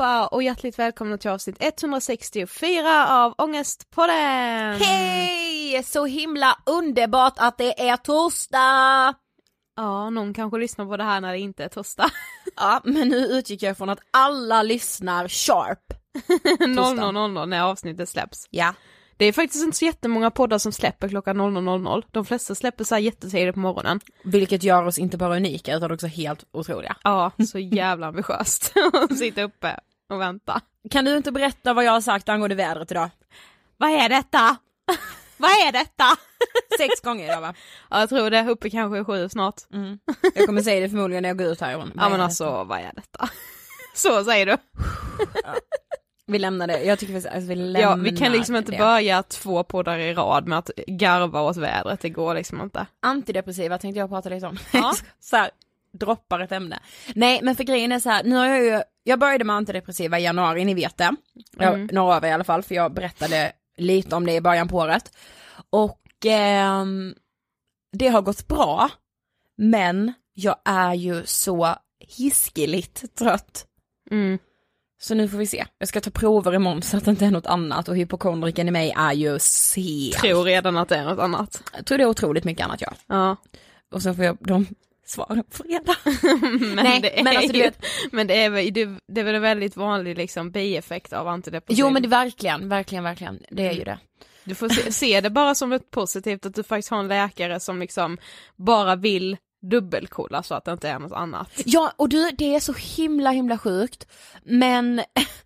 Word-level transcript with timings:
allihopa 0.00 0.26
och 0.26 0.42
hjärtligt 0.42 0.78
välkomna 0.78 1.18
till 1.18 1.30
avsnitt 1.30 1.56
164 1.60 3.08
av 3.08 3.34
Ångestpodden! 3.38 4.80
Hej! 4.80 5.82
Så 5.82 6.04
himla 6.06 6.58
underbart 6.66 7.34
att 7.36 7.58
det 7.58 7.88
är 7.88 7.96
torsdag! 7.96 9.14
Ja, 9.76 10.10
någon 10.10 10.34
kanske 10.34 10.58
lyssnar 10.58 10.86
på 10.86 10.96
det 10.96 11.04
här 11.04 11.20
när 11.20 11.32
det 11.32 11.38
inte 11.38 11.64
är 11.64 11.68
torsdag. 11.68 12.10
Ja, 12.56 12.80
men 12.84 13.08
nu 13.08 13.16
utgick 13.16 13.62
jag 13.62 13.76
från 13.76 13.88
att 13.90 13.98
alla 14.10 14.62
lyssnar 14.62 15.28
sharp. 15.28 15.78
00.00 16.58 17.46
när 17.46 17.62
avsnittet 17.62 18.08
släpps. 18.08 18.46
Ja. 18.50 18.74
Det 19.16 19.24
är 19.24 19.32
faktiskt 19.32 19.64
inte 19.64 19.76
så 19.76 19.84
jättemånga 19.84 20.30
poddar 20.30 20.58
som 20.58 20.72
släpper 20.72 21.08
klockan 21.08 21.40
00.00. 21.40 22.04
De 22.10 22.24
flesta 22.24 22.54
släpper 22.54 22.84
så 22.84 22.94
här 22.94 23.02
jättetidigt 23.02 23.54
på 23.54 23.60
morgonen. 23.60 24.00
Vilket 24.24 24.62
gör 24.62 24.86
oss 24.86 24.98
inte 24.98 25.16
bara 25.16 25.36
unika 25.36 25.76
utan 25.76 25.92
också 25.92 26.06
helt 26.06 26.44
otroliga. 26.52 26.96
Ja, 27.04 27.32
så 27.52 27.58
jävla 27.58 28.06
ambitiöst 28.06 28.72
att 28.92 29.18
sitta 29.18 29.42
uppe 29.42 29.76
och 30.10 30.20
vänta. 30.20 30.60
Kan 30.90 31.04
du 31.04 31.16
inte 31.16 31.32
berätta 31.32 31.72
vad 31.74 31.84
jag 31.84 31.92
har 31.92 32.00
sagt 32.00 32.28
angående 32.28 32.56
vädret 32.56 32.90
idag? 32.90 33.10
Vad 33.76 33.90
är 33.90 34.08
detta? 34.08 34.56
Vad 35.36 35.50
är 35.50 35.72
detta? 35.72 36.04
Sex 36.78 37.00
gånger 37.00 37.24
idag 37.24 37.40
va? 37.40 37.54
Ja, 37.90 38.00
jag 38.00 38.08
tror 38.08 38.30
det. 38.30 38.46
Uppe 38.48 38.70
kanske 38.70 39.04
sju 39.04 39.28
snart. 39.28 39.54
Mm. 39.72 39.98
Jag 40.34 40.46
kommer 40.46 40.62
säga 40.62 40.80
det 40.80 40.88
förmodligen 40.88 41.22
när 41.22 41.28
jag 41.30 41.38
går 41.38 41.46
ut 41.46 41.60
härifrån. 41.60 41.92
Ja 41.96 42.08
men 42.08 42.20
alltså, 42.20 42.64
vad 42.64 42.78
är 42.78 42.92
detta? 42.94 43.28
Så 43.94 44.24
säger 44.24 44.46
du. 44.46 44.56
Vi 46.26 46.38
lämnar 46.38 46.66
det, 46.66 46.82
jag 46.84 46.98
tycker 46.98 47.14
alltså, 47.14 47.40
vi 47.48 47.54
lämnar 47.54 47.80
Ja, 47.80 47.94
vi 47.94 48.16
kan 48.16 48.32
liksom 48.32 48.56
inte 48.56 48.72
det. 48.72 48.78
börja 48.78 49.22
två 49.22 49.64
poddar 49.64 49.98
i 49.98 50.14
rad 50.14 50.46
med 50.48 50.58
att 50.58 50.70
garva 50.86 51.42
åt 51.42 51.56
vädret, 51.56 52.00
det 52.00 52.08
går 52.08 52.34
liksom 52.34 52.60
inte. 52.60 52.86
Antidepressiva 53.02 53.78
tänkte 53.78 53.98
jag 53.98 54.08
prata 54.08 54.28
lite 54.28 54.46
om. 54.46 54.58
Ja. 54.72 54.94
så 55.20 55.36
här, 55.36 55.50
droppar 55.92 56.40
ett 56.40 56.52
ämne. 56.52 56.80
Nej 57.14 57.40
men 57.42 57.56
för 57.56 57.64
grejen 57.64 57.92
är 57.92 57.98
så 57.98 58.10
här, 58.10 58.24
nu 58.24 58.36
har 58.36 58.46
jag 58.46 58.64
ju, 58.64 58.82
jag 59.02 59.18
började 59.18 59.44
med 59.44 59.56
antidepressiva 59.56 60.18
i 60.18 60.22
januari, 60.22 60.64
ni 60.64 60.74
vet 60.74 60.96
det. 60.96 61.16
Jag, 61.56 61.74
Mm. 61.74 61.88
Några 61.92 62.16
av 62.16 62.24
er 62.24 62.28
i 62.28 62.32
alla 62.32 62.44
fall, 62.44 62.62
för 62.62 62.74
jag 62.74 62.92
berättade 62.94 63.52
lite 63.76 64.16
om 64.16 64.26
det 64.26 64.32
i 64.34 64.40
början 64.40 64.68
på 64.68 64.76
året. 64.76 65.16
Och 65.70 66.00
ehm, 66.26 67.14
det 67.92 68.08
har 68.08 68.22
gått 68.22 68.48
bra, 68.48 68.90
men 69.58 70.12
jag 70.34 70.56
är 70.64 70.94
ju 70.94 71.22
så 71.26 71.74
hiskeligt 72.16 73.14
trött. 73.14 73.66
Mm. 74.10 74.38
Så 75.02 75.14
nu 75.14 75.28
får 75.28 75.38
vi 75.38 75.46
se. 75.46 75.66
Jag 75.78 75.88
ska 75.88 76.00
ta 76.00 76.10
prover 76.10 76.54
imorgon 76.54 76.82
så 76.82 76.96
att 76.96 77.04
det 77.04 77.10
inte 77.10 77.26
är 77.26 77.30
något 77.30 77.46
annat 77.46 77.88
och 77.88 77.96
hypokondriken 77.96 78.68
i 78.68 78.70
mig 78.70 78.94
är 78.96 79.12
ju 79.12 79.38
sen. 79.38 80.12
Tror 80.20 80.44
redan 80.44 80.76
att 80.76 80.88
det 80.88 80.96
är 80.96 81.04
något 81.04 81.18
annat. 81.18 81.62
Jag 81.76 81.86
tror 81.86 81.98
det 81.98 82.04
är 82.04 82.08
otroligt 82.08 82.44
mycket 82.44 82.64
annat 82.64 82.80
ja. 82.80 82.92
Ja. 83.06 83.36
Och 83.92 84.02
så 84.02 84.14
får 84.14 84.24
jag 84.24 84.38
de 84.40 84.66
svaren 85.10 85.44
på 85.44 85.56
fredag. 85.64 85.96
men, 86.74 86.84
Nej, 86.84 87.00
det 87.00 87.18
är 87.18 87.24
men 87.24 87.36
alltså, 87.36 87.52
du 87.52 87.58
vet- 87.58 87.84
men 88.12 88.26
det 88.26 88.34
är 88.42 88.50
väl, 88.50 88.72
det, 88.72 89.20
är 89.20 89.24
väl 89.24 89.34
en 89.34 89.42
väldigt 89.42 89.76
vanlig 89.76 90.16
liksom 90.18 90.50
bieffekt 90.50 91.12
av 91.12 91.28
antidepressiva. 91.28 91.88
Jo 91.88 91.92
men 91.92 92.02
det 92.02 92.08
verkligen, 92.08 92.68
verkligen, 92.68 93.04
verkligen. 93.04 93.42
Det 93.50 93.68
är 93.68 93.72
ju 93.72 93.84
det. 93.84 93.98
Du 94.44 94.54
får 94.54 94.68
se, 94.68 94.92
se 94.92 95.20
det 95.20 95.30
bara 95.30 95.54
som 95.54 95.72
ett 95.72 95.90
positivt 95.90 96.46
att 96.46 96.54
du 96.54 96.62
faktiskt 96.62 96.90
har 96.90 96.98
en 96.98 97.08
läkare 97.08 97.60
som 97.60 97.78
liksom 97.80 98.18
bara 98.56 98.96
vill 98.96 99.36
dubbelkolla 99.70 100.42
så 100.42 100.54
att 100.54 100.64
det 100.64 100.72
inte 100.72 100.88
är 100.88 100.98
något 100.98 101.12
annat. 101.12 101.50
Ja, 101.64 101.92
och 101.96 102.08
du, 102.08 102.30
det 102.38 102.54
är 102.54 102.60
så 102.60 102.72
himla 102.72 103.30
himla 103.30 103.58
sjukt, 103.58 104.06
men 104.42 105.02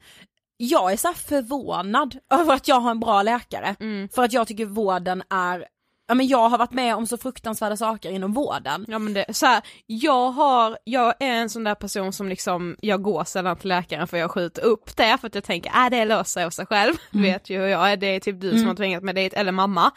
jag 0.56 0.93
är 0.93 0.96
så 0.96 1.12
förvånad 1.14 2.19
över 2.32 2.55
att 2.55 2.69
jag 2.69 2.81
har 2.81 2.90
en 2.90 3.00
bra 3.00 3.22
läkare. 3.22 3.76
För 4.14 4.22
att 4.25 4.32
jag 4.32 4.46
tycker 4.49 4.64
vården 4.66 5.22
är, 5.31 5.66
ja 6.06 6.15
men 6.15 6.27
jag 6.27 6.49
har 6.49 6.59
varit 6.59 6.73
med 6.73 6.97
om 6.97 7.06
så 7.06 7.17
fruktansvärda 7.19 7.77
saker 7.77 8.11
inom 8.11 8.33
vården. 8.33 8.85
Ja 8.89 8.99
men 8.99 9.15
det, 9.15 9.25
så 9.37 9.47
här, 9.47 9.62
jag 9.87 10.31
har, 10.31 10.79
jag 10.85 11.15
är 11.21 11.33
en 11.33 11.51
sån 11.51 11.65
där 11.65 11.75
person 11.75 12.12
som 12.12 12.29
liksom, 12.29 12.77
jag 12.81 13.03
går 13.03 13.25
sällan 13.25 13.56
till 13.56 13.69
läkaren 13.69 14.06
för 14.06 14.17
jag 14.17 14.31
skjuter 14.31 14.62
upp 14.62 14.97
det 14.97 15.19
för 15.21 15.27
att 15.27 15.35
jag 15.35 15.45
tänker, 15.45 15.71
äh 15.71 15.91
det 15.91 16.05
löser 16.05 16.25
sig 16.25 16.45
av 16.45 16.51
sig 16.51 16.67
själv, 16.67 16.95
du 17.11 17.23
vet 17.23 17.51
ju 17.51 17.61
hur 17.61 17.67
jag 17.67 17.93
är, 17.93 17.97
det 17.97 18.06
är 18.06 18.21
typ 18.21 18.41
du 18.41 18.59
som 18.59 18.67
har 18.67 18.75
tvingat 18.75 19.03
mig 19.03 19.15
dit, 19.15 19.33
eller 19.33 19.53
mamma. 19.53 19.91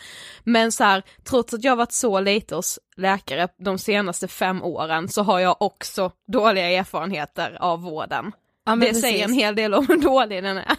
Men 0.43 0.71
så 0.71 0.83
här, 0.83 1.03
trots 1.23 1.53
att 1.53 1.63
jag 1.63 1.71
har 1.71 1.77
varit 1.77 1.91
så 1.91 2.19
lite 2.19 2.55
hos 2.55 2.79
läkare 2.97 3.47
de 3.57 3.77
senaste 3.77 4.27
fem 4.27 4.63
åren 4.63 5.09
så 5.09 5.23
har 5.23 5.39
jag 5.39 5.61
också 5.61 6.11
dåliga 6.27 6.69
erfarenheter 6.69 7.57
av 7.59 7.81
vården. 7.81 8.31
Ja, 8.65 8.75
det 8.75 8.87
precis. 8.87 9.01
säger 9.01 9.25
en 9.25 9.33
hel 9.33 9.55
del 9.55 9.73
om 9.73 9.87
hur 9.87 9.97
dålig 9.97 10.43
den 10.43 10.57
är. 10.57 10.75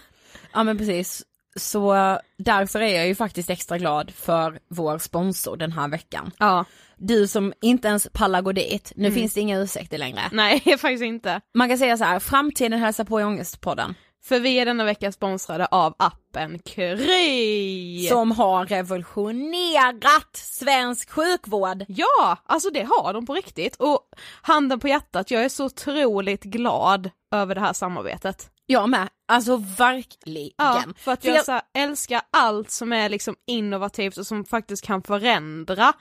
Ja 0.53 0.65
men 0.65 0.79
precis. 0.79 1.23
Så 1.59 2.19
därför 2.39 2.81
är 2.81 2.97
jag 2.97 3.07
ju 3.07 3.15
faktiskt 3.15 3.51
extra 3.51 3.79
glad 3.79 4.11
för 4.11 4.59
vår 4.69 4.99
sponsor 4.99 5.57
den 5.57 5.73
här 5.73 5.89
veckan. 5.89 6.31
Ja, 6.39 6.65
Du 6.97 7.27
som 7.29 7.53
inte 7.61 7.89
ens 7.89 8.09
pallar 8.13 8.43
gå 8.43 8.53
dit, 8.53 8.93
nu 8.97 9.13
finns 9.13 9.35
det 9.35 9.41
inga 9.41 9.59
ursäkter 9.59 9.99
längre. 9.99 10.21
nej 10.33 10.61
faktiskt 10.79 11.03
inte. 11.05 11.41
Man 11.55 11.69
kan 11.69 11.79
säga 11.79 11.97
så 11.97 12.05
här, 12.05 12.19
framtiden 12.19 12.79
hälsar 12.79 13.05
på 13.05 13.21
i 13.21 13.25
Ångestpodden. 13.25 13.95
För 14.25 14.41
vi 14.41 14.59
är 14.59 14.67
denna 14.67 14.85
vecka 14.85 15.13
sponsrade 15.13 15.67
av 15.67 15.95
appen 15.99 16.59
Kry. 16.59 18.07
Som 18.09 18.33
har 18.33 18.67
revolutionerat 18.67 20.37
svensk 20.37 21.11
sjukvård. 21.11 21.85
Ja, 21.89 22.37
alltså 22.47 22.71
det 22.71 22.83
har 22.83 23.13
de 23.15 23.27
på 23.27 23.35
riktigt 23.35 23.77
och 23.77 24.01
handen 24.43 24.81
på 24.81 24.89
hjärtat, 24.89 25.31
jag 25.31 25.45
är 25.45 25.49
så 25.49 25.65
otroligt 25.65 26.43
glad 26.45 27.11
över 27.33 27.55
det 27.55 27.61
här 27.61 27.73
samarbetet. 27.73 28.51
Jag 28.71 28.89
med, 28.89 29.09
alltså 29.29 29.57
verkligen. 29.57 30.53
Ja, 30.57 30.85
för 30.97 31.13
att 31.13 31.23
För 31.23 31.29
jag, 31.29 31.45
jag- 31.47 31.63
älskar 31.75 32.21
allt 32.31 32.71
som 32.71 32.93
är 32.93 33.09
liksom 33.09 33.37
innovativt 33.47 34.17
och 34.17 34.27
som 34.27 34.45
faktiskt 34.45 34.85
kan 34.85 35.03
förändra 35.03 35.93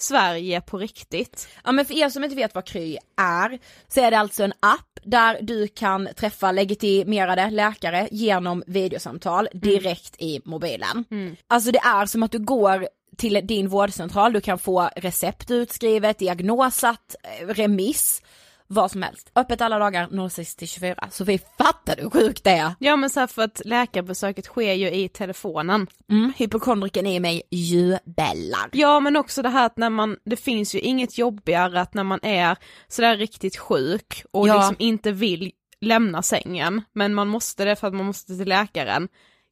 Sverige 0.00 0.60
på 0.60 0.78
riktigt. 0.78 1.48
Ja 1.64 1.72
men 1.72 1.84
för 1.86 1.94
er 1.94 2.08
som 2.08 2.24
inte 2.24 2.36
vet 2.36 2.54
vad 2.54 2.66
Kry 2.66 2.96
är, 3.20 3.58
så 3.88 4.00
är 4.00 4.10
det 4.10 4.18
alltså 4.18 4.42
en 4.44 4.52
app 4.60 4.98
där 5.02 5.38
du 5.42 5.68
kan 5.68 6.08
träffa 6.16 6.52
legitimerade 6.52 7.50
läkare 7.50 8.08
genom 8.10 8.62
videosamtal 8.66 9.48
direkt 9.52 10.16
i 10.18 10.40
mobilen. 10.44 11.04
Alltså 11.46 11.70
det 11.70 11.78
är 11.78 12.06
som 12.06 12.22
att 12.22 12.32
du 12.32 12.38
går 12.38 12.88
till 13.16 13.40
din 13.46 13.68
vårdcentral, 13.68 14.32
du 14.32 14.40
kan 14.40 14.58
få 14.58 14.90
recept 14.96 15.50
utskrivet, 15.50 16.18
diagnosat, 16.18 17.14
eh, 17.40 17.46
remiss, 17.46 18.22
vad 18.68 18.90
som 18.90 19.02
helst. 19.02 19.30
Öppet 19.34 19.60
alla 19.60 19.78
dagar 19.78 20.28
06 20.28 20.56
till 20.56 20.68
24, 20.68 21.08
så 21.10 21.24
vi 21.24 21.38
fattar 21.58 21.96
hur 21.96 22.10
sjukt 22.10 22.44
det 22.44 22.50
är. 22.50 22.74
Ja 22.78 22.96
men 22.96 23.10
så 23.10 23.20
här 23.20 23.26
för 23.26 23.42
att 23.42 23.62
läkarbesöket 23.64 24.44
sker 24.44 24.72
ju 24.72 24.90
i 24.90 25.08
telefonen. 25.08 25.86
Mm, 26.10 26.32
hypokondriken 26.36 27.06
i 27.06 27.20
mig 27.20 27.42
jublar. 27.50 28.68
Ja 28.72 29.00
men 29.00 29.16
också 29.16 29.42
det 29.42 29.48
här 29.48 29.66
att 29.66 29.76
när 29.76 29.90
man, 29.90 30.16
det 30.24 30.36
finns 30.36 30.74
ju 30.74 30.78
inget 30.80 31.18
jobbigare 31.18 31.80
att 31.80 31.94
när 31.94 32.04
man 32.04 32.18
är 32.22 32.56
sådär 32.88 33.16
riktigt 33.16 33.56
sjuk 33.56 34.24
och 34.32 34.48
Ja. 34.48 34.54
liksom 34.56 34.76
inte 34.78 35.12
vill 35.12 35.52
lämna 35.80 36.22
sängen, 36.22 36.82
men 36.92 37.14
man 37.14 37.28
måste 37.28 37.64
det 37.64 37.76
för 37.76 37.86
att 37.86 37.94
man 37.94 38.06
måste 38.06 38.36
till 38.36 38.48
läkaren. 38.48 39.08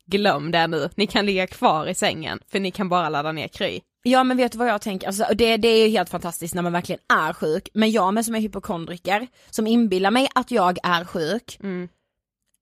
Glöm 0.07 0.51
det 0.51 0.67
nu, 0.67 0.89
ni 0.97 1.07
kan 1.07 1.27
ligga 1.27 1.47
kvar 1.47 1.87
i 1.87 1.95
sängen 1.95 2.39
för 2.53 2.61
ni 2.61 2.71
kan 2.71 2.89
bara 2.89 3.09
ladda 3.09 3.33
ner 3.33 3.49
Kry. 3.49 3.81
Ja 4.11 4.25
men 4.25 4.37
vet 4.37 4.53
du 4.53 4.59
vad 4.59 4.69
jag 4.69 4.81
tänker, 4.81 5.07
alltså, 5.07 5.27
det, 5.35 5.57
det 5.57 5.69
är 5.69 5.85
ju 5.87 5.91
helt 5.91 6.11
fantastiskt 6.11 6.55
när 6.55 6.63
man 6.63 6.73
verkligen 6.73 7.01
är 7.09 7.33
sjuk, 7.33 7.69
men 7.75 7.91
jag 7.91 8.15
med 8.15 8.25
som 8.25 8.35
är 8.35 8.41
hypokondriker, 8.41 9.27
som 9.51 9.67
inbillar 9.67 10.11
mig 10.11 10.29
att 10.35 10.51
jag 10.51 10.79
är 10.83 11.05
sjuk, 11.05 11.59
Mm. 11.63 11.89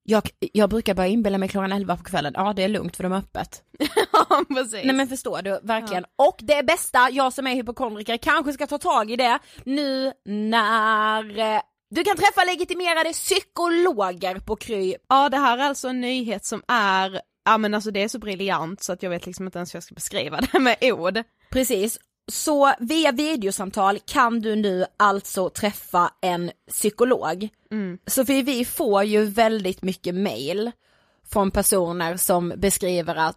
jag, 0.03 0.29
jag 0.39 0.71
brukar 0.71 0.95
börja 0.95 1.09
inbilla 1.09 1.39
mig 1.39 1.49
klockan 1.49 1.73
11 1.73 1.97
på 1.97 2.05
kvällen, 2.05 2.33
ja 2.37 2.53
det 2.53 2.63
är 2.63 2.69
lugnt 2.69 2.97
för 2.97 3.03
de 3.03 3.13
är 3.13 3.17
öppet. 3.17 3.63
Ja 4.13 4.45
precis. 4.49 4.85
Nej 4.85 4.95
men 4.95 5.09
förstår 5.09 5.43
du, 5.43 5.61
verkligen. 5.63 6.05
Och 6.17 6.37
det 6.39 6.67
bästa, 6.67 7.11
jag 7.11 7.33
som 7.33 7.47
är 7.47 7.55
hypokondriker 7.55 8.17
kanske 8.17 8.53
ska 8.53 8.67
ta 8.67 8.79
tag 8.79 9.11
i 9.11 9.17
det 9.17 9.39
nu 9.65 10.13
när 10.25 11.39
eh, 11.39 11.61
du 11.91 12.05
kan 12.05 12.17
träffa 12.17 12.45
legitimerade 12.45 13.13
psykologer 13.13 14.39
på 14.39 14.57
Kry. 14.57 14.95
Ja 15.09 15.29
det 15.29 15.37
här 15.37 15.59
är 15.59 15.63
alltså 15.63 15.89
en 15.89 16.01
nyhet 16.01 16.45
som 16.45 16.63
är, 16.69 17.21
ja 17.45 17.59
men 17.59 17.75
alltså 17.75 17.91
det 17.91 18.03
är 18.03 18.09
så 18.09 18.19
briljant 18.19 18.83
så 18.83 18.93
att 18.93 19.03
jag 19.03 19.11
vet 19.11 19.27
liksom 19.27 19.47
inte 19.47 19.59
ens 19.59 19.75
hur 19.75 19.77
jag 19.77 19.85
ska 19.85 19.95
beskriva 19.95 20.41
det 20.41 20.59
med 20.59 20.77
ord. 20.83 21.23
Precis. 21.51 21.99
Så 22.33 22.73
via 22.79 23.13
videosamtal 23.13 23.99
kan 24.07 24.41
du 24.41 24.57
nu 24.57 24.87
alltså 24.97 25.51
träffa 25.51 26.11
en 26.21 26.51
psykolog. 26.71 27.49
Så 28.07 28.27
för 28.27 28.43
vi 28.43 28.65
får 28.65 29.05
ju 29.05 29.25
väldigt 29.25 29.83
mycket 29.83 30.15
mail 30.15 30.71
från 31.33 31.51
personer 31.51 32.17
som 32.17 32.53
beskriver 32.57 33.15
att 33.15 33.37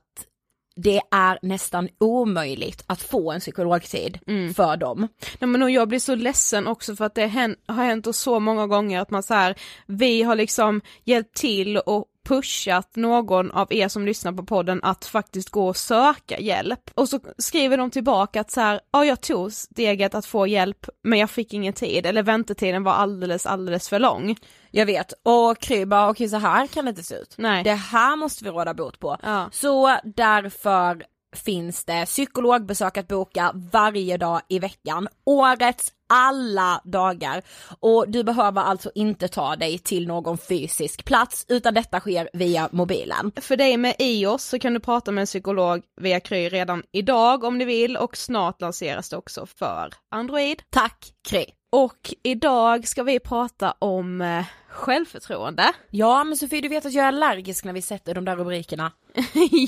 det 0.76 1.02
är 1.12 1.40
nästan 1.42 1.90
omöjligt 2.00 2.84
att 2.88 3.02
få 3.02 3.32
en 3.32 3.40
psykologtid 3.40 4.20
för 4.56 4.78
dem. 4.78 5.08
Nej 5.40 5.50
men 5.50 5.74
jag 5.74 5.88
blir 5.88 6.00
så 6.00 6.16
ledsen 6.16 6.68
också 6.68 6.96
för 6.96 7.06
att 7.06 7.16
det 7.16 7.56
har 7.68 7.84
hänt 7.84 8.08
oss 8.08 8.18
så 8.18 8.40
många 8.40 8.68
gånger 8.68 9.02
att 9.02 9.12
man 9.12 9.24
så 9.24 9.34
här, 9.34 9.56
vi 9.86 10.24
har 10.24 10.36
liksom 10.36 10.82
hjälpt 11.04 11.38
till 11.38 11.78
och 11.78 12.06
pushat 12.28 12.96
någon 12.96 13.52
av 13.52 13.74
er 13.74 13.88
som 13.88 14.06
lyssnar 14.06 14.32
på 14.32 14.44
podden 14.44 14.80
att 14.84 15.06
faktiskt 15.06 15.50
gå 15.50 15.68
och 15.68 15.78
söka 15.78 16.40
hjälp. 16.40 16.90
Och 16.94 17.10
så 17.10 17.20
skriver 17.38 17.78
de 17.78 17.92
tillbaka 17.92 18.42
att 18.42 18.52
så 18.52 18.62
här, 18.62 18.80
ja 18.92 19.06
jag 19.06 19.22
tog 19.22 19.54
steget 19.54 20.16
att 20.16 20.26
få 20.26 20.48
hjälp 20.48 20.86
men 21.04 21.20
jag 21.20 21.30
fick 21.30 21.54
ingen 21.54 21.74
tid 21.74 22.06
eller 22.06 22.24
väntetiden 22.24 22.84
var 22.84 22.94
alldeles 22.94 23.46
alldeles 23.46 23.90
för 23.90 24.00
lång. 24.00 24.36
Jag 24.72 24.86
vet, 24.86 25.14
och 25.24 25.60
Kry 25.60 25.86
bara 25.86 26.10
okej 26.10 26.30
så 26.30 26.38
här 26.38 26.68
kan 26.68 26.86
det 26.86 26.90
inte 26.90 27.04
se 27.04 27.16
ut. 27.16 27.36
Nej. 27.38 27.64
Det 27.64 27.74
här 27.74 28.16
måste 28.16 28.44
vi 28.44 28.50
råda 28.50 28.74
bot 28.74 29.00
på. 29.00 29.18
Ja. 29.24 29.50
Så 29.52 29.98
därför 30.04 31.04
finns 31.36 31.86
det 31.86 32.06
psykologbesök 32.06 32.98
att 32.98 33.08
boka 33.08 33.52
varje 33.72 34.18
dag 34.18 34.42
i 34.48 34.60
veckan, 34.60 35.08
årets 35.26 35.92
alla 36.08 36.82
dagar. 36.84 37.42
Och 37.80 38.06
du 38.08 38.24
behöver 38.24 38.62
alltså 38.62 38.92
inte 38.96 39.28
ta 39.28 39.56
dig 39.56 39.78
till 39.80 40.08
någon 40.08 40.38
fysisk 40.38 41.06
plats 41.06 41.46
utan 41.48 41.74
detta 41.74 42.00
sker 42.00 42.30
via 42.34 42.70
mobilen. 42.72 43.32
För 43.36 43.58
dig 43.58 43.78
med 43.78 43.96
iOS 44.00 44.44
så 44.44 44.60
kan 44.60 44.74
du 44.74 44.80
prata 44.80 45.12
med 45.12 45.22
en 45.22 45.26
psykolog 45.26 45.84
via 46.02 46.20
Kry 46.20 46.50
redan 46.50 46.84
idag 46.92 47.44
om 47.44 47.60
du 47.60 47.66
vill 47.66 47.98
och 47.98 48.18
snart 48.18 48.62
lanseras 48.62 49.10
det 49.10 49.18
också 49.18 49.46
för 49.46 49.94
Android. 50.12 50.62
Tack 50.70 51.14
Kry! 51.30 51.57
Och 51.70 52.14
idag 52.24 52.88
ska 52.88 53.04
vi 53.04 53.20
prata 53.20 53.72
om 53.72 54.22
eh, 54.22 54.46
självförtroende. 54.68 55.74
Ja 55.92 56.24
men 56.24 56.38
Sofie 56.38 56.62
du 56.62 56.68
vet 56.68 56.86
att 56.86 56.94
jag 56.94 57.04
är 57.04 57.08
allergisk 57.08 57.66
när 57.66 57.74
vi 57.74 57.82
sätter 57.82 58.16
de 58.16 58.26
där 58.26 58.36
rubrikerna. 58.36 58.92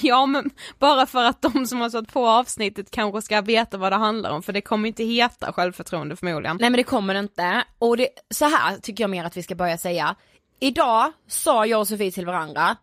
ja 0.01 0.25
men 0.25 0.49
bara 0.79 1.05
för 1.05 1.23
att 1.23 1.41
de 1.41 1.65
som 1.67 1.81
har 1.81 1.89
satt 1.89 2.13
på 2.13 2.27
avsnittet 2.27 2.91
kanske 2.91 3.21
ska 3.21 3.41
veta 3.41 3.77
vad 3.77 3.91
det 3.91 3.95
handlar 3.95 4.31
om 4.31 4.43
för 4.43 4.53
det 4.53 4.61
kommer 4.61 4.87
inte 4.87 5.03
heta 5.03 5.53
självförtroende 5.53 6.15
förmodligen. 6.15 6.57
Nej 6.59 6.69
men 6.69 6.77
det 6.77 6.83
kommer 6.83 7.13
det 7.13 7.19
inte. 7.19 7.63
Och 7.79 7.97
det, 7.97 8.07
så 8.29 8.45
här 8.45 8.77
tycker 8.77 9.03
jag 9.03 9.11
mer 9.11 9.23
att 9.23 9.37
vi 9.37 9.43
ska 9.43 9.55
börja 9.55 9.77
säga. 9.77 10.15
Idag 10.59 11.11
sa 11.27 11.65
jag 11.65 11.79
och 11.79 11.87
Sofie 11.87 12.11
till 12.11 12.25
varandra, 12.25 12.77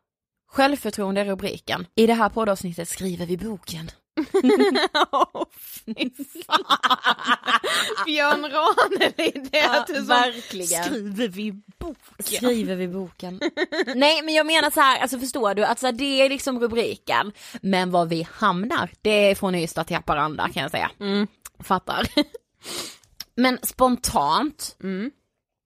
självförtroende 0.48 1.20
är 1.20 1.24
rubriken. 1.24 1.86
I 1.94 2.06
det 2.06 2.14
här 2.14 2.28
poddavsnittet 2.28 2.88
skriver 2.88 3.26
vi 3.26 3.36
boken. 3.36 3.90
Åh 5.12 5.44
fy 5.56 6.10
fan. 6.46 6.64
Björn 8.06 8.42
Ranelid, 8.50 9.48
det 9.52 9.58
är 9.58 9.64
Ja, 9.64 9.80
att 9.80 9.86
du 9.86 10.00
verkligen. 10.00 10.84
skriver 10.84 11.28
vi 11.28 11.52
boken. 11.78 11.96
Skriver 12.18 12.76
vi 12.76 12.88
boken. 12.88 13.40
Nej 13.94 14.22
men 14.22 14.34
jag 14.34 14.46
menar 14.46 14.70
så 14.70 14.80
här, 14.80 15.00
alltså 15.00 15.18
förstår 15.18 15.54
du, 15.54 15.64
att 15.64 15.78
så 15.78 15.86
här, 15.86 15.92
det 15.92 16.20
är 16.20 16.28
liksom 16.28 16.60
rubriken. 16.60 17.32
Men 17.62 17.90
var 17.90 18.06
vi 18.06 18.26
hamnar, 18.32 18.90
det 19.02 19.10
är 19.30 19.34
från 19.34 19.54
Ystad 19.54 19.84
till 19.84 19.96
Haparanda 19.96 20.48
kan 20.48 20.62
jag 20.62 20.70
säga. 20.70 20.90
Fattar. 21.60 22.06
Men 23.36 23.58
spontant 23.62 24.76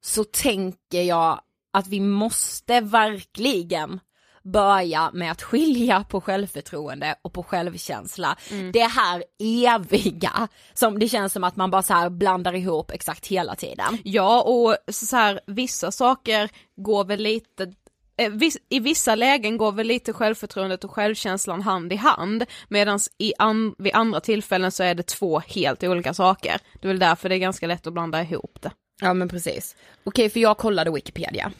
så 0.04 0.24
tänker 0.24 1.02
jag 1.02 1.40
att 1.72 1.86
vi 1.86 2.00
måste 2.00 2.80
verkligen 2.80 4.00
börja 4.42 5.10
med 5.12 5.30
att 5.30 5.42
skilja 5.42 6.04
på 6.04 6.20
självförtroende 6.20 7.14
och 7.22 7.32
på 7.32 7.42
självkänsla. 7.42 8.36
Det 8.72 8.82
här 8.82 9.24
eviga 9.38 10.48
som 10.74 10.98
det 10.98 11.08
känns 11.08 11.32
som 11.32 11.44
att 11.44 11.56
man 11.56 11.70
bara 11.70 11.82
så 11.82 11.94
här 11.94 12.10
blandar 12.10 12.54
ihop 12.54 12.90
exakt 12.90 13.26
hela 13.26 13.54
tiden. 13.54 13.98
Ja 14.04 14.42
och 14.42 14.76
så 14.94 15.16
här, 15.16 15.40
vissa 15.46 15.92
saker 15.92 16.48
går 16.76 17.04
väl 17.04 17.20
lite 17.20 17.72
eh, 18.16 18.32
i 18.68 18.80
vissa 18.80 19.14
lägen 19.14 19.56
går 19.56 19.72
väl 19.72 19.86
lite 19.86 20.12
självförtroendet 20.12 20.84
och 20.84 20.90
självkänslan 20.90 21.62
hand 21.62 21.92
i 21.92 21.96
hand 21.96 22.44
medan 22.68 22.98
i 23.18 23.32
an, 23.38 23.74
vid 23.78 23.94
andra 23.94 24.20
tillfällen 24.20 24.72
så 24.72 24.82
är 24.82 24.94
det 24.94 25.02
två 25.02 25.38
helt 25.46 25.84
olika 25.84 26.14
saker. 26.14 26.58
Det 26.80 26.86
är 26.86 26.88
väl 26.88 26.98
därför 26.98 27.28
det 27.28 27.34
är 27.34 27.38
ganska 27.38 27.66
lätt 27.66 27.86
att 27.86 27.92
blanda 27.92 28.22
ihop 28.22 28.58
det. 28.60 28.70
Ja 29.00 29.14
men 29.14 29.28
precis. 29.28 29.76
Okej 30.04 30.30
för 30.30 30.40
jag 30.40 30.58
kollade 30.58 30.90
Wikipedia. 30.90 31.52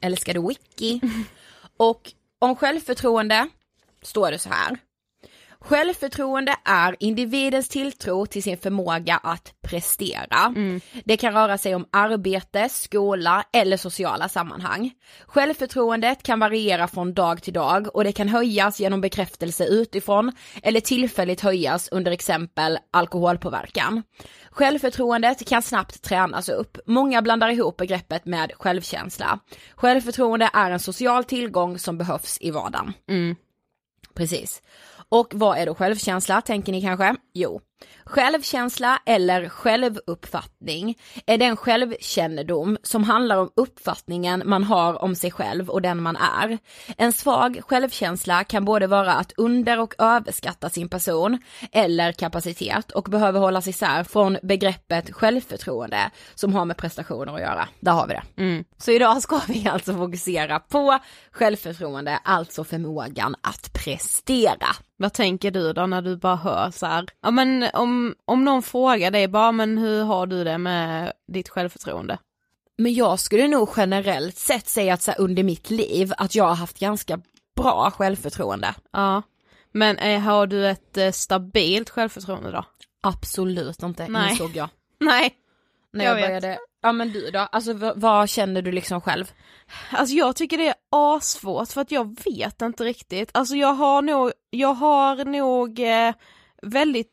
Älskade 0.00 0.40
Wiki. 0.40 1.00
Och 1.76 2.12
om 2.38 2.56
självförtroende 2.56 3.48
står 4.02 4.30
det 4.30 4.38
så 4.38 4.48
här. 4.48 4.78
Självförtroende 5.60 6.56
är 6.64 6.96
individens 7.00 7.68
tilltro 7.68 8.26
till 8.26 8.42
sin 8.42 8.58
förmåga 8.58 9.16
att 9.16 9.52
prestera. 9.62 10.54
Det 11.04 11.16
kan 11.16 11.32
röra 11.32 11.58
sig 11.58 11.74
om 11.74 11.86
arbete, 11.92 12.68
skola 12.68 13.44
eller 13.52 13.76
sociala 13.76 14.28
sammanhang. 14.28 14.90
Självförtroendet 15.26 16.22
kan 16.22 16.40
variera 16.40 16.88
från 16.88 17.14
dag 17.14 17.42
till 17.42 17.52
dag 17.52 17.96
och 17.96 18.04
det 18.04 18.12
kan 18.12 18.28
höjas 18.28 18.80
genom 18.80 19.00
bekräftelse 19.00 19.64
utifrån 19.64 20.32
eller 20.62 20.80
tillfälligt 20.80 21.40
höjas 21.40 21.88
under 21.92 22.12
exempel 22.12 22.78
alkoholpåverkan. 22.90 24.02
Självförtroendet 24.50 25.48
kan 25.48 25.62
snabbt 25.62 26.02
tränas 26.02 26.48
upp. 26.48 26.78
Många 26.86 27.22
blandar 27.22 27.48
ihop 27.48 27.76
begreppet 27.76 28.24
med 28.24 28.52
självkänsla. 28.58 29.38
Självförtroende 29.74 30.50
är 30.52 30.70
en 30.70 30.80
social 30.80 31.24
tillgång 31.24 31.78
som 31.78 31.98
behövs 31.98 32.38
i 32.40 32.50
vardagen. 32.50 32.92
Precis. 34.14 34.62
Och 35.10 35.34
vad 35.34 35.58
är 35.58 35.66
då 35.66 35.74
självkänsla 35.74 36.40
tänker 36.40 36.72
ni 36.72 36.82
kanske? 36.82 37.16
Jo, 37.34 37.60
självkänsla 38.08 39.02
eller 39.06 39.48
självuppfattning 39.48 40.98
är 41.26 41.38
den 41.38 41.56
självkännedom 41.56 42.78
som 42.82 43.04
handlar 43.04 43.36
om 43.36 43.50
uppfattningen 43.56 44.42
man 44.46 44.64
har 44.64 45.02
om 45.02 45.14
sig 45.14 45.30
själv 45.30 45.70
och 45.70 45.82
den 45.82 46.02
man 46.02 46.16
är. 46.16 46.58
En 46.96 47.12
svag 47.12 47.60
självkänsla 47.68 48.44
kan 48.44 48.64
både 48.64 48.86
vara 48.86 49.12
att 49.12 49.32
under 49.36 49.80
och 49.80 49.94
överskatta 49.98 50.70
sin 50.70 50.88
person 50.88 51.38
eller 51.72 52.12
kapacitet 52.12 52.90
och 52.90 53.04
behöver 53.04 53.40
hållas 53.40 53.68
isär 53.68 54.04
från 54.04 54.38
begreppet 54.42 55.14
självförtroende 55.14 56.10
som 56.34 56.54
har 56.54 56.64
med 56.64 56.76
prestationer 56.76 57.34
att 57.34 57.40
göra. 57.40 57.68
Där 57.80 57.92
har 57.92 58.06
vi 58.06 58.14
det. 58.14 58.22
Så 58.78 58.90
idag 58.90 59.22
ska 59.22 59.40
vi 59.48 59.68
alltså 59.68 59.94
fokusera 59.94 60.60
på 60.60 60.98
självförtroende, 61.32 62.18
alltså 62.24 62.64
förmågan 62.64 63.34
att 63.40 63.72
prestera. 63.72 64.66
Vad 65.00 65.12
tänker 65.12 65.50
du 65.50 65.72
då 65.72 65.86
när 65.86 66.02
du 66.02 66.16
bara 66.16 66.36
hör 66.36 66.70
så 66.70 66.86
här, 66.86 67.06
ja 67.22 67.30
men 67.30 67.68
om, 67.74 67.97
om 68.24 68.44
någon 68.44 68.62
frågar 68.62 69.10
dig 69.10 69.28
bara, 69.28 69.52
men 69.52 69.78
hur 69.78 70.02
har 70.04 70.26
du 70.26 70.44
det 70.44 70.58
med 70.58 71.12
ditt 71.32 71.48
självförtroende? 71.48 72.18
Men 72.78 72.94
jag 72.94 73.18
skulle 73.20 73.48
nog 73.48 73.68
generellt 73.76 74.36
sett 74.36 74.68
säga 74.68 74.94
att 74.94 75.02
så 75.02 75.10
här, 75.10 75.20
under 75.20 75.42
mitt 75.42 75.70
liv 75.70 76.12
att 76.18 76.34
jag 76.34 76.44
har 76.44 76.54
haft 76.54 76.78
ganska 76.78 77.20
bra 77.56 77.90
självförtroende. 77.90 78.74
Ja. 78.92 79.22
Men 79.72 79.96
eh, 79.98 80.20
har 80.20 80.46
du 80.46 80.68
ett 80.68 80.96
eh, 80.96 81.10
stabilt 81.10 81.90
självförtroende 81.90 82.50
då? 82.50 82.64
Absolut 83.02 83.82
inte, 83.82 84.08
Nej. 84.08 84.30
insåg 84.30 84.56
jag. 84.56 84.68
Nej. 85.00 85.34
När 85.92 86.04
Jag 86.04 86.10
jag, 86.10 86.16
vet. 86.16 86.26
började, 86.42 86.58
ja 86.82 86.92
men 86.92 87.12
du 87.12 87.30
då, 87.30 87.38
alltså 87.38 87.72
v- 87.72 87.92
vad 87.96 88.28
känner 88.28 88.62
du 88.62 88.72
liksom 88.72 89.00
själv? 89.00 89.32
Alltså 89.90 90.14
jag 90.14 90.36
tycker 90.36 90.58
det 90.58 90.68
är 90.68 90.74
asvårt 90.90 91.68
för 91.68 91.80
att 91.80 91.90
jag 91.90 92.16
vet 92.24 92.62
inte 92.62 92.84
riktigt. 92.84 93.30
Alltså 93.34 93.54
jag 93.56 93.72
har 93.74 94.02
nog, 94.02 94.32
jag 94.50 94.74
har 94.74 95.24
nog 95.24 95.80
eh, 95.80 96.14
väldigt 96.62 97.10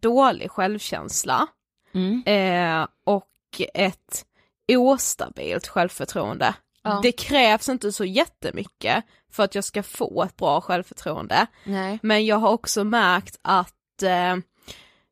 dålig 0.00 0.50
självkänsla. 0.50 1.46
Mm. 1.94 2.22
Eh, 2.26 2.86
och 3.04 3.30
ett 3.74 4.24
ostabilt 4.72 5.66
självförtroende. 5.66 6.54
Ja. 6.82 7.00
Det 7.02 7.12
krävs 7.12 7.68
inte 7.68 7.92
så 7.92 8.04
jättemycket 8.04 9.04
för 9.32 9.42
att 9.42 9.54
jag 9.54 9.64
ska 9.64 9.82
få 9.82 10.22
ett 10.22 10.36
bra 10.36 10.60
självförtroende. 10.60 11.46
Nej. 11.64 11.98
Men 12.02 12.26
jag 12.26 12.36
har 12.36 12.50
också 12.50 12.84
märkt 12.84 13.38
att 13.42 14.02
eh, 14.02 14.36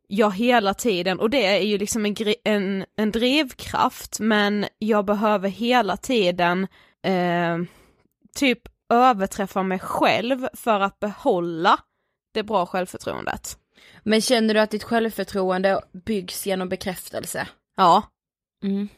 jag 0.06 0.30
hela 0.34 0.74
tiden, 0.74 1.20
och 1.20 1.30
det 1.30 1.46
är 1.46 1.60
ju 1.60 1.78
liksom 1.78 2.06
en, 2.06 2.16
en, 2.44 2.84
en 2.96 3.10
drivkraft, 3.10 4.20
men 4.20 4.66
jag 4.78 5.04
behöver 5.04 5.48
hela 5.48 5.96
tiden 5.96 6.66
eh, 7.02 7.58
typ 8.34 8.60
överträffa 8.92 9.62
mig 9.62 9.78
själv 9.78 10.48
för 10.52 10.80
att 10.80 11.00
behålla 11.00 11.78
det 12.34 12.42
bra 12.42 12.66
självförtroendet. 12.66 13.58
Men 14.02 14.20
känner 14.20 14.54
du 14.54 14.60
att 14.60 14.70
ditt 14.70 14.82
självförtroende 14.84 15.80
byggs 15.92 16.46
genom 16.46 16.68
bekräftelse? 16.68 17.48
Ja, 17.76 18.02
Mm. 18.64 18.88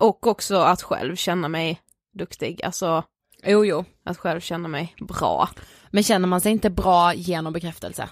och 0.00 0.26
också 0.26 0.56
att 0.56 0.82
själv 0.82 1.16
känna 1.16 1.48
mig 1.48 1.80
duktig, 2.14 2.62
alltså 2.64 3.04
Jo 3.42 3.64
jo. 3.64 3.84
att 4.04 4.18
själv 4.18 4.40
känna 4.40 4.68
mig 4.68 4.94
bra. 5.00 5.48
Men 5.90 6.02
känner 6.02 6.28
man 6.28 6.40
sig 6.40 6.52
inte 6.52 6.70
bra 6.70 7.14
genom 7.14 7.52
bekräftelse? 7.52 8.08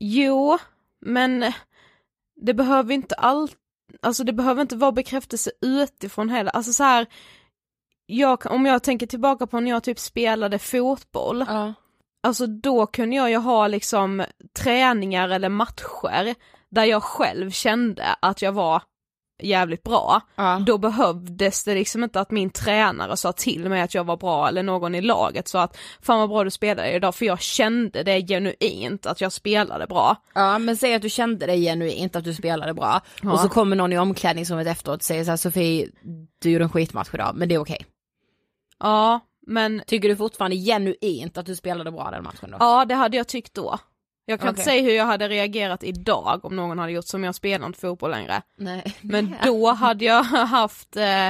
Jo, 0.00 0.58
men 1.00 1.52
det 2.36 2.54
behöver 2.54 2.94
inte 2.94 3.14
allt, 3.14 3.56
alltså 4.02 4.24
det 4.24 4.32
behöver 4.32 4.62
inte 4.62 4.76
vara 4.76 4.92
bekräftelse 4.92 5.50
utifrån 5.60 6.28
heller, 6.28 6.50
alltså 6.50 6.72
så 6.72 6.82
här, 6.84 7.06
jag, 8.06 8.46
om 8.50 8.66
jag 8.66 8.82
tänker 8.82 9.06
tillbaka 9.06 9.46
på 9.46 9.60
när 9.60 9.70
jag 9.70 9.82
typ 9.84 9.98
spelade 9.98 10.58
fotboll, 10.58 11.44
Ja. 11.48 11.74
Alltså 12.24 12.46
då 12.46 12.86
kunde 12.86 13.16
jag 13.16 13.30
ju 13.30 13.36
ha 13.36 13.66
liksom 13.68 14.24
träningar 14.58 15.28
eller 15.28 15.48
matcher 15.48 16.34
där 16.70 16.84
jag 16.84 17.02
själv 17.02 17.50
kände 17.50 18.04
att 18.22 18.42
jag 18.42 18.52
var 18.52 18.82
jävligt 19.42 19.82
bra, 19.82 20.20
Ja. 20.36 20.62
då 20.66 20.78
behövdes 20.78 21.64
det 21.64 21.74
liksom 21.74 22.04
inte 22.04 22.20
att 22.20 22.30
min 22.30 22.50
tränare 22.50 23.16
sa 23.16 23.32
till 23.32 23.68
mig 23.68 23.80
att 23.82 23.94
jag 23.94 24.04
var 24.04 24.16
bra 24.16 24.48
eller 24.48 24.62
någon 24.62 24.94
i 24.94 25.00
laget 25.00 25.48
sa 25.48 25.62
att 25.62 25.76
fan 26.02 26.18
vad 26.20 26.28
bra 26.28 26.44
du 26.44 26.50
spelade 26.50 26.92
idag 26.92 27.14
för 27.14 27.26
jag 27.26 27.40
kände 27.40 28.02
det 28.02 28.20
genuint 28.26 29.06
att 29.06 29.20
jag 29.20 29.32
spelade 29.32 29.86
bra. 29.86 30.16
Ja 30.34 30.58
men 30.58 30.76
säg 30.76 30.94
att 30.94 31.02
du 31.02 31.10
kände 31.10 31.46
dig 31.46 31.62
genuint 31.64 32.16
att 32.16 32.24
du 32.24 32.34
spelade 32.34 32.74
bra 32.74 33.00
Ja. 33.22 33.32
och 33.32 33.40
så 33.40 33.48
kommer 33.48 33.76
någon 33.76 33.92
i 33.92 33.98
omklädningsrummet 33.98 34.66
efteråt 34.66 34.96
och 34.96 35.02
säger 35.04 35.24
så 35.24 35.30
här 35.30 35.36
Sofie, 35.36 35.88
du 36.42 36.50
gjorde 36.50 36.64
en 36.64 36.70
skitmatch 36.70 37.14
idag 37.14 37.32
men 37.34 37.48
det 37.48 37.54
är 37.54 37.58
okej. 37.58 37.86
Ja, 38.80 39.20
men 39.46 39.82
Tycker 39.86 40.08
du 40.08 40.16
fortfarande 40.16 40.56
genuint 40.56 41.38
att 41.38 41.46
du 41.46 41.56
spelade 41.56 41.90
bra 41.92 42.10
den 42.10 42.22
matchen 42.24 42.50
då? 42.50 42.56
ja 42.60 42.84
det 42.84 42.94
hade 42.94 43.16
jag 43.16 43.28
tyckt 43.28 43.54
då. 43.54 43.78
Jag 44.26 44.40
kan 44.40 44.48
inte 44.48 44.60
Okej. 44.60 44.72
säga 44.72 44.82
hur 44.82 44.90
jag 44.96 45.04
hade 45.04 45.28
reagerat 45.28 45.84
idag 45.84 46.44
om 46.44 46.56
någon 46.56 46.78
hade 46.78 46.92
gjort 46.92 47.04
som 47.06 47.24
jag 47.24 47.34
spelar 47.34 47.66
inte 47.66 47.78
fotboll 47.80 48.10
längre. 48.10 48.42
Nej. 48.56 48.96
Men 49.00 49.34
då 49.44 49.72
hade 49.72 50.04
jag 50.04 50.22
haft, 50.24 50.96
eh, 50.96 51.28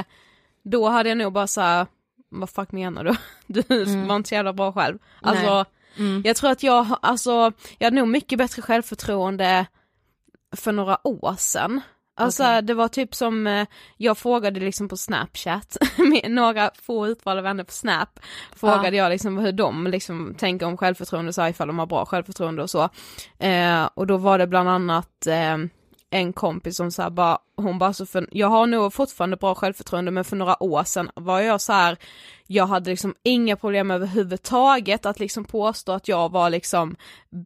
då 0.63 0.89
hade 0.89 1.09
jag 1.09 1.17
nog 1.17 1.33
bara 1.33 1.47
såhär, 1.47 1.87
vad 2.29 2.49
fuck 2.49 2.71
menar 2.71 3.03
du? 3.03 3.15
Du 3.47 3.85
var 4.07 4.15
inte 4.15 4.29
så 4.29 4.35
jävla 4.35 4.53
bra 4.53 4.73
själv. 4.73 4.97
Alltså, 5.21 5.65
Mm. 5.97 6.09
Mm. 6.11 6.21
jag 6.25 6.35
tror 6.35 6.49
att 6.51 6.63
jag, 6.63 6.87
alltså, 7.01 7.51
jag 7.77 7.85
hade 7.85 7.95
nog 7.95 8.07
mycket 8.07 8.37
bättre 8.37 8.61
självförtroende 8.61 9.65
för 10.55 10.71
några 10.71 11.07
år 11.07 11.35
sedan. 11.37 11.81
Alltså 12.17 12.43
Okej. 12.43 12.61
det 12.61 12.73
var 12.73 12.87
typ 12.87 13.15
som, 13.15 13.47
eh, 13.47 13.67
jag 13.97 14.17
frågade 14.17 14.59
liksom 14.59 14.89
på 14.89 14.97
snapchat, 14.97 15.77
några 16.27 16.71
få 16.81 17.07
utvalda 17.07 17.41
vänner 17.41 17.63
på 17.63 17.71
snap, 17.71 18.19
frågade 18.55 18.97
jag 18.97 19.09
liksom 19.09 19.37
hur 19.37 19.51
de 19.51 19.87
liksom 19.87 20.35
tänker 20.35 20.65
om 20.65 20.77
självförtroende, 20.77 21.33
så 21.33 21.47
ifall 21.47 21.67
de 21.67 21.79
har 21.79 21.85
bra 21.85 22.05
självförtroende 22.05 22.63
och 22.63 22.69
så. 22.69 22.89
Eh, 23.39 23.89
och 23.93 24.07
då 24.07 24.17
var 24.17 24.37
det 24.37 24.47
bland 24.47 24.69
annat 24.69 25.27
eh, 25.27 25.57
en 26.15 26.33
kompis 26.33 26.77
som 26.77 26.91
så 26.91 27.01
här 27.01 27.09
bara, 27.09 27.37
hon 27.57 27.79
bara 27.79 27.93
så 27.93 28.05
för, 28.05 28.27
jag 28.31 28.47
har 28.47 28.67
nog 28.67 28.93
fortfarande 28.93 29.37
bra 29.37 29.55
självförtroende 29.55 30.11
men 30.11 30.23
för 30.23 30.35
några 30.35 30.63
år 30.63 30.83
sedan 30.83 31.09
var 31.15 31.39
jag 31.39 31.61
så 31.61 31.73
här, 31.73 31.97
jag 32.47 32.67
hade 32.67 32.89
liksom 32.89 33.13
inga 33.23 33.55
problem 33.55 33.91
överhuvudtaget 33.91 35.05
att 35.05 35.19
liksom 35.19 35.45
påstå 35.45 35.91
att 35.91 36.07
jag 36.07 36.31
var 36.31 36.49
liksom 36.49 36.95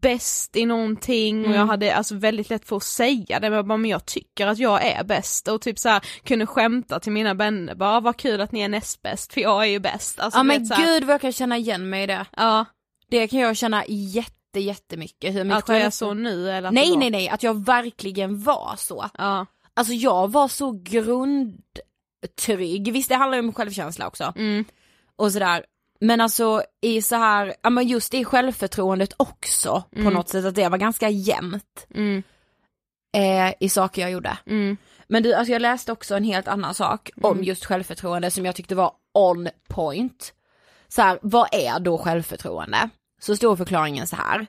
bäst 0.01 0.55
i 0.55 0.65
någonting 0.65 1.45
och 1.45 1.55
jag 1.55 1.65
hade 1.65 1.95
alltså 1.95 2.15
väldigt 2.15 2.49
lätt 2.49 2.65
för 2.65 2.75
att 2.75 2.83
säga 2.83 3.39
det 3.39 3.49
men 3.49 3.53
jag 3.53 3.67
bara, 3.67 3.77
men 3.77 3.89
jag 3.89 4.05
tycker 4.05 4.47
att 4.47 4.57
jag 4.57 4.85
är 4.85 5.03
bäst 5.03 5.47
och 5.47 5.61
typ 5.61 5.79
så 5.79 5.89
här 5.89 6.01
kunde 6.23 6.45
skämta 6.45 6.99
till 6.99 7.11
mina 7.11 7.33
vänner 7.33 7.75
bara 7.75 7.99
vad 7.99 8.17
kul 8.17 8.41
att 8.41 8.51
ni 8.51 8.61
är 8.61 8.69
näst 8.69 9.01
bäst 9.01 9.33
för 9.33 9.41
jag 9.41 9.63
är 9.63 9.69
ju 9.69 9.79
bäst. 9.79 10.19
Alltså, 10.19 10.39
Ja 10.39 10.43
men 10.43 10.59
vet, 10.59 10.67
så 10.67 10.73
här, 10.73 10.85
gud 10.85 11.03
vad 11.03 11.13
jag 11.13 11.21
kan 11.21 11.31
känna 11.31 11.57
igen 11.57 11.89
mig 11.89 12.03
i 12.03 12.07
det. 12.07 12.25
Ja, 12.38 12.65
Det 13.09 13.27
kan 13.27 13.39
jag 13.39 13.57
känna 13.57 13.83
jätte 13.88 14.38
jättemycket. 14.56 15.36
Hur 15.36 15.44
mitt 15.44 15.58
att 15.58 15.70
jag 15.70 15.77
är 15.77 15.89
så 15.89 16.13
nu 16.13 16.51
eller 16.51 16.72
Nej 16.72 16.98
nej 16.98 17.10
nej, 17.10 17.29
att 17.29 17.44
jag 17.44 17.65
verkligen 17.65 18.41
var 18.44 18.74
så. 18.77 19.06
Ja, 19.18 19.46
Alltså 19.74 19.94
jag 19.94 20.32
var 20.32 20.48
så 20.48 20.72
grundtrygg, 20.72 22.94
visst 22.94 23.10
det 23.10 23.15
handlar 23.15 23.38
ju 23.38 23.44
om 23.48 23.53
självkänsla 23.53 24.08
också. 24.08 24.34
mm, 24.36 24.65
Och 25.15 25.32
sådär. 25.32 25.65
Men 26.01 26.22
alltså 26.22 26.63
i 26.82 27.01
så 27.01 27.15
här, 27.15 27.56
ja 27.62 27.70
men 27.70 27.88
just 27.88 28.13
i 28.13 28.25
självförtroendet 28.25 29.13
också 29.18 29.84
på 29.94 30.00
Mm. 30.00 30.13
något 30.13 30.29
sätt 30.29 30.46
att 30.46 30.56
det 30.56 30.70
var 30.70 30.77
ganska 30.77 31.10
jämnt 31.10 31.88
mm, 31.96 32.24
eh, 33.18 33.53
i 33.60 33.70
saker 33.70 34.01
jag 34.01 34.12
gjorde. 34.12 34.38
mm, 34.46 34.77
Men 35.08 35.24
du, 35.24 35.34
alltså 35.34 35.51
jag 35.53 35.62
läste 35.62 35.91
också 35.91 36.15
en 36.15 36.24
helt 36.24 36.48
annan 36.48 36.74
sak 36.74 37.10
om 37.22 37.44
just 37.44 37.65
självförtroende 37.65 38.32
som 38.32 38.46
jag 38.46 38.56
tyckte 38.56 38.75
var 38.75 38.91
on 39.13 39.50
point. 39.68 40.34
Så 40.88 41.01
här, 41.01 41.20
vad 41.22 41.48
är 41.51 41.79
då 41.79 41.98
självförtroende? 41.98 42.89
Så 43.19 43.35
står 43.35 43.55
förklaringen 43.55 44.07
så 44.07 44.15
här. 44.15 44.47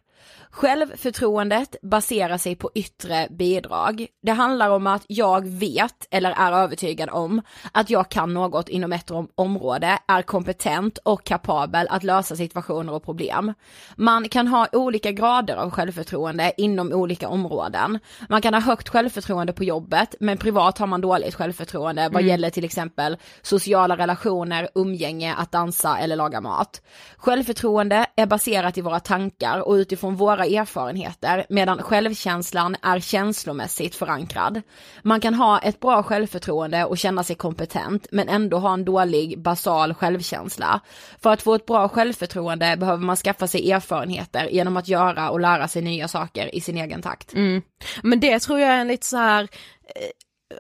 Självförtroendet 0.52 1.76
baserar 1.83 2.38
sig 2.38 2.57
på 2.57 2.71
yttre 2.75 3.28
bidrag. 3.30 4.07
Det 4.23 4.33
handlar 4.33 4.71
om 4.71 4.87
att 4.87 5.04
jag 5.07 5.47
vet 5.47 6.07
eller 6.11 6.30
är 6.30 6.52
övertygad 6.52 7.09
om 7.11 7.42
att 7.73 7.90
jag 7.90 8.09
kan 8.09 8.35
något 8.35 8.69
inom 8.69 8.92
ett 8.92 9.11
om- 9.11 9.28
område, 9.35 9.99
är 10.09 10.23
kompetent 10.23 10.99
och 10.99 11.25
kapabel 11.25 11.87
att 11.90 12.04
lösa 12.04 12.37
situationer 12.37 12.92
och 12.92 13.04
problem. 13.04 13.54
Man 13.97 14.28
kan 14.28 14.49
ha 14.49 14.69
olika 14.73 15.12
grader 15.12 15.57
av 15.57 15.71
självförtroende 15.71 16.52
inom 16.57 16.92
olika 16.92 17.28
områden. 17.28 17.99
Man 18.28 18.42
kan 18.42 18.54
ha 18.54 18.61
högt 18.61 18.88
självförtroende 18.88 19.52
på 19.52 19.64
jobbet, 19.64 20.14
men 20.21 20.38
privat 20.38 20.78
har 20.78 20.87
man 20.87 21.00
dåligt 21.00 21.35
självförtroende 21.35 22.09
vad 22.12 22.23
gäller 22.23 22.50
till 22.50 22.64
exempel 22.64 23.16
sociala 23.42 23.97
relationer, 23.97 24.69
umgänge, 24.75 25.35
att 25.35 25.52
dansa 25.52 25.99
eller 25.99 26.16
laga 26.16 26.40
mat. 26.40 26.83
Självförtroende 27.16 28.07
är 28.16 28.26
baserat 28.26 28.78
i 28.78 28.80
våra 28.80 29.00
tankar 29.00 29.61
och 29.69 29.73
utifrån 29.73 30.00
utifrån 30.00 30.16
våra 30.40 30.61
erfarenheter 30.61 31.47
medan 31.49 31.82
självkänslan 31.82 32.76
är 32.82 33.00
känslomässigt 33.00 33.94
förankrad. 33.94 34.62
Man 35.02 35.20
kan 35.20 35.35
ha 35.35 35.59
ett 35.59 35.80
bra 35.80 36.02
självförtroende 36.02 36.85
och 36.85 36.99
känna 36.99 37.25
sig 37.25 37.37
kompetent 37.37 38.06
men 38.11 38.28
ändå 38.28 38.59
ha 38.59 38.73
en 38.75 38.85
dålig 38.85 39.42
basal 39.42 39.94
självkänsla. 39.94 40.80
För 41.23 41.32
att 41.32 41.42
få 41.42 41.54
ett 41.54 41.66
bra 41.66 41.88
självförtroende 41.88 42.76
behöver 42.76 43.04
man 43.04 43.16
skaffa 43.16 43.47
sig 43.47 43.73
erfarenheter 43.73 44.49
genom 44.49 44.76
att 44.76 44.88
göra 44.88 45.30
och 45.30 45.40
lära 45.40 45.68
sig 45.68 45.82
nya 45.82 46.09
saker 46.09 46.54
i 46.54 46.61
sin 46.61 46.76
egen 46.76 47.02
takt. 47.02 47.35
Mm. 47.35 47.62
Men 48.02 48.20
det 48.20 48.38
tror 48.38 48.61
jag 48.61 48.70
är 48.70 48.80
en 48.80 48.88
lite 48.88 49.06
så 49.06 49.16
här 49.16 49.42
eh, 49.42 50.11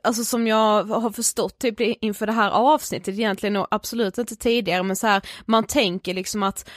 alltså 0.02 0.24
som 0.24 0.46
jag 0.46 0.84
har 0.84 1.10
förstått 1.10 1.58
typ 1.58 1.80
inför 1.80 2.26
det 2.26 2.32
här 2.32 2.50
avsnittet 2.50 3.14
egentligen 3.14 3.56
och 3.56 3.66
absolut 3.70 4.18
inte 4.18 4.36
tidigare 4.36 4.82
men 4.82 4.96
så 4.96 5.06
här 5.06 5.22
man 5.46 5.64
tänker 5.64 6.14
liksom 6.14 6.42
att 6.42 6.68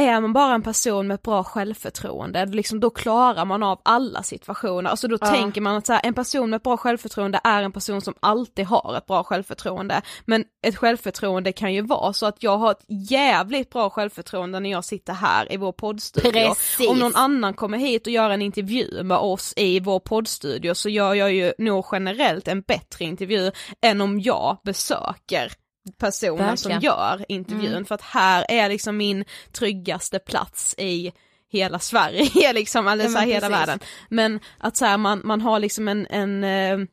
är 0.00 0.20
man 0.20 0.32
bara 0.32 0.54
en 0.54 0.62
person 0.62 1.06
med 1.06 1.18
bra 1.18 1.44
självförtroende, 1.44 2.46
liksom 2.46 2.80
då 2.80 2.90
klarar 2.90 3.44
man 3.44 3.62
av 3.62 3.80
alla 3.84 4.22
situationer, 4.22 4.90
alltså 4.90 5.08
då 5.08 5.18
Ja. 5.20 5.26
tänker 5.26 5.60
man 5.60 5.76
att 5.76 5.86
så 5.86 5.92
här, 5.92 6.00
en 6.04 6.14
person 6.14 6.50
med 6.50 6.60
bra 6.60 6.76
självförtroende 6.76 7.40
är 7.44 7.62
en 7.62 7.72
person 7.72 8.00
som 8.00 8.14
alltid 8.20 8.66
har 8.66 8.94
ett 8.98 9.06
bra 9.06 9.24
självförtroende, 9.24 10.02
men 10.24 10.44
ett 10.66 10.76
självförtroende 10.76 11.52
kan 11.52 11.74
ju 11.74 11.82
vara 11.82 12.12
så 12.12 12.26
att 12.26 12.42
jag 12.42 12.58
har 12.58 12.70
ett 12.70 12.84
jävligt 13.10 13.70
bra 13.70 13.90
självförtroende 13.90 14.60
när 14.60 14.70
jag 14.70 14.84
sitter 14.84 15.12
här 15.12 15.52
i 15.52 15.56
vår 15.56 15.72
poddstudio. 15.72 16.48
Precis. 16.48 16.88
Om 16.88 16.98
någon 16.98 17.16
annan 17.16 17.54
kommer 17.54 17.78
hit 17.78 18.06
och 18.06 18.12
gör 18.12 18.30
en 18.30 18.42
intervju 18.42 19.02
med 19.02 19.18
oss 19.18 19.52
i 19.56 19.80
vår 19.80 20.00
poddstudio 20.00 20.74
så 20.74 20.88
gör 20.88 21.14
jag 21.14 21.32
ju 21.32 21.52
nog 21.58 21.84
generellt 21.92 22.48
en 22.48 22.60
bättre 22.60 23.04
intervju 23.04 23.50
än 23.82 24.00
om 24.00 24.20
jag 24.20 24.58
besöker 24.64 25.52
personen 25.98 26.56
som 26.56 26.68
Verkligen. 26.70 26.80
gör 26.94 27.24
intervjun 27.28 27.72
Mm. 27.72 27.84
för 27.84 27.94
att 27.94 28.02
här 28.02 28.44
är 28.48 28.68
liksom 28.68 28.96
min 28.96 29.24
tryggaste 29.52 30.18
plats 30.18 30.74
i 30.78 31.12
hela 31.48 31.78
Sverige 31.78 32.52
liksom, 32.52 32.88
eller 32.88 33.04
Ja, 33.04 33.10
så 33.10 33.18
här, 33.18 33.26
hela 33.26 33.48
världen. 33.48 33.78
Men 34.08 34.40
att 34.58 34.76
så 34.76 34.84
här, 34.84 34.96
man, 34.96 35.20
man 35.24 35.40
har 35.40 35.58
liksom 35.58 35.88
en, 35.88 36.06
en 36.10 36.44
eh, 36.44 36.86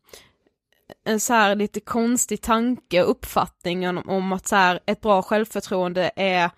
en 1.05 1.19
så 1.19 1.33
här 1.33 1.55
lite 1.55 1.79
konstig 1.79 2.41
tanke 2.41 3.03
och 3.03 3.11
uppfattning 3.11 3.89
om, 3.89 4.09
om 4.09 4.31
att 4.31 4.47
så 4.47 4.55
här, 4.55 4.79
ett 4.85 5.01
bra 5.01 5.21
självförtroende 5.21 6.11
är 6.15 6.49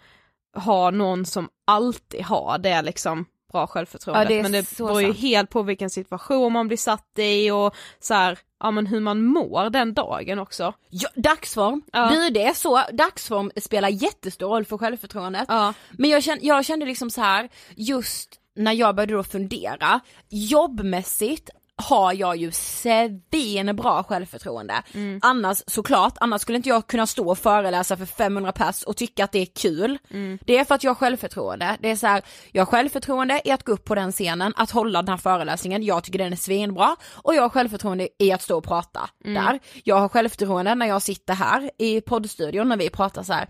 ha 0.56 0.92
någon 0.92 1.26
som 1.26 1.50
alltid 1.68 2.22
har 2.24 2.58
det 2.58 2.82
liksom 2.82 3.26
bra 3.52 3.68
självförtroende. 3.68 4.24
Ja, 4.24 4.30
det 4.30 4.42
men 4.44 4.52
det 4.52 4.78
beror 4.78 5.02
ju 5.02 5.08
sant. 5.08 5.20
helt 5.20 5.50
på 5.50 5.62
vilken 5.64 5.90
situation 5.90 6.54
man 6.54 6.68
blir 6.68 6.78
satt 6.78 7.08
i 7.18 7.52
och 7.52 7.76
så 8.00 8.14
här, 8.14 8.40
ja 8.60 8.72
men 8.72 8.88
hur 8.88 9.00
man 9.00 9.26
mår 9.26 9.70
den 9.70 9.94
dagen 9.94 10.40
också. 10.40 10.74
Ja, 10.90 11.10
dagsform, 11.16 11.82
Ja. 11.94 12.10
du 12.10 12.30
det 12.30 12.44
är 12.44 12.54
så, 12.54 12.82
dagsform 12.94 13.52
spelar 13.56 13.90
jättestor 13.90 14.48
roll 14.48 14.66
för 14.66 14.78
självförtroendet. 14.78 15.46
Ja. 15.48 15.74
Men 15.92 16.10
jag 16.10 16.24
kände, 16.24 16.46
jag 16.46 16.66
kände 16.66 16.86
liksom 16.86 17.10
så 17.10 17.22
här, 17.22 17.50
just 17.76 18.30
när 18.56 18.74
jag 18.74 18.96
började 18.96 19.14
då 19.14 19.24
fundera, 19.24 20.00
jobbmässigt 20.30 21.50
har 21.82 22.14
jag 22.14 22.36
ju 22.36 22.52
svinbra 22.52 24.04
självförtroende. 24.04 24.84
Annars 25.22 25.64
såklart, 25.68 26.14
annars 26.20 26.42
skulle 26.42 26.56
inte 26.56 26.70
jag 26.70 26.88
kunna 26.88 27.08
stå 27.08 27.30
och 27.30 27.38
föreläsa 27.38 27.98
för 27.98 28.06
500 28.06 28.52
pers 28.52 28.84
och 28.84 28.98
tycka 28.98 29.24
att 29.24 29.32
det 29.32 29.40
är 29.40 29.46
kul. 29.46 29.98
Det 30.46 30.58
är 30.58 30.66
för 30.66 30.76
att 30.76 30.84
jag 30.84 30.92
har 30.92 30.96
självförtroende. 30.96 31.78
Det 31.82 31.92
är 31.92 31.96
så 31.96 32.08
här, 32.08 32.22
jag 32.52 32.62
har 32.62 32.66
självförtroende 32.72 33.42
i 33.46 33.52
att 33.52 33.64
gå 33.64 33.72
upp 33.72 33.86
på 33.86 33.96
den 33.96 34.12
scenen, 34.12 34.54
att 34.56 34.72
hålla 34.72 35.02
den 35.02 35.10
här 35.10 35.18
föreläsningen, 35.18 35.84
jag 35.84 36.04
tycker 36.04 36.20
den 36.20 36.34
är 36.34 36.38
svinbra 36.38 36.96
och 37.14 37.36
jag 37.36 37.42
har 37.42 37.50
självförtroende 37.50 38.10
i 38.20 38.32
att 38.32 38.42
stå 38.42 38.58
och 38.58 38.64
prata 38.64 39.10
där. 39.24 39.60
Jag 39.84 40.00
har 40.00 40.10
självförtroende 40.10 40.76
när 40.76 40.86
jag 40.86 41.02
sitter 41.02 41.34
här 41.34 41.72
i 41.78 42.02
poddstudion 42.02 42.70
när 42.70 42.78
vi 42.78 42.90
pratar 42.90 43.24
så 43.24 43.34
här. 43.34 43.48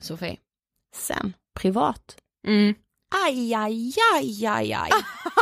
Sofie, 0.00 0.36
sen 0.94 1.32
privat. 1.54 2.16
Mm. 2.46 2.74
Aj, 3.26 3.54
aj, 3.54 3.92
aj, 4.14 4.46
aj, 4.46 4.72
aj. 4.72 4.90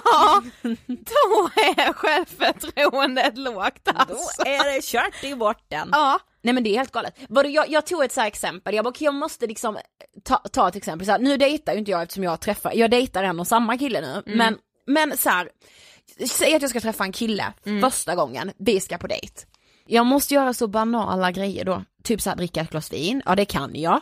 Ja, 0.05 0.43
då 0.87 1.51
är 1.57 1.93
självförtroendet 1.93 3.39
lågt 3.39 3.89
alltså. 3.95 4.43
Då 4.45 4.51
är 4.51 4.75
det 4.75 4.85
kört 4.85 5.25
i 5.25 5.35
botten. 5.35 5.89
Ja. 5.93 6.19
Nej 6.43 6.55
men 6.55 6.63
det 6.63 6.71
är 6.71 6.79
helt 6.79 6.93
galet. 6.93 7.19
Jag, 7.29 7.69
jag 7.71 7.87
tog 7.87 8.05
ett 8.05 8.13
så 8.13 8.21
här 8.21 8.29
exempel, 8.29 8.75
jag 8.75 8.85
bara 8.85 8.89
okej, 8.91 9.05
jag 9.05 9.15
måste 9.15 9.47
liksom 9.47 9.79
ta, 10.25 10.37
ta 10.37 10.69
ett 10.69 10.77
exempel, 10.77 11.07
så 11.07 11.13
här, 11.13 11.19
nu 11.19 11.37
dejtar 11.37 11.73
ju 11.73 11.79
inte 11.79 11.91
jag 11.91 12.03
eftersom 12.03 12.25
jag 12.25 12.41
träffar, 12.41 12.73
jag 12.75 12.91
dejtar 12.91 13.23
en 13.25 13.41
och 13.41 13.47
samma 13.47 13.79
kille 13.79 14.01
nu, 14.01 14.23
men, 14.37 14.59
men 14.87 15.17
så 15.17 15.31
här, 15.31 15.49
säg 16.29 16.55
att 16.55 16.63
jag 16.63 16.71
ska 16.71 16.81
träffa 16.81 17.05
en 17.05 17.13
kille 17.13 17.53
första 17.81 18.15
gången, 18.15 18.53
vi 18.59 18.81
ska 18.81 18.99
på 18.99 19.07
dejt. 19.07 19.35
Jag 19.87 20.07
måste 20.07 20.35
göra 20.35 20.55
så 20.55 20.67
banala 20.67 21.31
grejer 21.31 21.65
då, 21.65 21.85
typ 22.05 22.21
så 22.21 22.31
här 22.31 22.37
dricka 22.37 22.61
ett 22.61 22.71
glas 22.71 22.93
vin, 22.93 23.23
ja 23.27 23.35
det 23.37 23.45
kan 23.45 23.71
jag. 23.75 24.01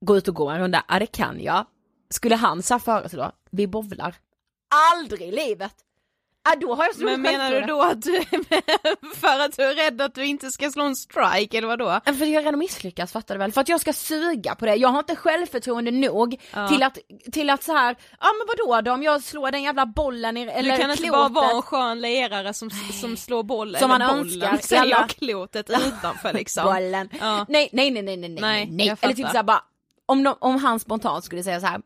Gå 0.00 0.16
ut 0.16 0.28
och 0.28 0.34
gå 0.34 0.48
en 0.48 0.60
runda, 0.60 0.84
ja 0.88 0.98
det 0.98 1.06
kan 1.06 1.40
jag. 1.40 1.66
Skulle 2.14 2.36
han 2.36 2.62
så 2.62 2.74
här 2.74 2.78
föreslå, 2.78 3.32
vi 3.50 3.66
bowlar. 3.66 4.14
Aldrig 4.94 5.22
i 5.22 5.30
livet! 5.32 5.72
Ja, 6.48 6.56
då 6.60 6.74
har 6.74 6.84
jag 6.84 6.94
så 6.94 7.04
Men 7.04 7.20
menar 7.22 7.50
du 7.50 7.60
då 7.60 7.82
att 7.82 8.02
du, 8.02 8.20
för 9.14 9.40
att 9.40 9.56
du 9.56 9.62
är 9.62 9.74
rädd 9.74 10.02
att 10.02 10.14
du 10.14 10.24
inte 10.26 10.50
ska 10.50 10.70
slå 10.70 10.84
en 10.84 10.96
strike 10.96 11.58
eller 11.58 11.68
vadå? 11.68 12.00
Ja, 12.04 12.12
För 12.12 12.24
jag 12.26 12.28
är 12.34 12.42
redan 12.44 12.58
misslyckats 12.58 13.12
fattar 13.12 13.34
du 13.34 13.38
väl? 13.38 13.52
För 13.52 13.60
att 13.60 13.68
jag 13.68 13.80
ska 13.80 13.92
suga 13.92 14.54
på 14.54 14.66
det, 14.66 14.74
jag 14.74 14.88
har 14.88 14.98
inte 14.98 15.16
självförtroende 15.16 15.90
nog 15.90 16.40
Ja. 16.54 16.68
till 16.68 16.82
att, 16.82 16.98
till 17.32 17.50
att 17.50 17.62
så 17.62 17.72
här, 17.72 17.96
ja 18.20 18.26
men 18.38 18.46
vadå 18.48 18.80
då 18.80 18.92
om 18.92 19.02
jag 19.02 19.22
slår 19.22 19.50
den 19.50 19.62
jävla 19.62 19.86
bollen 19.86 20.36
i, 20.36 20.42
eller 20.42 20.70
du 20.76 20.80
kan 20.82 20.90
inte 20.90 21.02
klotet. 21.02 21.12
bara 21.34 21.42
vara 21.42 21.50
en 21.56 21.62
skön 21.62 22.00
lirare 22.00 22.54
som, 22.54 22.70
som 23.00 23.16
slår 23.16 23.42
bollen, 23.42 23.80
Som 23.80 23.90
eller 23.90 24.06
man 24.06 24.18
bollen, 24.18 24.42
önskar 24.42 24.58
säger 24.68 24.94
alla- 24.94 25.08
klotet 25.08 25.70
utanför 25.86 26.32
liksom. 26.32 26.64
bollen. 26.64 27.08
Ja. 27.20 27.46
Nej, 27.48 27.68
nej, 27.72 27.90
nej, 27.90 28.02
nej, 28.02 28.16
nej, 28.16 28.28
nej, 28.28 28.40
Nej, 28.40 28.68
nej. 28.70 28.96
Eller 29.00 29.14
typ 29.14 29.16
fattar. 29.24 29.30
såhär 29.32 29.42
bara, 29.44 29.64
om, 30.06 30.22
de, 30.22 30.36
om 30.40 30.56
han 30.58 30.80
spontant 30.80 31.24
skulle 31.24 31.42
säga 31.42 31.60
så 31.60 31.66
här. 31.66 31.82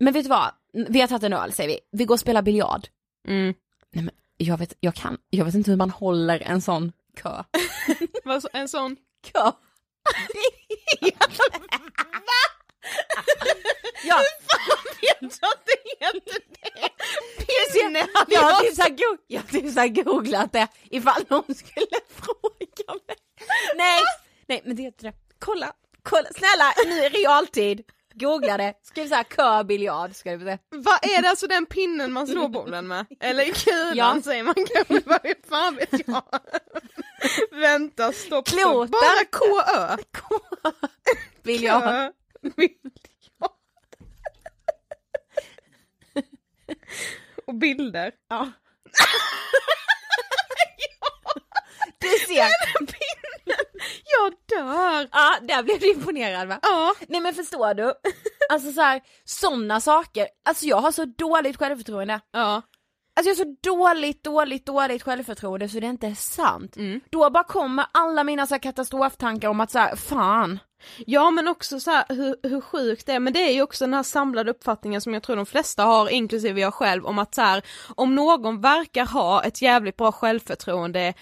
men 0.00 0.12
vet 0.12 0.24
du 0.24 0.28
vad, 0.30 0.50
vi 0.88 1.00
har 1.00 1.08
tagit 1.08 1.22
en 1.22 1.32
öl 1.32 1.52
säger 1.52 1.68
vi, 1.68 1.78
vi 1.92 2.04
går 2.04 2.14
och 2.14 2.20
spelar 2.20 2.42
biljard. 2.42 2.88
Mm. 3.28 3.54
Nej 3.92 4.04
men 4.04 4.14
jag 4.36 4.58
vet, 4.58 4.74
jag 4.80 4.94
kan, 4.94 5.18
jag 5.30 5.44
vet 5.44 5.54
inte 5.54 5.70
hur 5.70 5.78
man 5.78 5.90
håller 5.90 6.40
en 6.42 6.62
sån 6.62 6.92
kö. 7.16 7.42
Så- 8.40 8.48
En 8.52 8.68
sån 8.68 8.96
Kö. 9.22 9.52
ja. 14.04 14.20
vet 15.20 15.32
att 15.42 15.66
det 15.66 16.04
heter 16.06 16.40
det! 16.48 16.90
Pinne 17.72 18.06
Jag 18.28 18.40
har 18.42 18.60
typ 18.60 18.74
jag 19.26 19.40
har 19.40 19.48
typ 19.48 19.72
så 19.74 19.80
här 19.80 19.88
googlat 19.88 20.52
det 20.52 20.68
ifall 20.90 21.22
någon 21.28 21.54
skulle 21.54 21.86
fråga 22.08 22.94
mig. 23.06 23.16
Nej, 23.76 24.00
nej 24.48 24.62
men 24.64 24.76
det 24.76 24.82
heter 24.82 25.04
det. 25.04 25.12
Kolla, 25.38 25.72
kolla, 26.02 26.28
snälla 26.36 26.72
nu 26.86 27.04
i 27.04 27.08
realtid. 27.08 27.82
Googla 28.14 28.56
det, 28.56 28.74
skriv 28.82 29.08
såhär 29.08 29.22
kö 29.22 29.64
biljard 29.64 30.14
ska 30.16 30.36
du 30.36 30.44
se. 30.44 30.58
Vad 30.70 31.04
är 31.04 31.22
det 31.22 31.28
alltså 31.28 31.46
den 31.46 31.66
pinnen 31.66 32.12
man 32.12 32.26
slår 32.26 32.48
bollen 32.48 32.88
med? 32.88 33.06
Eller 33.20 33.44
kulan 33.44 33.96
Ja. 33.96 34.20
säger 34.24 34.42
man 34.42 34.54
kanske, 34.54 35.00
vad 35.06 35.20
fan 35.48 35.76
vet 35.76 36.08
jag? 36.08 36.22
Vänta, 37.50 38.12
stopp, 38.12 38.48
stopp. 38.48 38.88
Bara 38.90 39.24
KÖ. 39.32 39.96
Kö. 40.12 40.70
Biljard. 41.42 42.12
Och 47.46 47.54
bilder. 47.54 48.12
Ja. 48.28 48.50
Du 51.98 52.08
ser. 52.08 52.46
Jag 54.04 54.32
dör! 54.58 55.08
Ja, 55.12 55.38
där 55.42 55.62
blev 55.62 55.80
du 55.80 55.90
imponerad 55.92 56.48
va? 56.48 56.58
Ja. 56.62 56.94
Nej 57.08 57.20
men 57.20 57.34
förstår 57.34 57.74
du? 57.74 57.94
Alltså 58.52 58.72
så 58.72 58.80
här, 58.80 59.00
sådana 59.24 59.80
saker, 59.80 60.26
alltså 60.44 60.66
jag 60.66 60.76
har 60.76 60.92
så 60.92 61.04
dåligt 61.04 61.56
självförtroende. 61.56 62.20
Ja. 62.32 62.62
Alltså 63.16 63.30
jag 63.30 63.36
har 63.36 63.44
så 63.44 63.56
dåligt, 63.62 64.24
dåligt, 64.24 64.66
dåligt 64.66 65.02
självförtroende 65.02 65.68
så 65.68 65.80
det 65.80 65.86
inte 65.86 66.06
är 66.06 66.14
sant. 66.14 66.76
Mm. 66.76 67.00
Då 67.10 67.30
bara 67.30 67.44
kommer 67.44 67.86
alla 67.92 68.24
mina 68.24 68.46
så 68.46 68.54
här 68.54 68.60
katastroftankar 68.60 69.48
om 69.48 69.60
att 69.60 69.70
så 69.70 69.78
här, 69.78 69.96
fan. 69.96 70.58
Ja 71.06 71.30
men 71.30 71.48
också 71.48 71.80
så 71.80 71.90
här, 71.90 72.04
hur, 72.08 72.36
hur 72.42 72.60
sjukt 72.60 73.06
det 73.06 73.12
är, 73.12 73.20
men 73.20 73.32
det 73.32 73.40
är 73.40 73.52
ju 73.52 73.62
också 73.62 73.84
den 73.84 73.94
här 73.94 74.02
samlade 74.02 74.50
uppfattningen 74.50 75.00
som 75.00 75.14
jag 75.14 75.22
tror 75.22 75.36
de 75.36 75.46
flesta 75.46 75.84
har, 75.84 76.08
inklusive 76.08 76.60
jag 76.60 76.74
själv, 76.74 77.06
om 77.06 77.18
att 77.18 77.34
så 77.34 77.42
här, 77.42 77.62
om 77.94 78.14
någon 78.14 78.60
verkar 78.60 79.06
ha 79.06 79.44
ett 79.44 79.62
jävligt 79.62 79.96
bra 79.96 80.12
självförtroende 80.12 81.14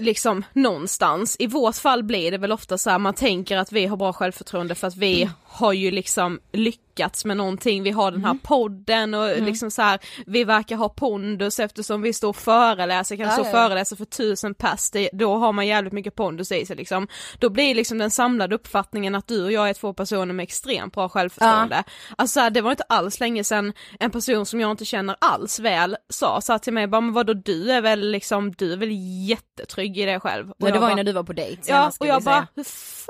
liksom 0.00 0.44
någonstans, 0.52 1.36
i 1.38 1.46
vårt 1.46 1.76
fall 1.76 2.02
blir 2.02 2.30
det 2.30 2.38
väl 2.38 2.52
ofta 2.52 2.78
så 2.78 2.90
här, 2.90 2.98
man 2.98 3.14
tänker 3.14 3.56
att 3.56 3.72
vi 3.72 3.86
har 3.86 3.96
bra 3.96 4.12
självförtroende 4.12 4.74
för 4.74 4.86
att 4.86 4.96
vi 4.96 5.30
har 5.44 5.72
ju 5.72 5.90
liksom 5.90 6.40
lyckats 6.52 6.87
med 7.24 7.36
någonting, 7.36 7.82
vi 7.82 7.90
har 7.90 8.10
den 8.10 8.24
här 8.24 8.38
podden 8.42 9.14
och 9.14 9.42
liksom 9.42 9.70
så 9.70 9.82
här, 9.82 9.98
vi 10.26 10.44
verkar 10.44 10.76
ha 10.76 10.88
pondus 10.88 11.60
eftersom 11.60 12.02
vi 12.02 12.12
står 12.12 12.28
och 12.28 12.36
föreläser, 12.36 13.16
kan 13.16 13.26
Ja, 13.26 13.32
stå 13.32 13.42
ja, 13.42 13.48
och 13.50 13.56
ja. 13.56 13.62
föreläser 13.62 13.96
för 13.96 14.04
tusen 14.04 14.54
pers, 14.54 14.90
det, 14.90 15.10
då 15.12 15.36
har 15.36 15.52
man 15.52 15.66
jävligt 15.66 15.92
mycket 15.92 16.14
pondus 16.14 16.52
i 16.52 16.66
sig 16.66 16.76
liksom. 16.76 17.08
Då 17.38 17.50
blir 17.50 17.74
liksom 17.74 17.98
den 17.98 18.10
samlade 18.10 18.54
uppfattningen 18.54 19.14
att 19.14 19.26
du 19.26 19.44
och 19.44 19.52
jag 19.52 19.68
är 19.68 19.74
två 19.74 19.92
personer 19.92 20.34
med 20.34 20.42
extremt 20.42 20.94
bra 20.94 21.08
självförtroende. 21.08 21.84
Alltså 22.16 22.34
så 22.34 22.40
här, 22.40 22.50
det 22.50 22.60
var 22.60 22.70
inte 22.70 22.84
alls 22.88 23.20
länge 23.20 23.44
sedan 23.44 23.72
en 24.00 24.10
person 24.10 24.46
som 24.46 24.60
jag 24.60 24.70
inte 24.70 24.84
känner 24.84 25.16
alls 25.20 25.60
väl 25.60 25.96
sa 26.08 26.40
så 26.40 26.58
till 26.58 26.72
mig, 26.72 26.86
bara 26.86 27.00
men 27.00 27.12
vadå 27.14 27.34
du 27.34 27.70
är 27.72 27.80
väl 27.80 28.10
liksom, 28.10 28.52
du 28.52 28.72
är 28.72 28.76
väl 28.76 28.90
jättetrygg 29.28 29.98
i 29.98 30.04
dig 30.04 30.20
själv. 30.20 30.50
Och 30.50 30.56
Nej, 30.58 30.72
det 30.72 30.78
var 30.78 30.86
ju 30.88 30.90
bara, 30.90 30.96
när 30.96 31.04
du 31.04 31.12
var 31.12 31.22
på 31.22 31.32
dejt 31.32 31.62
Ja, 31.66 31.92
och 32.00 32.06
jag 32.06 32.22
bara, 32.22 32.46
hur 32.54 32.64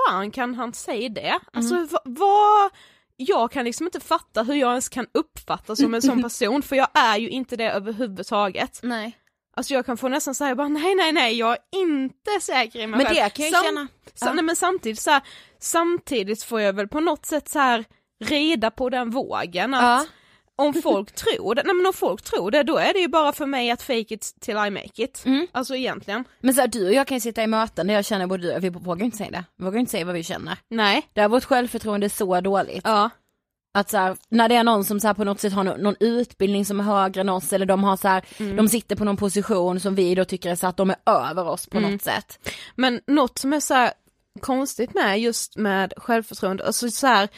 fan 0.05 0.31
kan 0.31 0.55
han 0.55 0.73
säga 0.73 1.09
det? 1.09 1.39
Alltså 1.53 1.75
vad, 1.75 2.01
vad 2.05 2.71
jag 3.21 3.51
kan 3.51 3.65
liksom 3.65 3.87
inte 3.87 3.99
fatta 3.99 4.43
hur 4.43 4.53
jag 4.55 4.69
ens 4.69 4.89
kan 4.89 5.05
uppfattas 5.13 5.79
som 5.79 5.93
en 5.93 6.01
sån 6.01 6.23
person 6.23 6.61
för 6.61 6.75
jag 6.75 6.87
är 6.93 7.17
ju 7.17 7.29
inte 7.29 7.55
det 7.55 7.71
överhuvudtaget. 7.71 8.79
Nej. 8.83 9.17
Alltså 9.55 9.73
jag 9.73 9.85
kan 9.85 9.97
få 9.97 10.07
nästan 10.07 10.35
säga 10.35 10.55
bara 10.55 10.67
nej 10.67 10.95
nej 10.95 11.11
nej 11.11 11.37
jag 11.37 11.51
är 11.51 11.57
inte 11.81 12.31
säker 12.41 12.79
i 12.79 12.87
mig 12.87 12.97
Men 12.97 13.05
själv. 13.07 13.15
det 13.23 13.29
kan 13.29 13.45
jag 13.45 13.63
ju 13.63 13.67
känna. 13.69 13.87
Sa- 14.15 14.25
Ja. 14.25 14.33
nej, 14.33 14.43
men 14.43 14.55
samtidigt 14.55 14.99
så 14.99 15.11
här, 15.11 15.21
samtidigt 15.59 16.43
får 16.43 16.61
jag 16.61 16.73
väl 16.73 16.87
på 16.87 16.99
något 16.99 17.25
sätt 17.25 17.49
så 17.49 17.59
här 17.59 17.85
rida 18.25 18.71
på 18.71 18.89
den 18.89 19.09
vågen 19.09 19.73
att 19.73 19.83
Ja. 19.83 20.05
Om 20.59 20.73
folk 20.83 21.11
tror 21.11 21.55
det, 21.55 21.63
nej 21.65 21.75
men 21.75 21.85
om 21.85 21.93
folk 21.93 22.21
tror 22.21 22.51
det 22.51 22.63
då 22.63 22.77
är 22.77 22.93
det 22.93 22.99
ju 22.99 23.07
bara 23.07 23.31
för 23.33 23.45
mig 23.45 23.71
att 23.71 23.81
fake 23.81 24.13
it 24.13 24.35
till 24.41 24.53
I 24.57 24.69
make 24.69 25.03
it. 25.03 25.23
Mm. 25.25 25.47
Alltså 25.51 25.75
egentligen. 25.75 26.23
Men 26.39 26.53
så 26.53 26.61
här, 26.61 26.67
du 26.67 26.87
och 26.87 26.93
jag 26.93 27.07
kan 27.07 27.17
ju 27.17 27.21
sitta 27.21 27.43
i 27.43 27.47
möten 27.47 27.87
där 27.87 27.93
jag 27.93 28.05
känner 28.05 28.27
både 28.27 28.43
du 28.43 28.55
och 28.55 28.63
vi 28.63 28.69
vågar 28.69 29.05
inte 29.05 29.17
säga 29.17 29.31
det. 29.31 29.43
Vi 29.57 29.65
vågar 29.65 29.79
inte 29.79 29.91
säga 29.91 30.05
vad 30.05 30.15
vi 30.15 30.23
känner. 30.23 30.57
Nej. 30.69 31.07
Där 31.13 31.23
är 31.23 31.27
vårt 31.27 31.43
självförtroende 31.43 32.07
är 32.07 32.09
så 32.09 32.41
dåligt. 32.41 32.81
Ja. 32.83 33.09
Att 33.73 33.89
så 33.89 33.97
här, 33.97 34.17
när 34.29 34.49
det 34.49 34.55
är 34.55 34.63
någon 34.63 34.85
som 34.85 34.99
så 34.99 35.13
på 35.13 35.23
något 35.23 35.39
sätt 35.39 35.53
har 35.53 35.63
någon, 35.63 35.79
någon 35.81 35.95
utbildning 35.99 36.65
som 36.65 36.79
är 36.79 36.83
högre 36.83 37.21
än 37.21 37.29
oss 37.29 37.53
eller 37.53 37.65
de 37.65 37.83
har 37.83 37.97
så 37.97 38.07
här, 38.07 38.23
Mm. 38.39 38.55
de 38.55 38.69
sitter 38.69 38.95
på 38.95 39.03
någon 39.05 39.17
position 39.17 39.79
som 39.79 39.95
vi 39.95 40.15
då 40.15 40.25
tycker 40.25 40.49
är 40.51 40.55
så 40.55 40.67
att 40.67 40.77
de 40.77 40.89
är 40.89 40.95
över 41.05 41.47
oss 41.47 41.67
på 41.67 41.77
Mm. 41.77 41.91
något 41.91 42.01
sätt. 42.01 42.39
Men 42.75 43.01
något 43.07 43.37
som 43.37 43.53
är 43.53 43.59
så 43.59 43.73
här 43.73 43.91
konstigt 44.41 44.93
med 44.93 45.19
just 45.19 45.57
med 45.57 45.93
självförtroende, 45.97 46.65
alltså 46.65 46.89
så 46.91 47.07
här, 47.07 47.29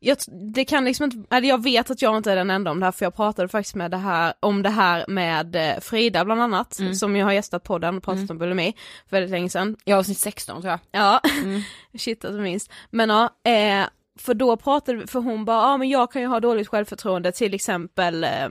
jag, 0.00 0.16
det 0.54 0.64
kan 0.64 0.84
liksom 0.84 1.04
inte, 1.04 1.36
eller 1.36 1.48
jag 1.48 1.62
vet 1.62 1.90
att 1.90 2.02
jag 2.02 2.16
inte 2.16 2.32
är 2.32 2.36
den 2.36 2.50
enda 2.50 2.70
om 2.70 2.80
det 2.80 2.86
här 2.86 2.92
för 2.92 3.06
jag 3.06 3.16
pratade 3.16 3.48
faktiskt 3.48 3.74
med 3.74 3.90
det 3.90 3.96
här, 3.96 4.32
om 4.40 4.62
det 4.62 4.70
här 4.70 5.04
med 5.08 5.56
eh, 5.56 5.80
Frida 5.80 6.24
bland 6.24 6.42
annat, 6.42 6.80
som 6.94 7.16
jag 7.16 7.26
har 7.26 7.32
gästat 7.32 7.64
podden 7.64 7.96
och 7.96 8.02
pratat 8.02 8.30
om 8.30 8.38
bulimi 8.38 8.74
för 9.08 9.16
väldigt 9.16 9.30
länge 9.30 9.50
sedan. 9.50 9.76
Jag 9.84 9.96
har 9.96 9.98
avsnitt 9.98 10.18
16 10.18 10.60
tror 10.60 10.70
jag. 10.70 10.80
Ja, 10.90 11.20
shit 11.98 12.24
alltså 12.24 12.40
minst. 12.40 12.72
Men 12.90 13.10
ja, 13.10 13.50
eh, 13.50 13.86
för 14.18 14.34
då 14.34 14.56
pratade 14.56 15.06
för 15.06 15.20
hon 15.20 15.44
bara, 15.44 15.70
ja 15.70 15.76
men 15.76 15.88
jag 15.88 16.12
kan 16.12 16.22
ju 16.22 16.28
ha 16.28 16.40
dåligt 16.40 16.68
självförtroende 16.68 17.32
till 17.32 17.54
exempel 17.54 18.24
eh, 18.24 18.48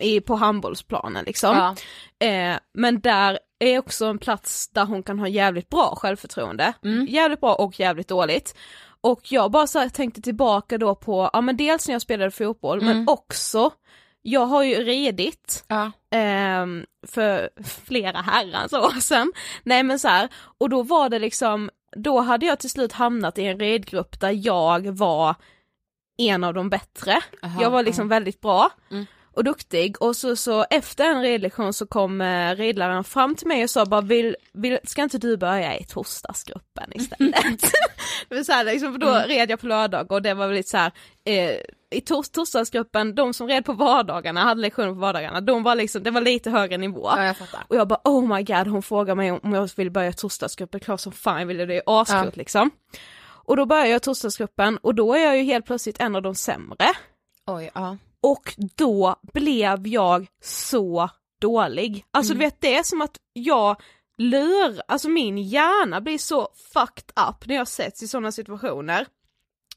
i, 0.00 0.20
på 0.20 0.34
handbollsplanen 0.34 1.24
liksom. 1.24 1.56
Ja. 1.56 2.26
Eh, 2.26 2.56
men 2.74 3.00
där 3.00 3.38
är 3.58 3.78
också 3.78 4.06
en 4.06 4.18
plats 4.18 4.68
där 4.68 4.84
hon 4.84 5.02
kan 5.02 5.18
ha 5.18 5.28
jävligt 5.28 5.68
bra 5.68 5.94
självförtroende. 5.96 6.72
Mm. 6.84 7.06
Jävligt 7.06 7.40
bra 7.40 7.54
och 7.54 7.80
jävligt 7.80 8.08
dåligt. 8.08 8.54
Och 9.04 9.20
jag 9.32 9.50
bara 9.50 9.66
så 9.66 9.78
här 9.78 9.88
tänkte 9.88 10.20
tillbaka 10.22 10.78
då 10.78 10.94
på, 10.94 11.30
ja 11.32 11.40
men 11.40 11.56
dels 11.56 11.88
när 11.88 11.94
jag 11.94 12.02
spelade 12.02 12.30
fotboll 12.30 12.80
men 12.82 13.08
också, 13.08 13.70
jag 14.22 14.46
har 14.46 14.62
ju 14.62 14.74
ridit 14.74 15.64
Ja. 15.68 15.92
ehm, 16.10 16.84
för 17.06 17.50
flera 17.84 18.18
herrans 18.20 18.72
år 18.72 19.00
sedan. 19.00 19.32
Nej 19.62 19.82
men 19.82 19.98
så 19.98 20.08
här, 20.08 20.28
och 20.58 20.68
då 20.70 20.82
var 20.82 21.08
det 21.08 21.18
liksom, 21.18 21.70
då 21.96 22.20
hade 22.20 22.46
jag 22.46 22.58
till 22.60 22.70
slut 22.70 22.92
hamnat 22.92 23.38
i 23.38 23.44
en 23.44 23.58
ridgrupp 23.58 24.20
där 24.20 24.46
jag 24.46 24.86
var 24.86 25.34
en 26.18 26.44
av 26.44 26.54
de 26.54 26.70
bättre. 26.70 27.20
Aha, 27.42 27.62
jag 27.62 27.70
var 27.70 27.82
liksom 27.82 28.08
väldigt 28.08 28.40
bra 28.40 28.70
Mm. 28.90 29.06
Och 29.36 29.44
duktig 29.44 30.02
och 30.02 30.16
så, 30.16 30.36
så 30.36 30.64
efter 30.70 31.04
en 31.04 31.22
ridlektion 31.22 31.72
så 31.72 31.86
kom 31.86 32.20
eh, 32.20 32.56
ridläraren 32.56 33.04
fram 33.04 33.34
till 33.34 33.46
mig 33.46 33.64
och 33.64 33.70
sa 33.70 33.84
bara 33.86 34.00
vill, 34.00 34.36
vill, 34.52 34.78
ska 34.84 35.02
inte 35.02 35.18
du 35.18 35.36
börja 35.36 35.78
i 35.78 35.84
torsdagsgruppen 35.84 36.90
istället? 36.94 37.34
det 38.28 38.34
var 38.34 38.42
så 38.42 38.52
här, 38.52 38.64
liksom, 38.64 38.92
för 38.92 38.98
då 38.98 39.08
Mm. 39.08 39.28
red 39.28 39.50
jag 39.50 39.60
på 39.60 39.66
lördag 39.66 40.12
och 40.12 40.22
det 40.22 40.34
var 40.34 40.46
väl 40.46 40.56
lite 40.56 40.70
så 40.70 40.76
här, 40.76 40.92
eh, 41.24 41.56
i 41.90 42.00
tors, 42.00 42.28
torsdagsgruppen, 42.28 43.14
de 43.14 43.34
som 43.34 43.48
red 43.48 43.64
på 43.64 43.72
vardagarna, 43.72 44.40
hade 44.40 44.60
lektioner 44.60 44.88
på 44.88 44.94
vardagarna, 44.94 45.40
de 45.40 45.62
var 45.62 45.74
liksom, 45.74 46.02
det 46.02 46.10
var 46.10 46.20
lite 46.20 46.50
högre 46.50 46.76
nivå. 46.76 47.10
ja, 47.16 47.24
jag. 47.24 47.36
Och 47.68 47.76
jag 47.76 47.88
bara 47.88 48.00
oh 48.04 48.36
my 48.36 48.42
god, 48.42 48.66
hon 48.66 48.82
frågar 48.82 49.14
mig 49.14 49.32
om 49.32 49.52
jag 49.52 49.70
vill 49.76 49.90
börja 49.90 50.08
i 50.08 50.12
torsdagsgruppen, 50.12 50.80
klart 50.80 51.00
som 51.00 51.12
fan 51.12 51.48
vill 51.48 51.58
jag 51.58 51.68
det, 51.68 51.82
askult 51.86 52.24
Ja. 52.24 52.30
liksom. 52.34 52.70
Och 53.46 53.56
då 53.56 53.66
börjar 53.66 53.86
jag 53.86 54.02
torsdagsgruppen 54.02 54.76
och 54.78 54.94
då 54.94 55.14
är 55.14 55.24
jag 55.24 55.36
ju 55.36 55.42
helt 55.42 55.66
plötsligt 55.66 56.00
en 56.00 56.16
av 56.16 56.22
de 56.22 56.34
sämre. 56.34 56.86
Oj, 57.46 57.70
ja. 57.74 57.96
Och 58.24 58.54
då 58.76 59.16
blev 59.32 59.86
jag 59.86 60.26
så 60.42 61.10
dålig. 61.40 62.04
Alltså 62.10 62.32
du 62.32 62.38
vet 62.38 62.60
det 62.60 62.76
är 62.76 62.82
som 62.82 63.02
att 63.02 63.18
jag 63.32 63.80
lur, 64.18 64.80
alltså 64.88 65.08
min 65.08 65.38
hjärna 65.38 66.00
blir 66.00 66.18
så 66.18 66.48
fucked 66.72 67.28
up 67.28 67.46
när 67.46 67.54
jag 67.54 67.68
sätts 67.68 68.02
i 68.02 68.08
sådana 68.08 68.32
situationer. 68.32 69.06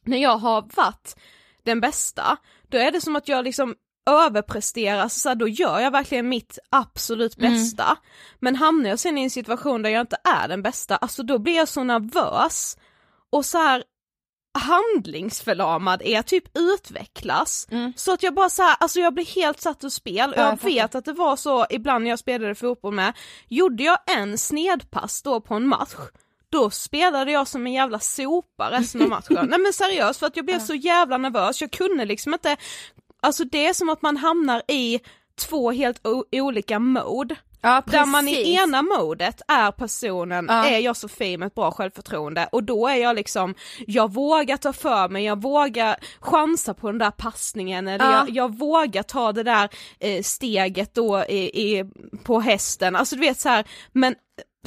När 0.03 0.17
jag 0.17 0.37
har 0.37 0.61
varit 0.75 1.15
den 1.63 1.81
bästa, 1.81 2.37
då 2.69 2.77
är 2.77 2.91
det 2.91 3.01
som 3.01 3.15
att 3.15 3.27
jag 3.27 3.45
liksom 3.45 3.75
överpresterar, 4.09 5.07
så, 5.07 5.33
då 5.33 5.47
gör 5.47 5.79
jag 5.79 5.91
verkligen 5.91 6.29
mitt 6.29 6.59
absolut 6.69 7.35
bästa. 7.35 7.97
Men 8.39 8.55
hamnar 8.55 8.89
jag 8.89 8.99
sen 8.99 9.17
i 9.17 9.23
en 9.23 9.29
situation 9.29 9.81
där 9.81 9.89
jag 9.89 10.01
inte 10.01 10.17
är 10.23 10.47
den 10.47 10.61
bästa, 10.61 10.97
alltså 10.97 11.23
då 11.23 11.39
blir 11.39 11.55
jag 11.55 11.67
så 11.67 11.83
nervös 11.83 12.77
och 13.29 13.45
så 13.45 13.57
här 13.57 13.83
handlingsförlamad 14.57 16.01
är 16.05 16.21
typ 16.21 16.57
utvecklas. 16.57 17.67
Så 17.95 18.13
att 18.13 18.23
jag 18.23 18.33
bara 18.33 18.49
så 18.49 18.61
här, 18.63 18.75
alltså 18.79 18.99
jag 18.99 19.13
blir 19.13 19.25
helt 19.25 19.61
satt 19.61 19.83
ur 19.83 19.89
spel 19.89 20.29
och 20.29 20.37
Ja, 20.37 20.41
jag, 20.41 20.51
jag 20.51 20.63
vet 20.63 20.95
att 20.95 21.05
det 21.05 21.13
var 21.13 21.35
så 21.35 21.65
ibland 21.69 22.03
när 22.03 22.09
jag 22.09 22.19
spelade 22.19 22.55
fotboll 22.55 22.93
med, 22.93 23.13
gjorde 23.47 23.83
jag 23.83 23.97
en 24.05 24.37
snedpass 24.37 25.21
då 25.21 25.41
på 25.41 25.53
en 25.53 25.67
match, 25.67 25.95
då 26.49 26.69
spelade 26.69 27.31
jag 27.31 27.47
som 27.47 27.67
en 27.67 27.73
jävla 27.73 27.99
sopa 27.99 28.71
resten 28.71 29.01
av 29.01 29.09
matchen. 29.09 29.37
Nej 29.49 29.59
men 29.59 29.73
seriöst 29.73 30.19
för 30.19 30.27
att 30.27 30.35
jag 30.35 30.45
blev 30.45 30.59
så 30.59 30.73
jävla 30.73 31.17
nervös, 31.17 31.61
jag 31.61 31.71
kunde 31.71 32.05
liksom 32.05 32.33
inte, 32.33 32.57
alltså 33.21 33.43
det 33.43 33.67
är 33.67 33.73
som 33.73 33.89
att 33.89 34.01
man 34.01 34.17
hamnar 34.17 34.61
i 34.67 34.99
två 35.35 35.71
helt 35.71 36.01
olika 36.31 36.79
mode. 36.79 37.35
Ja, 37.61 37.83
Där 37.85 38.05
man 38.05 38.27
i 38.27 38.53
ena 38.55 38.81
modet 38.81 39.41
är 39.47 39.71
personen, 39.71 40.45
Ja. 40.49 40.65
är 40.65 40.79
jag 40.79 40.97
Sofie 40.97 41.37
med 41.37 41.47
ett 41.47 41.55
bra 41.55 41.71
självförtroende 41.71 42.49
och 42.51 42.63
då 42.63 42.87
är 42.87 42.95
jag 42.95 43.15
liksom, 43.15 43.55
jag 43.87 44.13
vågar 44.13 44.57
ta 44.57 44.73
för 44.73 45.09
mig, 45.09 45.23
jag 45.25 45.41
vågar 45.41 45.95
chansa 46.19 46.73
på 46.73 46.87
den 46.87 46.97
där 46.97 47.11
passningen 47.11 47.87
eller 47.87 48.05
Ja. 48.05 48.11
jag, 48.17 48.29
jag 48.29 48.57
vågar 48.57 49.03
ta 49.03 49.31
det 49.31 49.43
där 49.43 49.69
eh, 49.99 50.21
steget 50.23 50.93
då 50.95 51.23
i, 51.29 51.61
i, 51.77 51.85
på 52.23 52.39
hästen, 52.39 52.95
alltså 52.95 53.15
du 53.15 53.21
vet 53.21 53.39
så 53.39 53.49
här, 53.49 53.65
men 53.91 54.15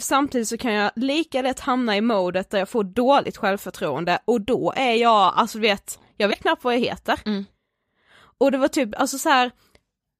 samtidigt 0.00 0.48
så 0.48 0.57
kan 0.59 0.72
jag 0.72 0.90
lika 0.96 1.42
lätt 1.42 1.61
hamna 1.61 1.96
i 1.96 2.00
modet 2.00 2.50
där 2.50 2.59
jag 2.59 2.68
får 2.68 2.85
dåligt 2.85 3.37
självförtroende 3.37 4.18
och 4.24 4.40
då 4.40 4.72
är 4.76 4.94
jag, 4.94 5.33
alltså 5.37 5.59
du 5.59 5.62
vet, 5.62 5.98
jag 6.16 6.29
vet 6.29 6.40
knappt 6.40 6.64
vad 6.64 6.74
jag 6.74 6.81
heter. 6.81 7.18
Mm. 7.26 7.44
Och 8.38 8.53
det 8.53 8.59
var 8.59 8.68
typ, 8.68 9.00
alltså 9.00 9.18
så 9.18 9.29
här, 9.29 9.50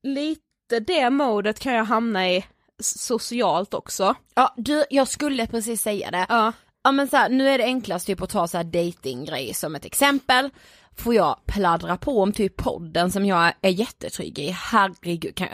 lite 0.03 0.41
det 0.87 1.11
modet 1.11 1.61
kan 1.61 1.75
jag 1.75 1.85
hamna 1.85 2.31
i 2.31 2.45
socialt 2.83 3.75
också. 3.75 4.15
Ja, 4.35 4.55
du, 4.57 4.85
jag 4.91 5.09
skulle 5.09 5.47
precis 5.47 5.83
säga 5.83 6.11
det. 6.11 6.27
Ja. 6.29 6.53
Ja 6.83 6.93
men 6.93 7.09
så 7.09 7.17
här, 7.17 7.29
nu 7.29 7.49
är 7.49 7.59
det 7.59 7.65
enklast 7.65 8.07
typ 8.07 8.23
att 8.23 8.31
ta 8.31 8.49
så 8.49 8.57
här 8.57 8.65
datinggrej 8.65 9.55
som 9.55 9.75
ett 9.75 9.85
exempel. 9.85 10.51
Får 10.97 11.15
jag 11.15 11.37
pladdra 11.47 11.97
på 11.97 12.23
om 12.23 12.33
typ 12.33 12.57
podden 12.57 13.13
som 13.13 13.27
jag 13.27 13.53
är 13.61 13.71
jättetrygg 13.71 14.39
i, 14.39 14.51
herregud 14.51 15.35
kan 15.35 15.49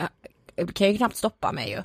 jag, 0.57 0.75
kan 0.75 0.91
ju 0.91 0.97
knappt 0.97 1.17
stoppa 1.17 1.53
mig 1.53 1.71
ju. 1.71 1.83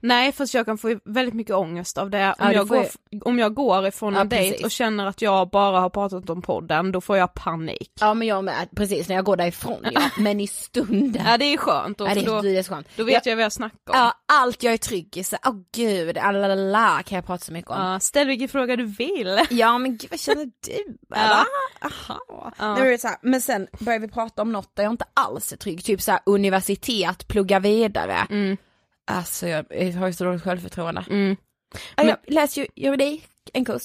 Nej 0.00 0.32
fast 0.32 0.54
jag 0.54 0.66
kan 0.66 0.78
få 0.78 0.98
väldigt 1.04 1.34
mycket 1.34 1.54
ångest 1.54 1.98
av 1.98 2.10
det. 2.10 2.26
Om, 2.28 2.34
Ja, 2.38 2.52
jag, 2.52 2.68
går, 2.68 2.86
jag- 3.10 3.26
om 3.26 3.38
jag 3.38 3.54
går 3.54 3.86
ifrån 3.86 4.14
Ja, 4.14 4.20
en 4.20 4.28
dejt 4.28 4.50
precis. 4.50 4.64
och 4.64 4.70
känner 4.70 5.06
att 5.06 5.22
jag 5.22 5.50
bara 5.50 5.80
har 5.80 5.90
pratat 5.90 6.30
om 6.30 6.42
podden, 6.42 6.92
då 6.92 7.00
får 7.00 7.16
jag 7.16 7.34
panik. 7.34 7.92
Ja 8.00 8.14
men 8.14 8.28
jag 8.28 8.44
med, 8.44 8.68
precis 8.76 9.08
när 9.08 9.16
jag 9.16 9.24
går 9.24 9.36
därifrån 9.36 9.86
ja, 9.92 10.00
men 10.18 10.40
i 10.40 10.46
stunden. 10.46 11.22
Ja 11.26 11.38
det 11.38 11.44
är 11.44 11.56
skönt, 11.56 11.98
då, 11.98 12.08
Ja, 12.08 12.14
det, 12.14 12.20
då, 12.22 12.36
är 12.46 12.62
så 12.62 12.72
skönt. 12.74 12.88
då 12.96 13.04
vet 13.04 13.26
jag 13.26 13.36
vad 13.36 13.44
jag 13.44 13.52
snackar 13.52 13.76
om. 13.92 13.98
Ja, 13.98 14.12
allt 14.26 14.62
jag 14.62 14.72
är 14.74 14.78
trygg 14.78 15.16
i, 15.16 15.24
så, 15.24 15.36
åh 15.46 15.54
gud, 15.74 16.18
alala 16.18 17.02
kan 17.02 17.16
jag 17.16 17.26
prata 17.26 17.44
så 17.44 17.52
mycket 17.52 17.70
om. 17.70 17.80
Ja, 17.80 18.00
ställ 18.00 18.26
vilken 18.26 18.48
fråga 18.48 18.76
du 18.76 18.84
vill. 18.84 19.40
Ja 19.50 19.78
men 19.78 19.96
gud 19.96 20.10
vad 20.10 20.20
känner 20.20 20.44
du? 20.44 20.96
Eller? 21.16 21.44
Aha. 21.80 22.20
Ja. 22.28 22.52
Nej, 22.58 22.68
men, 22.68 22.84
det 22.84 22.92
är 22.94 22.98
så 22.98 23.08
här, 23.08 23.16
men 23.22 23.40
sen 23.40 23.66
börjar 23.78 23.98
vi 24.00 24.08
prata 24.08 24.42
om 24.42 24.52
något 24.52 24.76
där 24.76 24.82
jag 24.82 24.92
inte 24.92 25.04
alls 25.14 25.52
är 25.52 25.56
trygg, 25.56 25.84
typ 25.84 26.02
så 26.02 26.10
här 26.10 26.20
universitet, 26.26 27.28
plugga 27.28 27.58
vidare. 27.58 28.26
Mm. 28.30 28.56
Alltså 29.06 29.48
jag, 29.48 29.66
jag 29.70 29.92
har 29.92 30.06
ju 30.06 30.12
så 30.12 30.24
dåligt 30.24 30.42
självförtroende. 30.42 31.04
Mm. 31.10 31.36
Ja, 31.74 31.78
Men- 31.96 32.06
jag 32.06 32.18
läser 32.26 32.60
ju 32.60 32.66
juridik, 32.76 33.28
en 33.52 33.64
kurs. 33.64 33.82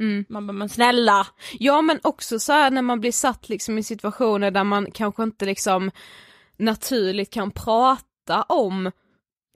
Mm. 0.00 0.24
Man 0.28 0.46
bara, 0.46 0.52
men 0.52 0.68
snälla. 0.68 1.26
Ja 1.58 1.82
men 1.82 2.00
också 2.02 2.38
så 2.38 2.52
här 2.52 2.70
när 2.70 2.82
man 2.82 3.00
blir 3.00 3.12
satt 3.12 3.48
liksom 3.48 3.78
i 3.78 3.82
situationer 3.82 4.50
där 4.50 4.64
man 4.64 4.90
kanske 4.90 5.22
inte 5.22 5.44
liksom 5.44 5.90
naturligt 6.56 7.32
kan 7.32 7.50
prata 7.50 8.42
om 8.48 8.90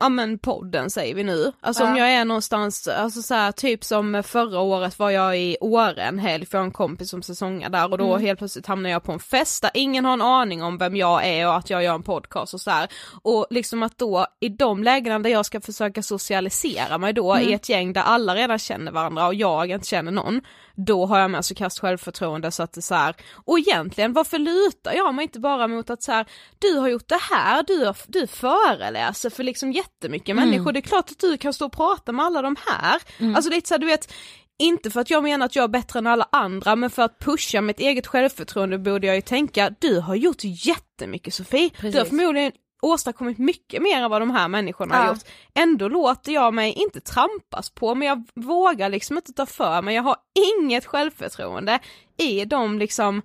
ja 0.03 0.09
men 0.09 0.39
podden 0.39 0.91
säger 0.91 1.15
vi 1.15 1.25
nu. 1.25 1.53
Alltså 1.61 1.85
om 1.85 1.91
Ja. 1.97 1.99
jag 1.99 2.13
är 2.13 2.25
någonstans, 2.25 2.89
alltså 2.89 3.23
så 3.23 3.35
här, 3.35 3.53
typ 3.53 3.85
som 3.85 4.23
förra 4.23 4.61
året 4.61 4.99
var 4.99 5.11
jag 5.11 5.39
i 5.39 5.57
Åre 5.61 6.03
en 6.03 6.19
helg 6.19 6.47
för 6.47 6.59
jag 6.59 6.63
har 6.63 6.67
en 6.67 6.73
kompis 6.73 7.11
som 7.11 7.23
säsongar 7.23 7.69
där 7.71 7.93
och 7.93 7.99
då 7.99 8.17
helt 8.17 8.39
plötsligt 8.39 8.67
hamnar 8.67 8.91
jag 8.91 9.03
på 9.03 9.13
en 9.13 9.19
fest 9.19 9.63
där 9.63 9.71
ingen 9.75 10.05
har 10.05 10.13
en 10.13 10.23
aning 10.23 10.63
om 10.63 10.79
vem 10.79 10.97
jag 10.97 11.27
är 11.27 11.47
och 11.49 11.57
att 11.57 11.71
jag 11.71 11.85
gör 11.85 11.95
en 11.95 12.03
podcast 12.03 12.55
och 12.55 12.61
så 12.61 12.71
här. 12.71 12.89
Och 13.23 13.47
liksom 13.51 13.83
att 13.83 13.99
då 13.99 14.27
i 14.41 14.49
de 14.49 14.83
lägena 14.85 15.19
där 15.19 15.31
jag 15.31 15.47
ska 15.47 15.61
försöka 15.61 16.03
socialisera 16.03 16.99
mig 16.99 17.13
då 17.13 17.39
i 17.39 17.53
ett 17.53 17.69
gäng 17.69 17.93
där 17.93 18.03
alla 18.03 18.35
redan 18.35 18.59
känner 18.59 18.93
varandra 18.93 19.27
och 19.27 19.35
jag 19.35 19.71
inte 19.71 19.87
känner 19.87 20.13
någon, 20.13 20.41
då 20.75 21.07
har 21.07 21.19
jag 21.19 21.31
med 21.31 21.45
så 21.45 21.55
kast 21.55 21.79
självförtroende 21.81 22.51
så 22.51 22.63
att 22.63 22.73
det 22.73 22.83
så 22.83 22.95
här, 22.95 23.15
och 23.45 23.59
egentligen 23.59 24.13
varför 24.13 24.39
lutar 24.39 24.93
jag 24.93 25.15
mig 25.15 25.23
inte 25.23 25.41
bara 25.41 25.69
mot 25.69 25.91
att 25.91 26.03
så 26.03 26.13
här, 26.13 26.27
du 26.59 26.79
har 26.79 26.89
gjort 26.89 27.09
det 27.09 27.21
här, 27.31 27.63
du, 27.67 27.85
har, 27.87 27.97
du 28.07 28.27
föreläser 28.27 29.31
för 29.31 29.43
liksom 29.43 29.73
jättemycket 30.01 30.37
människor, 30.37 30.73
det 30.73 30.79
är 30.79 30.81
klart 30.81 31.11
att 31.11 31.19
du 31.19 31.37
kan 31.39 31.53
stå 31.53 31.67
och 31.67 31.73
prata 31.73 32.13
med 32.13 32.25
alla 32.25 32.43
de 32.43 32.57
här. 32.67 33.03
Alltså 33.37 33.51
lite 33.51 33.69
så 33.69 33.75
här, 33.75 33.79
du 33.79 33.87
vet, 33.87 34.13
inte 34.59 34.91
för 34.91 35.01
att 35.01 35.11
jag 35.11 35.23
menar 35.23 35.47
att 35.47 35.57
jag 35.57 35.63
är 35.63 35.69
bättre 35.69 35.99
än 35.99 36.07
alla 36.07 36.29
andra, 36.33 36.77
men 36.77 36.91
för 36.91 37.03
att 37.03 37.19
pusha 37.19 37.61
mitt 37.61 37.81
eget 37.81 38.07
självförtroende 38.07 38.79
borde 38.79 39.07
jag 39.07 39.17
ju 39.17 39.23
tänka, 39.23 39.75
du 39.79 40.01
har 40.01 40.15
gjort 40.15 40.45
jättemycket 40.45 41.35
Sofie. 41.35 41.71
Du 41.81 41.87
har 41.87 41.93
Precis. 41.93 42.09
förmodligen 42.09 42.53
åstadkommit 42.83 43.39
mycket 43.39 43.83
mer 43.83 43.97
än 44.03 44.11
vad 44.11 44.23
de 44.23 44.31
här 44.31 44.49
människorna 44.49 44.97
har 44.97 45.05
Ja. 45.05 45.09
gjort. 45.13 45.23
Ändå 45.55 45.89
låter 45.89 46.33
jag 46.33 46.55
mig 46.55 46.73
inte 46.73 47.01
trampas 47.01 47.71
på, 47.71 47.95
men 47.95 48.09
jag 48.09 48.25
vågar 48.35 48.89
liksom 48.89 49.17
inte 49.17 49.33
ta 49.33 49.47
för 49.47 49.83
mig, 49.83 49.95
jag 49.95 50.03
har 50.03 50.17
inget 50.59 50.87
självförtroende 50.87 51.79
i 52.19 52.45
de 52.45 52.79
liksom 52.79 53.23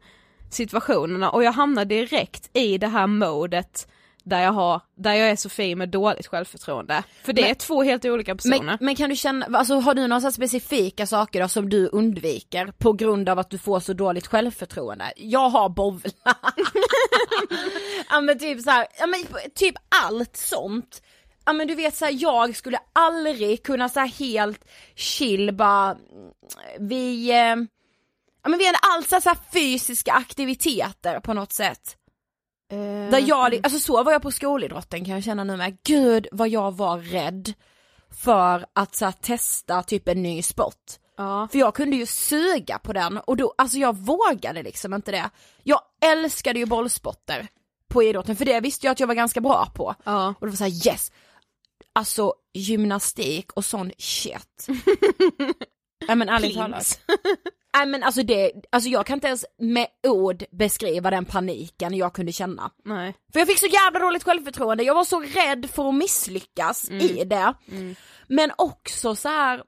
situationerna 0.50 1.30
och 1.30 1.44
jag 1.44 1.52
hamnar 1.52 1.86
direkt 1.86 2.50
i 2.58 2.78
det 2.78 2.88
här 2.88 3.08
modet 3.08 3.88
där 4.30 4.44
jag 4.44 4.52
har, 4.52 4.82
där 4.98 5.14
jag 5.14 5.30
är 5.30 5.36
Sofie 5.36 5.76
med 5.76 5.90
dåligt 5.90 6.28
självförtroende. 6.28 7.04
För 7.24 7.34
det 7.34 7.42
Men- 7.42 7.50
är 7.52 7.56
två 7.56 7.84
helt 7.84 8.06
olika 8.06 8.36
personer. 8.36 8.60
Men, 8.64 8.78
men 8.82 8.96
kan 8.96 9.10
du 9.10 9.16
känna, 9.16 9.46
alltså 9.58 9.80
har 9.80 9.94
du 9.94 10.08
några 10.08 10.32
specifika 10.32 11.08
saker 11.08 11.42
då 11.42 11.48
som 11.48 11.70
du 11.70 11.88
undviker 11.88 12.74
på 12.78 12.94
grund 12.94 13.30
av 13.30 13.40
att 13.40 13.50
du 13.50 13.58
får 13.58 13.80
så 13.80 13.94
dåligt 13.94 14.28
självförtroende? 14.28 15.14
Jag 15.16 15.50
har 15.50 15.70
bovla. 15.70 16.12
ja 18.10 18.22
men 18.22 18.40
typ 18.40 18.62
så 18.62 18.70
här, 18.70 18.88
ja 19.00 19.08
men 19.08 19.20
typ 19.56 19.76
allt 20.06 20.38
sånt. 20.38 21.02
Ja 21.46 21.54
men 21.54 21.68
du 21.68 21.76
vet 21.76 21.96
så 21.96 22.06
här, 22.06 22.16
jag 22.22 22.56
skulle 22.56 22.80
aldrig 22.94 23.64
kunna 23.64 23.90
så 23.90 24.00
här 24.00 24.08
helt 24.08 24.66
chill 24.96 25.54
bara, 25.56 25.92
mm, 25.92 26.00
vi, 26.80 27.30
eh, 27.32 27.56
ja 28.44 28.50
men 28.50 28.60
vi 28.60 28.66
hade 28.66 28.80
allt 28.96 29.10
så 29.10 29.16
här, 29.16 29.22
så 29.22 29.30
här 29.30 29.38
fysiska 29.54 30.12
aktiviteter 30.12 31.20
på 31.20 31.34
något 31.34 31.54
sätt. 31.54 31.98
Eh, 32.72 32.78
Där 33.12 33.24
jag, 33.28 33.60
alltså 33.64 33.80
så 33.80 34.04
var 34.04 34.12
jag 34.12 34.22
på 34.22 34.32
skolidrotten 34.32 35.06
kan 35.06 35.14
jag 35.14 35.24
känna 35.24 35.44
nu 35.44 35.58
med, 35.58 35.78
gud 35.84 36.28
vad 36.32 36.50
jag 36.50 36.76
var 36.78 36.98
rädd 37.00 37.54
för 38.24 38.66
att 38.74 38.96
så 38.96 39.06
här, 39.06 39.12
testa 39.12 39.84
typ 39.84 40.08
en 40.08 40.24
ny 40.24 40.42
sport. 40.42 40.86
ja. 41.18 41.48
För 41.52 41.60
jag 41.60 41.76
kunde 41.76 41.96
ju 41.96 42.06
suga 42.06 42.80
på 42.80 42.94
den 42.94 43.18
och 43.18 43.38
då, 43.38 43.54
alltså 43.58 43.78
jag 43.78 43.98
vågade 43.98 44.64
liksom 44.64 44.94
inte 44.94 45.12
det. 45.12 45.30
Jag 45.64 45.82
älskade 46.02 46.60
ju 46.60 46.66
bollsporter 46.66 47.48
på 47.90 48.04
idrotten 48.04 48.36
för 48.36 48.46
det 48.46 48.60
visste 48.60 48.88
jag 48.88 48.92
att 48.92 49.00
jag 49.00 49.08
var 49.08 49.16
ganska 49.16 49.42
bra 49.42 49.72
på. 49.76 49.96
Ja. 50.04 50.28
Och 50.40 50.48
det 50.48 50.52
var 50.52 50.58
såhär 50.58 50.88
yes, 50.88 51.12
alltså 51.94 52.34
gymnastik 52.54 53.52
och 53.52 53.66
sån 53.66 53.92
shit. 53.98 54.68
Nej 56.08 56.16
men 56.16 56.30
ärligt 56.30 56.56
talat. 56.56 57.00
Nej 57.78 57.86
men 57.86 58.04
alltså 58.04 58.24
det, 58.24 58.52
alltså 58.70 58.90
jag 58.90 59.06
kan 59.06 59.14
inte 59.18 59.28
ens 59.28 59.46
med 59.58 59.88
ord 60.08 60.44
beskriva 60.52 61.10
den 61.10 61.26
paniken 61.26 61.94
jag 61.94 62.14
kunde 62.14 62.32
känna. 62.32 62.72
Nej. 62.86 63.14
För 63.34 63.40
jag 63.40 63.48
fick 63.48 63.60
så 63.60 63.66
jävla 63.66 64.00
dåligt 64.00 64.24
självförtroende, 64.24 64.84
jag 64.84 64.96
var 64.96 65.04
så 65.04 65.20
rädd 65.20 65.70
för 65.74 65.90
att 65.90 65.96
misslyckas 65.96 66.90
i 66.90 67.24
det. 67.24 67.54
Men 68.28 68.52
också 68.58 69.16
så 69.16 69.30
här. 69.30 69.62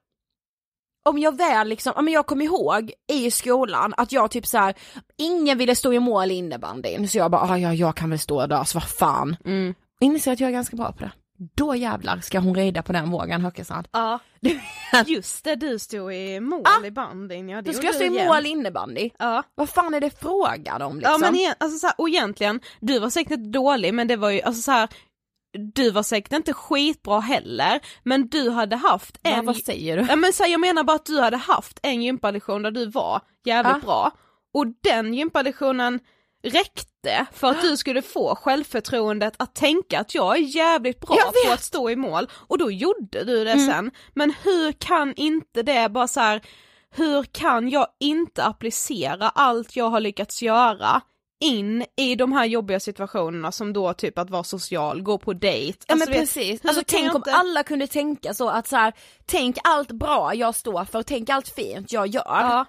om 1.05 1.19
jag 1.19 1.37
väl 1.37 1.67
liksom, 1.67 1.93
ja 1.95 2.01
men 2.01 2.13
jag 2.13 2.25
kommer 2.25 2.45
ihåg 2.45 2.91
i 3.11 3.31
skolan 3.31 3.93
att 3.97 4.11
jag 4.11 4.31
typ 4.31 4.47
så 4.47 4.57
här, 4.57 4.73
ingen 5.17 5.57
ville 5.57 5.75
stå 5.75 5.93
i 5.93 5.99
mål 5.99 6.31
i 6.31 6.33
innebandyn 6.33 7.07
så 7.07 7.17
jag 7.17 7.31
bara, 7.31 7.41
ah, 7.41 7.57
ja 7.57 7.73
jag 7.73 7.95
kan 7.95 8.09
väl 8.09 8.19
stå 8.19 8.45
där 8.47 8.63
så 8.63 8.79
vad 8.79 8.89
fan. 8.89 9.35
Mm. 9.45 9.73
Inser 10.01 10.31
att 10.33 10.39
jag 10.39 10.47
är 10.47 10.51
ganska 10.53 10.75
bra 10.75 10.91
på 10.91 11.03
det. 11.03 11.11
Då 11.55 11.75
jävlar 11.75 12.19
ska 12.19 12.39
hon 12.39 12.55
rida 12.55 12.81
på 12.83 12.93
den 12.93 13.11
vågen 13.11 13.41
Höckesand. 13.41 13.87
Ja. 13.91 14.19
Just 15.05 15.43
det, 15.43 15.55
du 15.55 15.79
stod 15.79 16.13
i 16.13 16.39
mål 16.39 16.85
i 16.85 16.91
bandyn. 16.91 17.49
Ja, 17.49 17.61
det 17.61 17.71
Då 17.71 17.77
ska 17.77 17.85
jag 17.85 17.95
stå 17.95 18.03
i 18.03 18.15
jämt. 18.15 18.27
mål 18.27 18.45
innebandy. 18.45 19.09
Ja. 19.19 19.43
Vad 19.55 19.69
fan 19.69 19.93
är 19.93 20.01
det 20.01 20.19
frågan 20.21 20.81
om 20.81 20.95
liksom? 20.99 21.11
Ja 21.11 21.17
men 21.17 21.35
igen, 21.35 21.53
alltså 21.59 21.79
så 21.79 21.87
här, 21.87 21.93
och 21.97 22.09
egentligen, 22.09 22.59
du 22.79 22.99
var 22.99 23.09
säkert 23.09 23.31
inte 23.31 23.49
dålig 23.49 23.93
men 23.93 24.07
det 24.07 24.15
var 24.15 24.29
ju 24.29 24.41
alltså 24.41 24.61
så 24.61 24.71
här. 24.71 24.89
Du 25.73 25.91
var 25.91 26.03
säkert 26.03 26.33
inte 26.33 26.53
skitbra 26.53 27.19
heller, 27.19 27.79
men 28.03 28.27
du 28.29 28.49
hade 28.49 28.75
haft 28.75 29.17
en... 29.23 29.45
vad 29.45 29.57
säger 29.57 29.97
du? 29.97 30.05
Ja 30.09 30.15
men 30.15 30.33
så 30.33 30.43
här, 30.43 30.49
jag 30.51 30.61
menar 30.61 30.83
bara 30.83 30.95
att 30.95 31.05
du 31.05 31.19
hade 31.21 31.37
haft 31.37 31.79
en 31.83 32.01
gympalektion 32.01 32.61
där 32.61 32.71
du 32.71 32.85
var 32.85 33.21
jävligt 33.45 33.73
Ja. 33.73 33.79
bra, 33.85 34.11
och 34.53 34.65
den 34.83 35.13
gympalektionen 35.13 35.99
räckte 36.43 37.25
för 37.33 37.47
att 37.47 37.61
du 37.61 37.77
skulle 37.77 38.01
få 38.01 38.35
självförtroendet 38.35 39.33
att 39.37 39.55
tänka 39.55 39.99
att 39.99 40.15
jag 40.15 40.37
är 40.37 40.41
jävligt 40.41 40.99
bra 40.99 41.15
på. 41.15 41.33
Mm. 41.45 41.53
att 41.53 41.63
stå 41.63 41.89
i 41.89 41.95
mål, 41.95 42.27
och 42.33 42.57
då 42.57 42.71
gjorde 42.71 43.23
du 43.23 43.43
det 43.45 43.59
sen. 43.59 43.91
Men 44.13 44.33
hur 44.43 44.71
kan 44.71 45.13
inte 45.15 45.63
det 45.63 45.89
bara 45.91 46.07
så 46.07 46.19
här, 46.19 46.41
hur 46.95 47.23
kan 47.23 47.69
jag 47.69 47.87
inte 47.99 48.43
applicera 48.43 49.29
allt 49.29 49.75
jag 49.75 49.89
har 49.89 49.99
lyckats 49.99 50.41
göra 50.41 51.01
in 51.41 51.85
i 51.97 52.15
de 52.15 52.31
här 52.31 52.45
jobbiga 52.45 52.79
situationerna 52.79 53.51
som 53.51 53.73
då 53.73 53.93
typ 53.93 54.17
att 54.17 54.29
vara 54.29 54.43
social, 54.43 55.01
gå 55.01 55.17
på 55.17 55.33
dejt. 55.33 55.77
Ja 55.87 55.93
Alltså, 55.93 56.09
men 56.09 56.19
precis, 56.19 56.65
alltså 56.65 56.83
tänk 56.87 57.09
om 57.09 57.15
inte- 57.15 57.31
alla 57.33 57.63
kunde 57.63 57.87
tänka 57.87 58.33
så 58.33 58.49
att 58.49 58.67
så 58.67 58.75
här, 58.75 58.93
tänk 59.25 59.57
allt 59.63 59.91
bra 59.91 60.35
jag 60.35 60.55
står 60.55 60.85
för, 60.85 61.03
tänk 61.03 61.29
allt 61.29 61.47
fint 61.49 61.91
jag 61.91 62.07
gör. 62.07 62.23
Ja. 62.25 62.65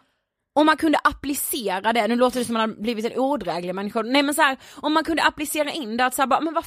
Om 0.55 0.67
man 0.67 0.77
kunde 0.77 0.99
applicera 0.99 1.93
det, 1.93 2.09
nu 2.09 2.17
låter 2.17 2.39
det 2.39 2.45
som 2.45 2.57
att 2.57 2.61
man 2.61 2.71
har 2.71 2.83
blivit 2.83 3.05
en 3.05 3.19
odräglig 3.19 3.75
människa, 3.75 4.03
nej 4.03 4.23
men 4.23 4.35
så 4.35 4.43
här, 4.43 4.57
om 4.77 4.93
man 4.93 5.05
kunde 5.05 5.23
applicera 5.23 5.71
in 5.71 5.97
det 5.97 6.05
att 6.05 6.15
så 6.15 6.23
här, 6.23 6.27
bara, 6.27 6.41
men 6.41 6.55
vad 6.55 6.65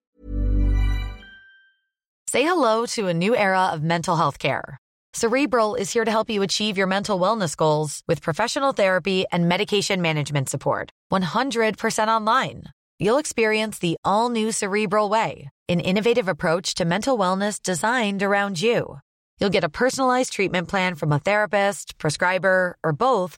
Say 2.32 2.42
hello 2.42 2.88
to 2.88 3.08
a 3.08 3.14
new 3.14 3.36
era 3.36 3.74
of 3.74 3.82
mental 3.82 4.16
health 4.18 4.40
care. 4.40 4.78
Cerebral 5.14 5.76
is 5.76 5.94
here 5.94 6.06
to 6.06 6.10
help 6.10 6.30
you 6.30 6.42
achieve 6.42 6.80
your 6.80 6.88
mental 6.88 7.20
wellness 7.20 7.56
goals 7.56 8.02
with 8.08 8.24
professional 8.24 8.74
therapy 8.74 9.26
and 9.32 9.48
medication 9.48 10.02
management 10.02 10.50
support. 10.50 10.90
100% 11.12 12.08
online. 12.08 12.64
You'll 12.98 13.20
experience 13.20 13.78
the 13.78 13.98
all 14.04 14.30
new 14.30 14.52
Cerebral 14.52 15.10
Way, 15.10 15.50
an 15.70 15.80
innovative 15.80 16.28
approach 16.28 16.74
to 16.76 16.86
mental 16.86 17.20
wellness 17.20 17.62
designed 17.62 18.24
around 18.24 18.60
you. 18.60 18.98
You'll 19.40 19.54
get 19.54 19.64
a 19.64 19.70
personalized 19.70 20.34
treatment 20.34 20.68
plan 20.68 20.96
from 20.96 21.12
a 21.12 21.20
therapist, 21.20 22.00
prescriber, 22.00 22.78
or 22.84 22.94
both 22.94 23.38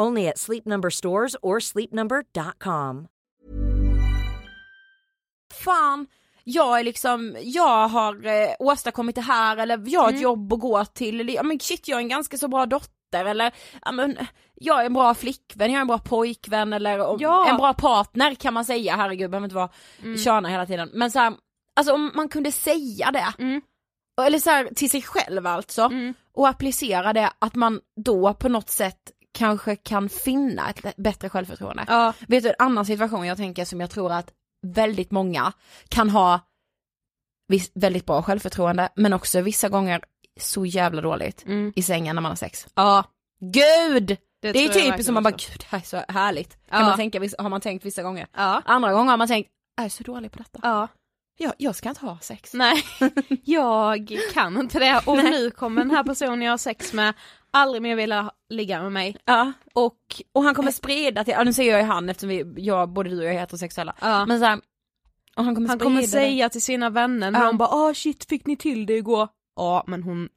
Only 0.00 0.28
at 0.28 0.38
Sleep 0.38 0.64
Number 0.66 0.90
stores 0.90 1.36
or 1.42 1.60
sleepnumber.com. 1.60 3.06
fan, 5.64 6.06
jag 6.44 6.80
är 6.80 6.84
liksom, 6.84 7.36
jag 7.42 7.88
har 7.88 8.26
eh, 8.26 8.48
åstadkommit 8.58 9.14
det 9.14 9.20
här 9.20 9.56
eller 9.56 9.82
jag 9.86 10.00
har 10.00 10.08
ett 10.08 10.12
Mm. 10.12 10.22
jobb 10.22 10.52
att 10.52 10.60
gå 10.60 10.84
till, 10.84 11.28
ja 11.34 11.42
men 11.42 11.60
shit 11.60 11.88
jag 11.88 11.96
är 11.96 12.02
en 12.02 12.08
ganska 12.08 12.36
så 12.36 12.48
bra 12.48 12.66
dotter 12.66 13.24
eller 13.24 13.52
ja 13.82 13.92
men 13.92 14.16
jag 14.54 14.80
är 14.80 14.86
en 14.86 14.92
bra 14.92 15.14
flickvän, 15.14 15.70
jag 15.70 15.76
är 15.76 15.80
en 15.80 15.86
bra 15.86 15.98
pojkvän 15.98 16.72
eller 16.72 17.16
Ja. 17.18 17.50
en 17.50 17.56
bra 17.56 17.74
partner 17.74 18.34
kan 18.34 18.54
man 18.54 18.64
säga, 18.64 18.96
herregud 18.96 19.30
behöver 19.30 19.44
inte 19.44 19.56
vara 19.56 19.70
Mm. 20.02 20.18
köna 20.18 20.48
hela 20.48 20.66
tiden. 20.66 20.90
Men 20.94 21.10
så 21.10 21.18
här, 21.18 21.34
alltså 21.76 21.94
om 21.94 22.10
man 22.14 22.28
kunde 22.28 22.52
säga 22.52 23.10
det, 23.10 23.32
Mm. 23.38 23.60
eller 24.22 24.38
så 24.38 24.50
här, 24.50 24.68
till 24.76 24.90
sig 24.90 25.02
själv 25.02 25.46
alltså, 25.46 25.82
Mm. 25.82 26.14
och 26.34 26.48
applicera 26.48 27.12
det 27.12 27.30
att 27.38 27.54
man 27.54 27.80
då 28.04 28.34
på 28.34 28.48
något 28.48 28.70
sätt 28.70 28.98
kanske 29.32 29.76
kan 29.76 30.08
finna 30.08 30.70
ett 30.70 30.96
bättre 30.96 31.28
självförtroende. 31.28 31.84
Ja. 31.88 32.12
Vet 32.28 32.42
du 32.42 32.48
en 32.48 32.54
annan 32.58 32.86
situation 32.86 33.26
jag 33.26 33.36
tänker 33.36 33.64
som 33.64 33.80
jag 33.80 33.90
tror 33.90 34.12
att 34.12 34.30
väldigt 34.66 35.10
många 35.10 35.52
kan 35.88 36.10
ha 36.10 36.40
väldigt 37.74 38.06
bra 38.06 38.22
självförtroende 38.22 38.88
men 38.96 39.12
också 39.12 39.40
vissa 39.40 39.68
gånger 39.68 40.00
så 40.40 40.66
jävla 40.66 41.02
dåligt 41.02 41.44
Mm. 41.46 41.72
i 41.76 41.82
sängen 41.82 42.16
när 42.16 42.22
man 42.22 42.30
har 42.30 42.36
sex. 42.36 42.66
Ja. 42.74 43.04
Gud! 43.40 44.16
Det, 44.42 44.48
är 44.48 44.52
tror 44.68 44.84
jag 44.86 44.96
typ 44.96 45.04
som 45.06 45.14
man 45.14 45.22
bara 45.22 45.30
gud 45.30 45.58
det 45.58 45.66
här 45.68 45.78
är 45.78 45.82
så 45.82 46.02
härligt. 46.12 46.50
Kan 46.70 46.80
Ja. 46.80 46.86
man 46.86 46.96
tänka, 46.96 47.20
har 47.38 47.48
man 47.48 47.60
tänkt 47.60 47.84
vissa 47.86 48.02
gånger. 48.02 48.26
Ja. 48.36 48.62
Andra 48.64 48.92
gånger 48.92 49.10
har 49.10 49.16
man 49.16 49.28
tänkt 49.28 49.50
är 49.80 49.88
så 49.88 50.02
dålig 50.02 50.32
på 50.32 50.38
detta. 50.38 50.58
Ja. 50.62 50.88
Jag, 51.38 51.52
jag 51.58 51.76
ska 51.76 51.88
inte 51.88 52.06
ha 52.06 52.18
sex. 52.18 52.54
Nej, 52.54 52.82
jag 53.44 54.12
kan 54.32 54.58
inte 54.60 54.78
det 54.78 55.00
och 55.06 55.16
nu 55.16 55.50
kommer 55.50 55.80
den 55.82 55.90
här 55.90 56.04
personen 56.04 56.42
jag 56.42 56.52
har 56.52 56.58
sex 56.58 56.92
med 56.92 57.14
aldrig 57.52 57.82
mer 57.82 57.96
vilja 57.96 58.30
ligga 58.48 58.82
med 58.82 58.92
mig. 58.92 59.16
Ja. 59.24 59.52
Och, 59.74 59.96
Och 60.32 60.42
han 60.42 60.54
kommer 60.54 60.72
sprida 60.72 61.24
till, 61.24 61.32
ja 61.38 61.44
nu 61.44 61.52
säger 61.52 61.72
jag 61.72 61.80
ju 61.80 61.86
han 61.86 62.08
eftersom 62.08 62.28
vi, 62.28 62.44
jag, 62.56 62.88
både 62.92 63.10
du 63.10 63.18
och 63.18 63.24
jag 63.24 63.34
är 63.34 63.38
heterosexuella. 63.38 63.94
ja. 64.00 64.26
Men 64.26 64.40
så 64.40 64.46
här, 64.46 64.60
och 65.36 65.44
han 65.44 65.54
kommer 65.54 65.68
han 65.68 65.78
kommer 65.78 66.00
det. 66.00 66.08
säga 66.08 66.48
till 66.48 66.62
sina 66.62 66.90
vänner 66.90 67.30
när 67.30 67.40
Ja. 67.40 67.46
de 67.46 67.58
bara 67.58 67.68
ah 67.68 67.94
shit 67.94 68.24
fick 68.28 68.46
ni 68.46 68.56
till 68.56 68.86
det 68.86 68.94
igår? 68.96 69.28
Ja 69.56 69.84
men 69.86 70.02
hon 70.02 70.28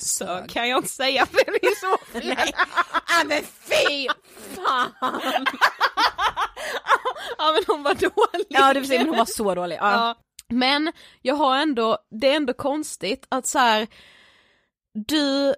sög 0.00 0.50
kan 0.50 0.68
jag 0.68 0.78
inte 0.78 0.88
säga 0.90 1.26
för 1.26 1.36
det 1.44 1.66
är 1.66 1.80
så 1.80 2.04
fel. 2.12 2.34
Nej, 2.36 2.52
ah, 2.92 3.24
men 3.26 3.42
fy 3.42 4.08
fan! 4.56 4.92
ja 7.38 7.52
men 7.52 7.62
hon 7.66 7.82
var 7.82 7.94
dålig. 7.94 8.46
Ja 8.48 8.74
det 8.74 8.80
vill 8.80 8.88
säga, 8.88 9.00
men 9.00 9.08
hon 9.08 9.18
var 9.18 9.24
så 9.24 9.54
dålig. 9.54 9.76
Ja. 9.80 9.92
Ja. 9.92 10.14
Men 10.48 10.92
jag 11.22 11.34
har 11.34 11.56
ändå, 11.58 11.98
det 12.20 12.28
är 12.32 12.36
ändå 12.36 12.52
konstigt 12.52 13.26
att 13.28 13.46
så 13.46 13.58
här, 13.58 13.86
du 15.08 15.54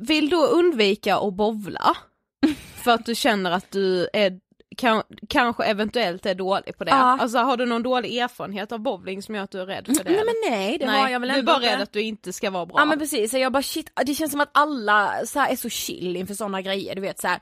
vill 0.00 0.30
då 0.30 0.46
undvika 0.46 1.16
att 1.16 1.34
bovla 1.34 1.96
för 2.84 2.90
att 2.90 3.06
du 3.06 3.14
känner 3.14 3.50
att 3.50 3.70
du 3.70 4.08
är 4.12 4.38
kan, 4.76 5.02
kanske 5.28 5.64
eventuellt 5.64 6.26
är 6.26 6.34
dålig 6.34 6.78
på 6.78 6.84
det. 6.84 6.90
Ja. 6.90 7.18
Alltså 7.20 7.38
har 7.38 7.56
du 7.56 7.66
någon 7.66 7.82
dålig 7.82 8.18
erfarenhet 8.18 8.72
av 8.72 8.78
bowling 8.80 9.22
som 9.22 9.34
gör 9.34 9.42
att 9.42 9.50
du 9.50 9.60
är 9.60 9.66
rädd 9.66 9.86
för 9.86 10.04
det? 10.04 10.10
Nej 10.10 10.24
men 10.24 10.50
nej 10.50 10.78
det 10.78 10.86
Nej, 10.86 11.00
har 11.00 11.08
jag 11.08 11.20
väl 11.20 11.28
du 11.28 11.34
är 11.34 11.38
ändå 11.38 11.52
bara 11.52 11.62
rädd 11.62 11.80
att 11.80 11.92
du 11.92 12.02
inte 12.02 12.32
ska 12.32 12.50
vara 12.50 12.66
bra. 12.66 12.78
Ja 12.78 12.84
men 12.84 12.98
precis, 12.98 13.32
jag 13.32 13.52
bara 13.52 13.62
shit, 13.62 13.90
det 14.06 14.14
känns 14.14 14.32
som 14.32 14.40
att 14.40 14.50
alla 14.54 15.26
så 15.26 15.40
är 15.40 15.56
så 15.56 15.68
chill 15.68 16.16
inför 16.16 16.34
sådana 16.34 16.62
grejer, 16.62 16.94
du 16.94 17.00
vet 17.00 17.20
så 17.20 17.28
här. 17.28 17.40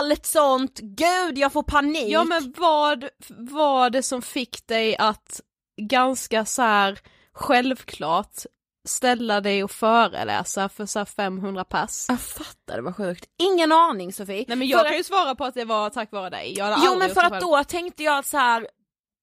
Allt 0.00 0.26
sånt, 0.26 0.80
gud 0.80 1.38
jag 1.38 1.52
får 1.52 1.62
panik! 1.62 2.08
Ja 2.08 2.24
men 2.24 2.54
vad 2.56 3.08
var 3.28 3.90
det 3.90 4.02
som 4.02 4.22
fick 4.22 4.66
dig 4.66 4.96
att 4.96 5.40
ganska 5.76 6.44
så 6.44 6.62
här 6.62 6.98
självklart 7.32 8.36
ställa 8.88 9.40
dig 9.40 9.64
och 9.64 9.70
föreläsa 9.70 10.68
för 10.68 10.86
så 10.86 10.98
här 10.98 11.06
500 11.06 11.64
pass? 11.64 12.06
Jag 12.08 12.20
fattar 12.20 12.76
det 12.76 12.82
var 12.82 12.92
sjukt. 12.92 13.24
Ingen 13.38 13.72
aning 13.72 14.12
Sofie. 14.12 14.44
Nej 14.48 14.56
men 14.56 14.68
jag 14.68 14.80
För 14.80 14.88
kan 14.88 14.96
ju 14.96 15.04
svara 15.04 15.34
på 15.34 15.44
att 15.44 15.54
det 15.54 15.64
var 15.64 15.90
tack 15.90 16.12
vare 16.12 16.30
dig. 16.30 16.54
Jag 16.58 16.78
Jo 16.84 16.98
men 16.98 17.10
för 17.10 17.20
att 17.20 17.30
själv. 17.32 17.40
då 17.42 17.64
tänkte 17.64 18.02
jag 18.02 18.18
att 18.18 18.26
så 18.26 18.36
här. 18.36 18.68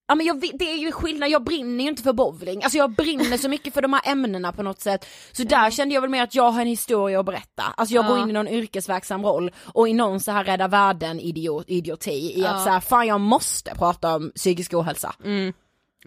Ja 0.07 0.15
men 0.15 0.25
jag, 0.25 0.39
det 0.53 0.71
är 0.71 0.77
ju 0.77 0.91
skillnad, 0.91 1.29
jag 1.29 1.43
brinner 1.43 1.83
ju 1.83 1.89
inte 1.89 2.03
för 2.03 2.13
bowling, 2.13 2.63
alltså 2.63 2.77
jag 2.77 2.91
brinner 2.95 3.37
så 3.37 3.49
mycket 3.49 3.73
för 3.73 3.81
de 3.81 3.93
här 3.93 4.01
ämnena 4.11 4.51
på 4.51 4.63
något 4.63 4.81
sätt. 4.81 5.05
Så 5.31 5.43
där 5.43 5.71
kände 5.71 5.93
jag 5.93 6.01
väl 6.01 6.09
mer 6.09 6.23
att 6.23 6.35
jag 6.35 6.51
har 6.51 6.61
en 6.61 6.67
historia 6.67 7.19
att 7.19 7.25
berätta, 7.25 7.63
alltså 7.77 7.95
jag 7.95 8.05
går 8.07 8.17
Ja. 8.17 8.23
in 8.23 8.29
i 8.29 8.33
någon 8.33 8.47
yrkesverksam 8.47 9.25
roll 9.25 9.51
och 9.73 9.87
i 9.89 9.93
någon 9.93 10.19
så 10.19 10.31
här 10.31 10.43
rädda 10.43 10.67
världen 10.67 11.19
idiot, 11.19 11.65
idioti 11.67 12.11
i 12.11 12.41
Ja. 12.41 12.49
att 12.49 12.63
så 12.63 12.69
här, 12.69 12.79
fan 12.79 13.07
jag 13.07 13.19
måste 13.21 13.75
prata 13.75 14.15
om 14.15 14.31
psykisk 14.35 14.73
ohälsa. 14.73 15.15
Mm. 15.25 15.53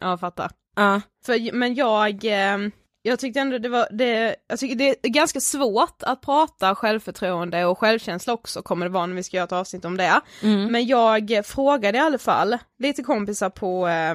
Ja 0.01 0.19
fattar. 0.19 0.51
Ja. 0.77 1.01
För, 1.27 1.53
men 1.53 1.75
jag, 1.75 2.25
eh, 2.25 2.59
jag 3.07 3.19
tyckte 3.19 3.41
ändå 3.41 3.59
det 3.59 3.69
var, 3.69 3.89
det, 3.91 4.37
tycker 4.59 4.75
det 4.75 5.07
är 5.07 5.09
ganska 5.09 5.41
svårt 5.41 6.03
att 6.03 6.21
prata 6.21 6.75
självförtroende 6.75 7.65
och 7.65 7.79
självkänsla 7.79 8.33
också 8.33 8.63
kommer 8.63 8.87
det 8.87 8.93
vara 8.93 9.07
när 9.07 9.15
vi 9.15 9.23
ska 9.23 9.37
göra 9.37 9.45
ett 9.45 9.53
avsnitt 9.53 9.85
om 9.85 9.97
det. 9.97 10.21
Mm. 10.43 10.73
Men 10.73 10.87
jag 10.87 11.41
frågade 11.45 11.99
i 11.99 12.01
alla 12.01 12.19
fall 12.19 12.59
lite 12.79 13.03
kompisar 13.03 13.51
på 13.51 13.89
eh, 13.89 14.15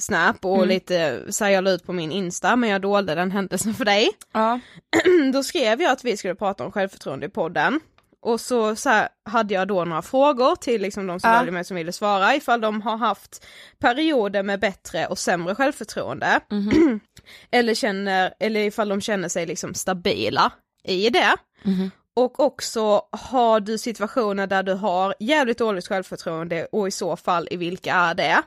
Snap 0.00 0.44
och 0.44 0.56
Mm. 0.56 0.68
lite 0.68 1.22
så 1.28 1.44
här, 1.44 1.50
jag 1.50 1.64
la 1.64 1.70
ut 1.70 1.86
på 1.86 1.92
min 1.92 2.12
Insta 2.12 2.56
men 2.56 2.70
jag 2.70 2.80
dolde 2.80 3.14
den 3.14 3.30
händelsen 3.30 3.74
för 3.74 3.84
dig. 3.84 4.10
Ja. 4.32 4.60
Då 5.32 5.42
skrev 5.42 5.82
jag 5.82 5.92
att 5.92 6.04
vi 6.04 6.16
skulle 6.16 6.34
prata 6.34 6.64
om 6.64 6.72
självförtroende 6.72 7.26
i 7.26 7.28
podden. 7.28 7.80
Och 8.28 8.40
så, 8.40 8.76
så 8.76 8.88
här, 8.88 9.08
hade 9.30 9.54
jag 9.54 9.68
då 9.68 9.84
några 9.84 10.02
frågor 10.02 10.56
till 10.56 10.82
liksom 10.82 11.06
de 11.06 11.20
som 11.20 11.30
Ja. 11.30 11.36
följde 11.36 11.52
mig 11.52 11.64
som 11.64 11.76
ville 11.76 11.92
svara 11.92 12.34
ifall 12.34 12.60
de 12.60 12.82
har 12.82 12.96
haft 12.96 13.46
perioder 13.78 14.42
med 14.42 14.60
bättre 14.60 15.06
och 15.06 15.18
sämre 15.18 15.54
självförtroende. 15.54 16.40
Mhm. 16.50 17.00
eller, 17.50 17.74
känner, 17.74 18.34
eller 18.40 18.60
ifall 18.60 18.88
de 18.88 19.00
känner 19.00 19.28
sig 19.28 19.46
liksom 19.46 19.74
stabila 19.74 20.52
i 20.84 21.10
det. 21.10 21.36
Mhm. 21.62 21.90
Och 22.16 22.40
också 22.40 23.02
har 23.12 23.60
du 23.60 23.78
situationer 23.78 24.46
där 24.46 24.62
du 24.62 24.72
har 24.74 25.14
jävligt 25.20 25.58
dåligt 25.58 25.88
självförtroende 25.88 26.66
och 26.72 26.88
i 26.88 26.90
så 26.90 27.16
fall 27.16 27.48
i 27.50 27.56
vilka 27.56 27.94
är 27.94 28.14
det? 28.14 28.42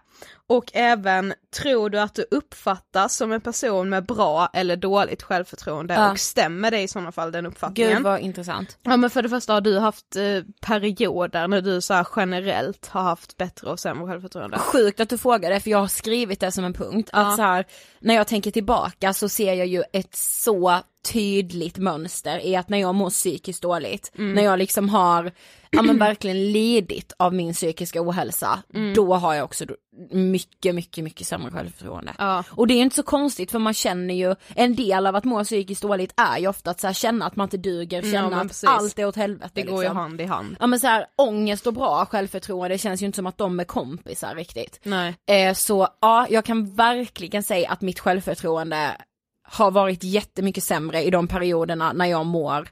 Och 0.51 0.71
även 0.73 1.33
tror 1.61 1.89
du 1.89 1.99
att 1.99 2.13
du 2.15 2.25
uppfattas 2.31 3.15
som 3.15 3.31
en 3.31 3.41
person 3.41 3.89
med 3.89 4.05
bra 4.05 4.49
eller 4.53 4.75
dåligt 4.75 5.23
självförtroende 5.23 5.93
Ja. 5.93 6.11
och 6.11 6.19
stämmer 6.19 6.71
det 6.71 6.79
i 6.81 6.87
sådana 6.87 7.11
fall 7.11 7.31
den 7.31 7.45
uppfattningen? 7.45 7.93
Gud 7.93 8.03
vad 8.03 8.19
intressant. 8.19 8.77
Ja 8.83 8.97
men 8.97 9.09
för 9.09 9.21
det 9.21 9.29
första 9.29 9.53
har 9.53 9.61
du 9.61 9.79
haft 9.79 10.15
eh, 10.15 10.43
perioder 10.61 11.47
när 11.47 11.61
du 11.61 11.81
så 11.81 12.05
generellt 12.15 12.87
har 12.87 13.01
haft 13.01 13.37
bättre 13.37 13.69
och 13.69 13.79
sämre 13.79 14.07
självförtroende. 14.07 14.57
Sjukt 14.57 14.99
att 14.99 15.09
du 15.09 15.17
frågar 15.17 15.49
det 15.49 15.59
för 15.59 15.69
jag 15.71 15.77
har 15.77 15.87
skrivit 15.87 16.39
det 16.39 16.51
som 16.51 16.63
en 16.65 16.73
punkt. 16.73 17.09
Ja. 17.13 17.19
Att 17.19 17.35
så 17.35 17.41
här, 17.41 17.65
när 17.99 18.15
jag 18.15 18.27
tänker 18.27 18.51
tillbaka 18.51 19.13
så 19.13 19.29
ser 19.29 19.53
jag 19.53 19.67
ju 19.67 19.83
ett 19.93 20.15
så 20.15 20.79
tydligt 21.11 21.77
mönster 21.77 22.45
i 22.45 22.55
att 22.55 22.69
när 22.69 22.77
jag 22.77 22.95
mår 22.95 23.09
psykiskt 23.09 23.61
dåligt, 23.61 24.11
Mm. 24.17 24.33
när 24.33 24.43
jag 24.43 24.59
liksom 24.59 24.89
har, 24.89 25.31
ja 25.71 25.81
men 25.81 25.97
verkligen 25.99 26.51
lidit 26.51 27.13
av 27.19 27.33
min 27.33 27.53
psykiska 27.53 28.01
ohälsa, 28.01 28.63
Mm. 28.73 28.93
då 28.93 29.13
har 29.15 29.33
jag 29.33 29.43
också 29.43 29.65
mycket, 30.11 30.75
mycket, 30.75 31.03
mycket 31.03 31.27
sämre 31.27 31.51
självförtroende. 31.51 32.13
Ja. 32.17 32.43
Och 32.49 32.67
det 32.67 32.73
är 32.73 32.81
inte 32.81 32.95
så 32.95 33.03
konstigt 33.03 33.51
för 33.51 33.59
man 33.59 33.73
känner 33.73 34.13
ju, 34.13 34.35
en 34.55 34.75
del 34.75 35.07
av 35.07 35.15
att 35.15 35.23
må 35.23 35.43
psykiskt 35.43 35.81
dåligt 35.81 36.13
är 36.17 36.37
ju 36.37 36.47
ofta 36.47 36.71
att 36.71 36.79
så 36.79 36.87
här, 36.87 36.93
känna 36.93 37.25
att 37.25 37.35
man 37.35 37.45
inte 37.45 37.57
duger, 37.57 38.01
Ja, 38.05 38.11
känna 38.11 38.29
men 38.29 38.39
att 38.39 38.63
allt 38.67 38.99
är 38.99 39.05
åt 39.05 39.15
helvete. 39.15 39.51
Det 39.53 39.61
går 39.61 39.75
ju 39.75 39.81
liksom. 39.81 39.97
hand 39.97 40.21
i 40.21 40.25
hand. 40.25 40.55
Ja 40.59 40.67
men 40.67 40.79
så 40.79 40.87
här, 40.87 41.05
ångest 41.17 41.67
och 41.67 41.73
bra 41.73 42.05
självförtroende 42.05 42.77
känns 42.77 43.01
ju 43.01 43.05
inte 43.05 43.15
som 43.15 43.27
att 43.27 43.37
de 43.37 43.59
är 43.59 43.63
kompisar 43.63 44.35
riktigt. 44.35 44.79
Nej. 44.83 45.15
Eh, 45.29 45.53
så 45.53 45.87
ja, 46.01 46.27
jag 46.29 46.45
kan 46.45 46.75
verkligen 46.75 47.43
säga 47.43 47.69
att 47.69 47.81
mitt 47.81 47.99
självförtroende 47.99 48.97
har 49.43 49.71
varit 49.71 50.03
jättemycket 50.03 50.63
sämre 50.63 51.03
i 51.03 51.09
de 51.09 51.27
perioderna 51.27 51.93
när 51.93 52.05
jag 52.05 52.25
mår 52.25 52.69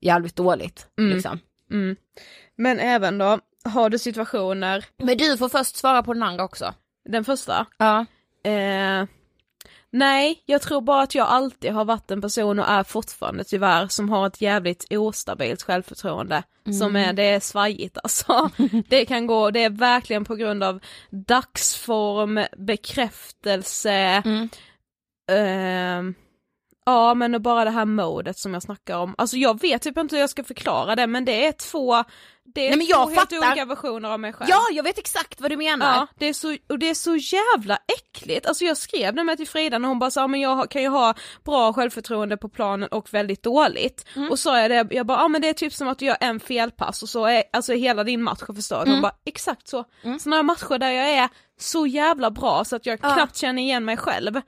jävligt 0.00 0.36
dåligt. 0.36 0.86
Mm. 0.98 1.14
Liksom. 1.14 1.38
Mm. 1.70 1.96
Men 2.56 2.78
även 2.80 3.18
då, 3.18 3.38
har 3.64 3.90
du 3.90 3.98
situationer, 3.98 4.84
Men 4.96 5.18
du 5.18 5.36
får 5.36 5.48
först 5.48 5.76
svara 5.76 6.02
på 6.02 6.12
den 6.12 6.22
andra 6.22 6.44
också. 6.44 6.74
den 7.08 7.24
första, 7.24 7.66
Ja. 7.78 8.06
Eh, 8.50 9.04
nej, 9.90 10.42
jag 10.46 10.62
tror 10.62 10.80
bara 10.80 11.02
att 11.02 11.14
jag 11.14 11.26
alltid 11.28 11.72
har 11.72 11.84
varit 11.84 12.10
en 12.10 12.20
person 12.20 12.58
och 12.58 12.68
är 12.68 12.82
fortfarande 12.82 13.44
tyvärr 13.44 13.88
som 13.88 14.08
har 14.08 14.26
ett 14.26 14.40
jävligt 14.40 14.86
ostabilt 14.90 15.62
självförtroende. 15.62 16.42
Som 16.78 16.96
är, 16.96 17.12
det 17.12 17.22
är 17.22 17.40
svajigt 17.40 17.98
alltså. 18.02 18.50
det 18.88 19.04
kan 19.06 19.26
gå, 19.26 19.50
det 19.50 19.64
är 19.64 19.70
verkligen 19.70 20.24
på 20.24 20.34
grund 20.36 20.64
av 20.64 20.80
dagsform, 21.10 22.40
bekräftelse, 22.56 24.22
Mm. 24.24 24.48
ehm, 25.30 26.14
Ja 26.86 27.14
men 27.14 27.34
och 27.34 27.40
bara 27.40 27.64
det 27.64 27.70
här 27.70 27.84
modet 27.84 28.38
som 28.38 28.54
jag 28.54 28.62
snackar 28.62 28.96
om, 28.98 29.14
alltså 29.18 29.36
jag 29.36 29.60
vet 29.60 29.82
typ 29.82 29.98
inte 29.98 30.14
hur 30.16 30.20
jag 30.20 30.30
ska 30.30 30.44
förklara 30.44 30.96
det 30.96 31.06
men 31.06 31.24
det 31.24 31.46
är 31.46 31.52
två, 31.52 32.04
det 32.54 32.68
är 32.72 32.76
Nej, 32.76 32.86
två 32.86 32.98
helt 33.08 33.14
fattar. 33.14 33.36
olika 33.50 33.64
versioner 33.64 34.08
av 34.10 34.20
mig 34.20 34.32
själv. 34.32 34.50
ja, 34.50 34.60
jag 34.72 34.82
vet 34.82 34.98
exakt 34.98 35.40
vad 35.40 35.50
du 35.50 35.56
menar. 35.56 35.94
Ja, 35.96 36.06
det 36.18 36.26
är 36.26 36.32
så, 36.32 36.56
och 36.68 36.78
det 36.78 36.90
är 36.90 36.94
så 36.94 37.16
jävla 37.16 37.78
äckligt. 37.98 38.46
Alltså 38.46 38.64
jag 38.64 38.76
skrev 38.76 39.14
det 39.14 39.24
med 39.24 39.36
till 39.36 39.48
Frida 39.48 39.78
när 39.78 39.88
hon 39.88 39.98
bara 39.98 40.10
sa 40.10 40.28
men 40.28 40.40
jag 40.40 40.70
kan 40.70 40.82
ju 40.82 40.88
ha 40.88 41.14
bra 41.44 41.72
självförtroende 41.72 42.36
på 42.36 42.48
planen 42.48 42.88
och 42.88 43.14
väldigt 43.14 43.42
dåligt. 43.42 44.04
Mm. 44.16 44.30
Och 44.30 44.38
sa 44.38 44.60
jag 44.60 44.70
det, 44.70 44.94
jag 44.94 45.06
bara 45.06 45.18
ja 45.18 45.28
men 45.28 45.40
det 45.40 45.48
är 45.48 45.52
typ 45.52 45.72
som 45.72 45.88
att 45.88 45.98
du 45.98 46.04
gör 46.04 46.16
en 46.20 46.40
felpass 46.40 47.02
och 47.02 47.08
så 47.08 47.24
är 47.26 47.42
alltså 47.52 47.72
hela 47.72 48.04
din 48.04 48.22
match 48.22 48.42
förstörd. 48.56 48.78
Hon 48.80 48.88
Mm. 48.88 49.02
bara 49.02 49.14
exakt 49.24 49.68
så. 49.68 49.84
Sådana 50.20 50.42
matcher 50.42 50.78
där 50.78 50.90
jag 50.90 51.08
är 51.10 51.28
så 51.60 51.86
jävla 51.86 52.30
bra 52.30 52.64
så 52.64 52.76
att 52.76 52.86
jag 52.86 52.98
Ja. 53.02 53.14
knappt 53.14 53.36
känner 53.36 53.62
igen 53.62 53.84
mig 53.84 53.96
själv. 53.96 54.40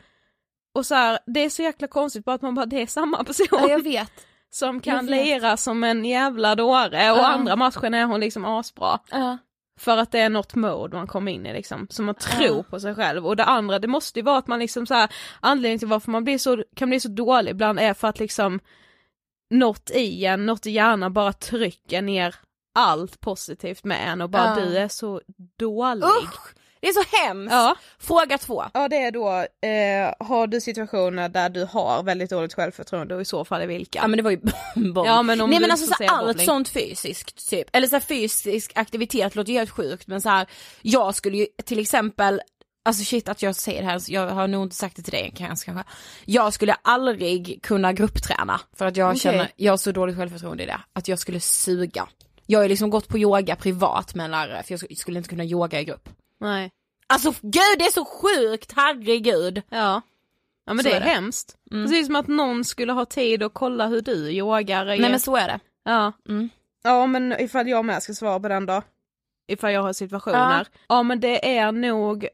Och 0.79 0.87
så 0.87 0.95
här, 0.95 1.19
det 1.27 1.45
är 1.45 1.51
så 1.51 1.63
jäkla 1.63 1.89
konstigt 1.89 2.25
bara 2.25 2.35
att 2.35 2.43
man 2.43 2.55
bara 2.55 2.67
det 2.67 2.83
är 2.83 2.87
samma 2.87 3.25
person 3.25 3.47
Ja, 3.51 3.69
jag 3.69 3.83
vet. 3.83 4.13
som 4.51 4.81
kan 4.81 5.07
lira 5.07 5.57
som 5.57 5.85
en 5.85 6.05
jävla 6.05 6.55
dåre 6.55 7.11
och 7.13 7.19
Ja. 7.19 7.27
andra 7.27 7.57
matchen 7.57 7.95
är 7.95 8.05
hon 8.05 8.21
liksom 8.21 8.45
asbra. 8.45 8.99
Ja. 9.11 9.39
För 9.81 9.97
att 9.97 10.13
det 10.13 10.19
är 10.19 10.29
något 10.31 10.55
mode 10.55 10.97
man 10.97 11.07
kommer 11.07 11.33
in 11.33 11.47
i 11.47 11.53
liksom, 11.53 11.87
så 11.91 12.03
man 12.03 12.15
tror 12.15 12.63
på 12.63 12.81
sig 12.81 12.95
själv. 12.95 13.27
Och 13.27 13.37
det 13.37 13.45
andra, 13.45 13.79
det 13.79 13.89
måste 13.89 14.19
ju 14.19 14.23
vara 14.25 14.39
att 14.39 14.47
man 14.47 14.59
liksom 14.59 14.87
så 14.87 14.95
här, 14.95 15.09
anledningen 15.41 15.79
till 15.79 15.89
varför 15.89 16.11
man 16.11 16.25
blir 16.25 16.39
så, 16.39 16.65
kan 16.77 16.89
bli 16.89 17.01
så 17.01 17.09
dålig 17.09 17.51
ibland 17.51 17.79
är 17.81 17.95
för 17.95 18.09
att 18.09 18.19
liksom 18.19 18.61
något 19.51 19.91
i 19.91 20.25
en, 20.25 20.47
något 20.47 20.67
i 20.67 20.71
hjärnan 20.71 21.13
bara 21.13 21.33
trycker 21.33 22.03
ner 22.03 22.35
allt 22.75 23.21
positivt 23.21 23.85
med 23.85 24.09
en 24.13 24.21
och 24.21 24.31
bara 24.31 24.55
du 24.55 24.79
är 24.79 24.89
så 24.89 25.21
dålig. 25.59 26.05
Usch, 26.05 26.55
det 26.81 26.89
är 26.89 26.93
så 26.93 27.17
hemskt. 27.17 27.53
Ja. 27.53 27.77
Fråga 27.99 28.39
två. 28.39 28.65
Ja 28.75 28.89
det 28.89 28.97
är 28.97 29.11
då, 29.11 29.29
eh, 29.69 30.27
har 30.29 30.47
du 30.47 30.61
situationer 30.61 31.29
där 31.29 31.49
du 31.49 31.65
har 31.65 32.03
väldigt 32.03 32.31
dåligt 32.31 32.55
självförtroende 32.55 33.15
och 33.15 33.21
i 33.21 33.25
så 33.25 33.45
fall 33.45 33.63
i 33.63 33.67
vilka? 33.67 33.99
Ja 33.99 34.09
men 34.09 34.17
det 34.17 34.23
var 34.23 34.31
ju. 34.31 34.41
Ja, 35.05 35.23
men 35.23 35.41
om 35.41 35.51
Nej 35.51 35.61
men 35.61 35.71
alltså 35.71 35.87
så 35.87 36.05
allt 36.09 36.27
bowling. 36.27 36.47
sånt 36.47 36.69
fysiskt 36.69 37.51
typ, 37.51 37.69
eller 37.73 37.87
så 37.87 38.01
fysisk 38.01 38.73
aktivitet 38.75 39.35
låter 39.35 39.53
ju 39.53 39.59
helt 39.59 39.71
sjukt 39.71 40.07
men 40.07 40.21
så 40.21 40.29
här, 40.29 40.47
jag 40.83 41.15
skulle 41.15 41.37
ju 41.37 41.47
till 41.65 41.79
exempel 41.79 42.41
Alltså 42.85 43.05
shit 43.05 43.29
att 43.29 43.43
jag 43.43 43.57
säger 43.57 43.83
det 43.83 43.89
här, 43.89 44.03
jag 44.09 44.29
har 44.29 44.49
nog 44.49 44.63
inte 44.63 44.77
sagt 44.77 44.97
det 44.97 45.03
till 45.03 45.13
dig 45.13 45.33
kanske. 45.37 45.85
Jag 46.25 46.53
skulle 46.53 46.77
aldrig 46.83 47.63
kunna 47.63 47.93
gruppträna 47.93 48.61
för 48.77 48.87
att 48.87 48.97
jag 48.97 49.09
Okej. 49.09 49.21
känner, 49.21 49.51
jag 49.57 49.73
har 49.73 49.77
så 49.77 49.93
dåligt 49.93 50.17
självförtroende 50.17 50.63
i 50.63 50.67
det, 50.67 50.81
att 50.93 51.09
jag 51.09 51.19
skulle 51.19 51.41
suga. 51.41 52.09
Jag 52.47 52.61
har 52.61 52.69
liksom 52.69 52.91
gått 52.91 53.09
på 53.09 53.19
yoga 53.19 53.57
privat 53.57 54.15
med 54.15 54.25
en 54.25 54.31
lärare 54.31 54.63
för 54.63 54.73
jag 54.73 54.99
skulle 54.99 55.19
inte 55.19 55.29
kunna 55.29 55.45
yoga 55.45 55.81
i 55.81 55.85
grupp. 55.85 56.09
Nej. 56.41 56.73
Alltså 57.07 57.31
gud 57.43 57.79
det 57.79 57.85
är 57.85 57.93
så 57.93 58.05
sjukt, 58.05 58.73
herregud. 58.77 59.63
Ja. 59.69 60.03
Ja 60.67 60.75
men 60.75 60.79
Så 60.85 60.89
det 60.91 60.97
är, 60.97 61.01
är 61.01 61.05
det. 61.05 61.11
hemskt. 61.11 61.57
Mm. 61.71 61.85
Precis 61.87 62.07
som 62.07 62.17
att 62.17 62.27
någon 62.27 62.65
skulle 62.65 62.93
ha 62.93 63.05
tid 63.05 63.43
att 63.43 63.55
kolla 63.55 63.87
hur 63.87 64.01
du 64.01 64.31
yogar. 64.31 64.85
Nej 64.85 65.01
men 65.01 65.21
så 65.21 65.37
är 65.37 65.49
det. 65.49 65.61
Ja. 65.85 66.13
Mm. 66.29 66.49
Ja 66.83 67.07
men 67.07 67.33
ifall 67.41 67.69
jag 67.69 67.85
med 67.85 68.03
ska 68.03 68.13
svara 68.13 68.41
på 68.41 68.49
den 68.49 68.67
då. 68.67 68.83
Ifall 69.49 69.73
jag 69.73 69.83
har 69.83 69.93
situationer. 69.93 70.67
Ja, 70.89 71.03
men 71.03 71.21
det 71.21 71.57
är 71.59 71.73
nog 71.73 72.29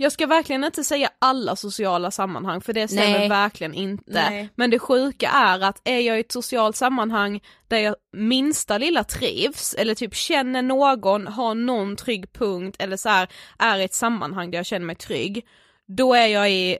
jag 0.00 0.12
ska 0.12 0.26
verkligen 0.26 0.64
inte 0.64 0.84
säga 0.84 1.10
alla 1.18 1.56
sociala 1.56 2.10
sammanhang 2.10 2.60
för 2.60 2.72
det 2.72 2.88
stämmer 2.88 3.18
Nej. 3.18 3.28
verkligen 3.28 3.74
inte. 3.74 4.04
Nej. 4.30 4.48
Men 4.54 4.70
det 4.70 4.78
sjuka 4.78 5.28
är 5.28 5.60
att 5.60 5.80
är 5.84 5.98
jag 5.98 6.16
i 6.16 6.20
ett 6.20 6.32
socialt 6.32 6.76
sammanhang 6.76 7.40
där 7.68 7.78
jag 7.78 7.96
minsta 8.16 8.78
lilla 8.78 9.04
trivs 9.04 9.74
eller 9.74 9.94
typ 9.94 10.14
känner 10.14 10.62
någon, 10.62 11.26
har 11.26 11.54
någon 11.54 11.96
trygg 11.96 12.32
punkt 12.32 12.76
eller 12.78 12.96
så 12.96 13.08
här 13.08 13.28
är 13.58 13.78
i 13.78 13.84
ett 13.84 13.94
sammanhang 13.94 14.50
där 14.50 14.58
jag 14.58 14.66
känner 14.66 14.86
mig 14.86 14.96
trygg, 14.96 15.46
då 15.86 16.14
är 16.14 16.26
jag 16.26 16.50
i 16.50 16.78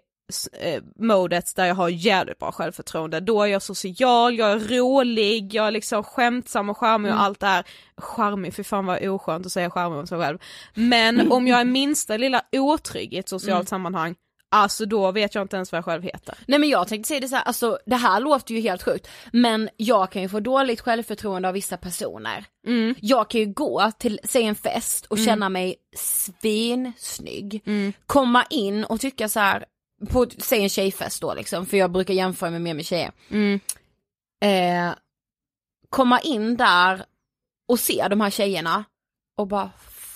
eh, 0.52 0.82
modet 0.98 1.56
där 1.56 1.66
jag 1.66 1.74
har 1.74 1.88
jävligt 1.88 2.38
bra 2.38 2.52
självförtroende. 2.52 3.20
Då 3.20 3.42
är 3.42 3.46
jag 3.46 3.62
social, 3.62 4.38
jag 4.38 4.50
är 4.52 4.58
rolig, 4.58 5.54
jag 5.54 5.66
är 5.66 5.70
liksom 5.70 6.02
skämtsam 6.02 6.70
och 6.70 6.78
charmig 6.78 7.12
och 7.12 7.20
allt 7.20 7.40
det 7.40 7.46
här. 7.46 7.64
Charmig, 7.96 8.54
för 8.54 8.62
fan 8.62 8.86
vad 8.86 9.08
oskönt 9.08 9.46
att 9.46 9.52
säga 9.52 9.70
charmig 9.70 9.98
om 9.98 10.06
sig 10.06 10.18
själv. 10.18 10.38
Men 10.74 11.32
om 11.32 11.46
jag 11.48 11.60
är 11.60 11.64
minsta 11.64 12.16
lilla 12.16 12.42
otrygg 12.52 13.14
i 13.14 13.18
ett 13.18 13.28
socialt 13.28 13.68
sammanhang, 13.68 14.14
alltså 14.52 14.86
då 14.86 15.12
vet 15.12 15.34
jag 15.34 15.42
inte 15.44 15.56
ens 15.56 15.72
vad 15.72 15.76
jag 15.76 15.84
själv 15.84 16.02
heter. 16.02 16.34
Nej 16.46 16.58
men 16.58 16.68
jag 16.68 16.88
tänkte 16.88 17.08
säga 17.08 17.20
det 17.20 17.28
så 17.28 17.36
här, 17.36 17.42
alltså 17.42 17.78
det 17.86 17.96
här 17.96 18.20
låter 18.20 18.54
ju 18.54 18.60
helt 18.60 18.82
sjukt 18.82 19.08
men 19.32 19.68
jag 19.76 20.12
kan 20.12 20.22
ju 20.22 20.28
få 20.28 20.40
dåligt 20.40 20.80
självförtroende 20.80 21.48
av 21.48 21.54
vissa 21.54 21.76
personer. 21.76 22.44
Mm. 22.66 22.94
Jag 23.00 23.30
kan 23.30 23.40
ju 23.40 23.46
gå 23.46 23.90
till, 23.98 24.20
säg 24.24 24.44
en 24.44 24.54
fest 24.54 25.06
och 25.06 25.18
känna 25.18 25.48
mig 25.48 25.74
svinsnygg, 25.96 27.62
Mm. 27.66 27.92
komma 28.06 28.44
in 28.50 28.84
och 28.84 29.00
tycka 29.00 29.28
så 29.28 29.40
här 29.40 29.64
på, 30.08 30.26
säg 30.38 30.62
en 30.62 30.68
tjejfest 30.68 31.20
då 31.20 31.34
liksom, 31.34 31.66
för 31.66 31.76
jag 31.76 31.90
brukar 31.92 32.14
jämföra 32.14 32.50
mig 32.50 32.60
mer 32.60 32.74
med 32.74 32.86
tjejer. 32.86 33.12
Mm. 33.30 33.60
Eh, 34.42 34.94
komma 35.88 36.20
in 36.20 36.56
där 36.56 37.04
och 37.68 37.80
se 37.80 38.06
de 38.10 38.20
här 38.20 38.30
tjejerna 38.30 38.84
och 39.36 39.46
bara 39.46 39.70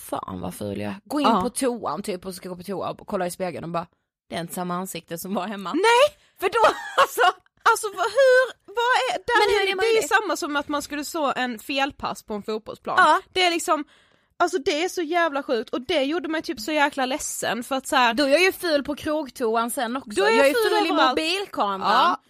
fan 0.07 0.41
vad 0.41 0.55
ful 0.55 0.81
jag. 0.81 0.95
Gå 1.05 1.21
in 1.21 1.27
Ja. 1.27 1.41
på 1.43 1.51
toan 1.51 2.03
typ 2.03 2.27
och 2.27 2.35
ska 2.35 2.49
gå 2.49 2.57
på 2.57 2.63
toa 2.63 2.91
och 2.91 3.07
kolla 3.07 3.27
i 3.27 3.31
spegeln 3.31 3.65
och 3.65 3.71
bara 3.71 3.87
det 4.29 4.37
är 4.37 4.41
inte 4.41 4.55
samma 4.55 4.75
ansikte 4.75 5.19
som 5.19 5.35
var 5.35 5.47
hemma. 5.47 5.73
Nej! 5.73 6.19
För 6.41 6.49
då, 6.49 6.75
alltså, 7.03 7.21
Alltså 7.71 7.87
hur, 7.87 8.53
vad 8.67 8.95
är, 9.11 9.19
där 9.27 9.39
Men 9.41 9.55
hur 9.55 9.63
är, 9.63 9.77
det 9.77 9.99
det 10.01 10.05
är 10.05 10.09
samma 10.09 10.37
som 10.37 10.57
att 10.57 10.69
man 10.69 10.83
skulle 10.83 11.05
så 11.05 11.33
en 11.37 11.59
felpass 11.59 12.23
på 12.23 12.35
en 12.35 12.43
fotbollsplan. 12.43 12.97
Ja. 12.99 13.21
Det 13.33 13.43
är 13.43 13.51
liksom, 13.51 13.85
alltså 14.39 14.59
det 14.59 14.83
är 14.85 14.89
så 14.89 15.03
jävla 15.03 15.43
sjukt 15.43 15.71
och 15.71 15.81
det 15.81 16.03
gjorde 16.03 16.29
mig 16.29 16.43
typ 16.43 16.61
så 16.61 16.73
jäkla 16.73 17.07
ledsen 17.07 17.65
för 17.65 17.77
att 17.77 17.87
så 17.87 17.97
här, 17.97 18.15
Då 18.15 18.25
är 18.25 18.29
jag 18.29 18.43
ju 18.43 18.53
ful 18.53 18.85
på 18.85 18.95
krogtoan 18.97 19.71
sen 19.71 19.97
också. 19.97 20.11
Då 20.11 20.25
är 20.25 20.31
jag 20.31 20.39
jag 20.39 20.47
är 20.47 20.55
ful 20.55 20.79
ful 20.79 20.87
i 20.87 20.93
mobilkameran. 21.09 21.91
Ja. 21.93 22.21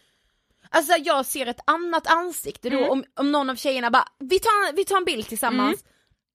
Alltså 0.71 0.93
jag 0.97 1.27
ser 1.27 1.47
ett 1.47 1.61
annat 1.65 2.07
ansikte 2.07 2.71
då 2.71 2.77
Mm. 2.79 2.91
om, 2.91 3.05
om 3.15 3.33
någon 3.33 3.51
av 3.51 3.57
tjejerna 3.57 3.91
bara, 3.91 4.09
vi 4.19 4.39
tar, 4.39 4.77
vi 4.77 4.85
tar 4.85 4.97
en 4.97 5.05
bild 5.05 5.27
tillsammans. 5.29 5.85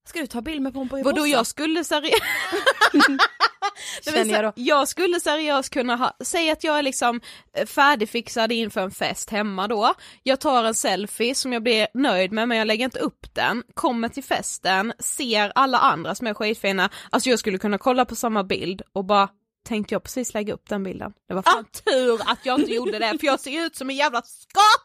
Ska 0.10 0.20
du 0.20 0.28
ta 0.28 0.42
bild 0.42 0.62
med 0.62 0.78
och 0.78 0.88
vadå 1.04 1.28
jag 1.28 1.48
skulle 1.48 1.84
seriöst 1.84 2.24
Känner 4.02 4.34
jag 4.34 4.44
då. 4.44 4.52
jag 4.56 4.88
skulle 4.88 5.20
seriöst 5.20 5.70
kunna 5.70 5.96
ha, 5.96 6.16
säg 6.24 6.52
att 6.52 6.64
jag 6.64 6.78
är 6.78 6.82
liksom 6.84 7.22
eh, 7.54 7.66
färdigfixad 7.66 8.52
inför 8.52 8.82
en 8.82 8.92
fest 8.92 9.30
hemma 9.30 9.68
då, 9.68 9.94
jag 10.24 10.40
tar 10.40 10.64
en 10.64 10.74
selfie 10.76 11.36
som 11.36 11.54
jag 11.54 11.64
blir 11.64 11.88
nöjd 11.94 12.32
med 12.32 12.48
men 12.48 12.58
jag 12.58 12.68
lägger 12.68 12.86
inte 12.86 13.00
upp 13.00 13.36
den, 13.36 13.64
kommer 13.74 14.10
till 14.10 14.24
festen, 14.24 14.94
ser 15.00 15.52
alla 15.56 15.78
andra 15.78 16.16
som 16.16 16.28
är 16.28 16.34
skitfina, 16.34 16.90
alltså 17.10 17.30
jag 17.30 17.40
skulle 17.40 17.58
kunna 17.58 17.78
kolla 17.78 18.06
på 18.06 18.16
samma 18.16 18.44
bild 18.44 18.82
och 18.94 19.06
bara 19.06 19.30
tänkte 19.68 19.96
jag 19.96 20.04
precis 20.04 20.34
lägga 20.34 20.54
upp 20.54 20.70
den 20.70 20.84
bilden. 20.84 21.14
Det 21.28 21.34
var 21.34 21.42
fan 21.42 21.66
tur 21.86 22.20
att 22.26 22.40
jag 22.44 22.60
inte 22.60 22.72
gjorde 22.72 23.00
det 23.00 23.18
för 23.20 23.28
jag 23.28 23.40
ser 23.40 23.66
ut 23.66 23.76
som 23.76 23.90
en 23.90 23.96
jävla 23.96 24.22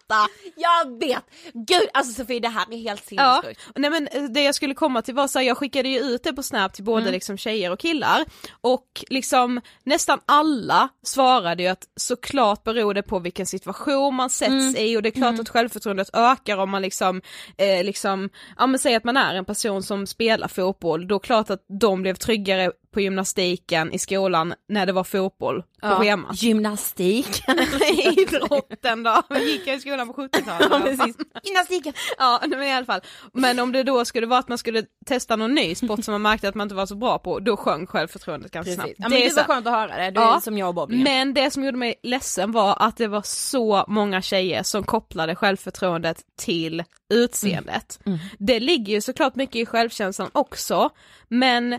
skata! 0.04 0.28
Jag 0.56 0.98
vet! 1.00 1.24
Gud 1.52 1.88
alltså 1.94 2.12
Sofie 2.12 2.40
det 2.40 2.48
här 2.48 2.66
är 2.72 2.76
helt 2.78 3.02
Ja, 3.10 3.40
sinnessjukt. 3.42 3.60
nej 3.76 3.90
men 3.90 4.08
eh, 4.08 4.22
det 4.22 4.42
jag 4.42 4.54
skulle 4.54 4.74
komma 4.74 5.02
till 5.02 5.14
var 5.14 5.28
så 5.28 5.38
här, 5.38 5.46
jag 5.46 5.58
skickade 5.58 5.88
ju 5.88 5.98
ut 5.98 6.22
det 6.22 6.32
på 6.32 6.42
Snap 6.42 6.72
till 6.74 6.84
både 6.84 7.10
liksom 7.10 7.36
tjejer 7.36 7.70
och 7.72 7.78
killar. 7.78 8.24
Och 8.60 9.04
liksom 9.10 9.60
nästan 9.84 10.20
alla 10.26 10.88
svarade 11.02 11.62
ju 11.62 11.68
att 11.68 11.84
såklart 11.96 12.64
beror 12.64 12.94
det 12.94 13.02
på 13.02 13.18
vilken 13.18 13.46
situation 13.46 14.14
man 14.14 14.30
sätts 14.30 14.78
i. 14.78 14.96
Och 14.96 15.02
det 15.02 15.08
är 15.08 15.10
klart 15.10 15.40
att 15.40 15.48
självförtroendet 15.48 16.10
ökar 16.12 16.56
om 16.58 16.70
man 16.70 16.82
liksom, 16.82 17.22
eh, 17.58 17.84
liksom, 17.84 18.30
ja 18.58 18.66
men 18.66 18.78
säg 18.78 18.94
att 18.94 19.04
man 19.04 19.16
är 19.16 19.34
en 19.34 19.44
person 19.44 19.82
som 19.82 20.06
spelar 20.06 20.48
fotboll, 20.48 21.08
då 21.08 21.14
är 21.14 21.18
klart 21.18 21.50
att 21.50 21.64
de 21.80 22.02
blev 22.02 22.14
tryggare 22.14 22.72
på 22.94 23.00
gymnastiken 23.00 23.92
i 23.92 23.98
skolan 23.98 24.54
när 24.68 24.86
det 24.86 24.92
var 24.92 25.04
fotboll 25.04 25.62
på 25.84 25.90
Ja. 25.90 25.98
schemat. 25.98 26.42
Gymnastik. 26.42 27.42
Idrotten 28.18 29.02
då, 29.02 29.22
vi 29.30 29.52
gick 29.52 29.66
jag 29.66 29.76
i 29.76 29.80
skolan 29.80 30.12
på 30.12 30.12
70-talet. 30.22 30.68
ja, 30.70 30.80
precis. 30.80 31.16
Gymnastiken. 31.42 31.92
Ja 32.18 32.40
men 32.48 32.62
i 32.62 32.72
alla 32.72 32.86
fall. 32.86 33.00
Men 33.32 33.58
om 33.60 33.72
det 33.72 33.82
då 33.82 34.04
skulle 34.04 34.26
vara 34.26 34.38
att 34.40 34.48
man 34.48 34.58
skulle 34.58 34.82
testa 35.06 35.36
någon 35.36 35.54
ny 35.54 35.74
sport 35.74 36.04
som 36.04 36.12
man 36.12 36.22
märkte 36.22 36.48
att 36.48 36.54
man 36.54 36.64
inte 36.64 36.74
var 36.74 36.86
så 36.86 36.94
bra 36.96 37.18
på, 37.18 37.38
då 37.40 37.56
sjönk 37.56 37.90
självförtroendet 37.90 38.50
ganska 38.52 38.74
snabbt. 38.74 38.90
Ja, 38.96 39.08
men 39.08 39.10
det, 39.10 39.26
är 39.26 39.34
var 39.34 39.42
så- 39.42 39.46
skönt 39.52 39.66
att 39.66 39.72
höra 39.72 39.96
det, 39.96 40.10
du 40.10 40.20
Ja, 40.20 40.36
är 40.36 40.40
som 40.40 40.58
jag 40.58 40.68
och 40.68 40.74
bowlingen. 40.74 41.04
Men 41.04 41.34
det 41.34 41.50
som 41.50 41.64
gjorde 41.64 41.78
mig 41.78 41.94
ledsen 42.02 42.52
var 42.52 42.76
att 42.80 42.96
det 42.96 43.06
var 43.06 43.22
så 43.22 43.84
många 43.88 44.22
tjejer 44.22 44.62
som 44.62 44.82
kopplade 44.84 45.34
självförtroendet 45.36 46.18
till 46.38 46.84
utseendet. 47.14 48.00
Mm. 48.06 48.18
Det 48.38 48.60
ligger 48.60 48.92
ju 48.92 49.00
såklart 49.00 49.34
mycket 49.34 49.56
i 49.56 49.66
självkänslan 49.66 50.30
också, 50.32 50.90
men 51.28 51.78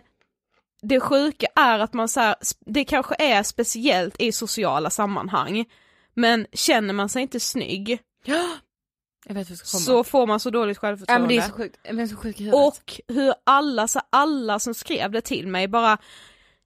det 0.87 0.99
sjuka 0.99 1.47
är 1.55 1.79
att 1.79 1.93
man 1.93 2.09
så 2.09 2.19
här, 2.19 2.35
det 2.65 2.85
kanske 2.85 3.15
är 3.19 3.43
speciellt 3.43 4.21
i 4.21 4.31
sociala 4.31 4.89
sammanhang, 4.89 5.65
men 6.13 6.47
känner 6.53 6.93
man 6.93 7.09
sig 7.09 7.21
inte 7.21 7.39
snygg 7.39 7.99
så 9.63 10.03
får 10.03 10.27
man 10.27 10.39
så 10.39 10.49
dåligt 10.49 10.77
ja 10.77 10.81
självförtroende. 10.81 11.19
men 11.19 11.29
det 11.29 11.37
är 11.43 11.47
så 11.47 11.53
sjukt, 11.53 11.79
är 11.83 12.07
så 12.07 12.15
sjuk 12.15 12.41
i 12.41 12.43
huvudet. 12.43 12.67
Och 12.67 13.01
hur 13.07 13.33
alla, 13.43 13.87
så 13.87 14.01
alla 14.09 14.59
som 14.59 14.73
skrev 14.73 15.11
det 15.11 15.21
till 15.21 15.47
mig 15.47 15.67
bara 15.67 15.97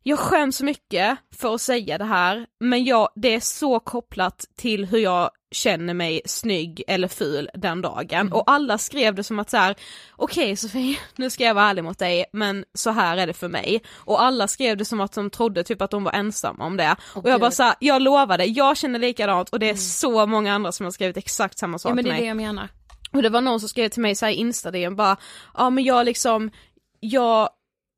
jag 0.03 0.19
skäms 0.19 0.57
så 0.57 0.65
mycket 0.65 1.17
för 1.35 1.53
att 1.55 1.61
säga 1.61 1.97
det 1.97 2.05
här, 2.05 2.45
men 2.59 2.83
jag, 2.83 3.09
det 3.15 3.35
är 3.35 3.39
så 3.39 3.79
kopplat 3.79 4.45
till 4.57 4.85
hur 4.85 4.97
jag 4.99 5.29
känner 5.51 5.93
mig 5.93 6.21
snygg 6.25 6.83
eller 6.87 7.07
ful 7.07 7.49
den 7.53 7.81
dagen. 7.81 8.19
Mm. 8.21 8.33
Och 8.33 8.43
alla 8.51 8.77
skrev 8.77 9.15
det 9.15 9.23
som 9.23 9.39
att 9.39 9.49
så 9.49 9.57
här: 9.57 9.75
okej 10.15 10.55
Sofie, 10.55 10.97
nu 11.15 11.29
ska 11.29 11.43
jag 11.43 11.53
vara 11.53 11.65
ärlig 11.65 11.83
mot 11.83 11.99
dig, 11.99 12.25
men 12.33 12.65
så 12.73 12.89
här 12.89 13.17
är 13.17 13.27
det 13.27 13.33
för 13.33 13.47
mig. 13.47 13.81
Och 13.95 14.21
alla 14.21 14.47
skrev 14.47 14.77
det 14.77 14.85
som 14.85 15.01
att 15.01 15.11
de 15.13 15.29
trodde 15.29 15.63
typ 15.63 15.81
att 15.81 15.91
de 15.91 16.03
var 16.03 16.11
ensamma 16.11 16.65
om 16.65 16.77
det. 16.77 16.95
och 17.15 17.29
jag 17.29 17.39
bara 17.39 17.51
så 17.51 17.63
här, 17.63 17.75
jag 17.79 18.01
lovade, 18.01 18.45
jag 18.45 18.77
känner 18.77 18.99
likadant 18.99 19.49
och 19.49 19.59
det 19.59 19.69
är 19.69 19.75
så 19.75 20.25
många 20.25 20.53
andra 20.53 20.71
som 20.71 20.83
har 20.85 20.91
skrivit 20.91 21.17
exakt 21.17 21.57
samma 21.57 21.79
sak 21.79 21.91
Mm. 21.91 21.97
ja 21.97 22.03
men 22.03 22.03
till 22.03 22.23
det 22.23 22.29
är 22.29 22.33
mig. 22.33 22.43
det 22.43 22.43
jag 22.45 22.55
menar. 22.55 22.69
Och 23.11 23.21
det 23.23 23.29
var 23.29 23.41
någon 23.41 23.59
som 23.59 23.69
skrev 23.69 23.89
till 23.89 24.01
mig 24.01 24.15
såhär 24.15 24.33
i 24.33 24.35
insta 24.35 24.71
bara, 24.91 25.17
ja 25.57 25.69
men 25.69 25.83
jag 25.83 26.05
liksom, 26.05 26.51
jag, 26.99 27.49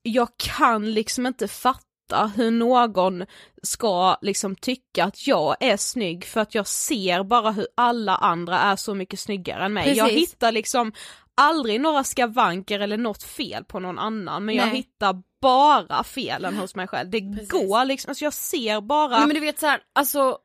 jag 0.03 0.27
kan 0.37 0.91
liksom 0.93 1.25
inte 1.25 1.47
fatta 1.47 1.90
hur 2.17 2.51
någon 2.51 3.25
ska 3.63 4.17
liksom 4.21 4.55
tycka 4.55 5.05
att 5.05 5.27
jag 5.27 5.55
är 5.59 5.77
snygg 5.77 6.25
för 6.25 6.41
att 6.41 6.55
jag 6.55 6.67
ser 6.67 7.23
bara 7.23 7.51
hur 7.51 7.67
alla 7.75 8.15
andra 8.15 8.59
är 8.59 8.75
så 8.75 8.95
mycket 8.95 9.19
snyggare 9.19 9.65
än 9.65 9.73
mig. 9.73 9.97
Jag 9.97 10.09
Precis. 10.09 10.29
hittar 10.29 10.51
liksom 10.51 10.93
aldrig 11.35 11.81
några 11.81 12.03
skavanker 12.03 12.79
eller 12.79 12.97
något 12.97 13.23
fel 13.23 13.63
på 13.63 13.79
någon 13.79 13.99
annan 13.99 14.45
men 14.45 14.55
jag 14.55 14.65
Nej. 14.65 14.75
hittar 14.75 15.15
bara 15.41 16.03
felen 16.03 16.57
hos 16.57 16.75
mig 16.75 16.87
själv. 16.87 17.09
Det 17.09 17.21
Precis. 17.21 17.49
går 17.49 17.85
liksom, 17.85 18.09
alltså 18.09 18.23
jag 18.23 18.33
ser 18.33 18.81
bara 18.81 19.17
Nej 19.17 19.27
men 19.27 19.35
du 19.35 19.39
vet 19.39 19.59
så 19.59 19.65
här, 19.65 19.79
alltså 19.93 20.37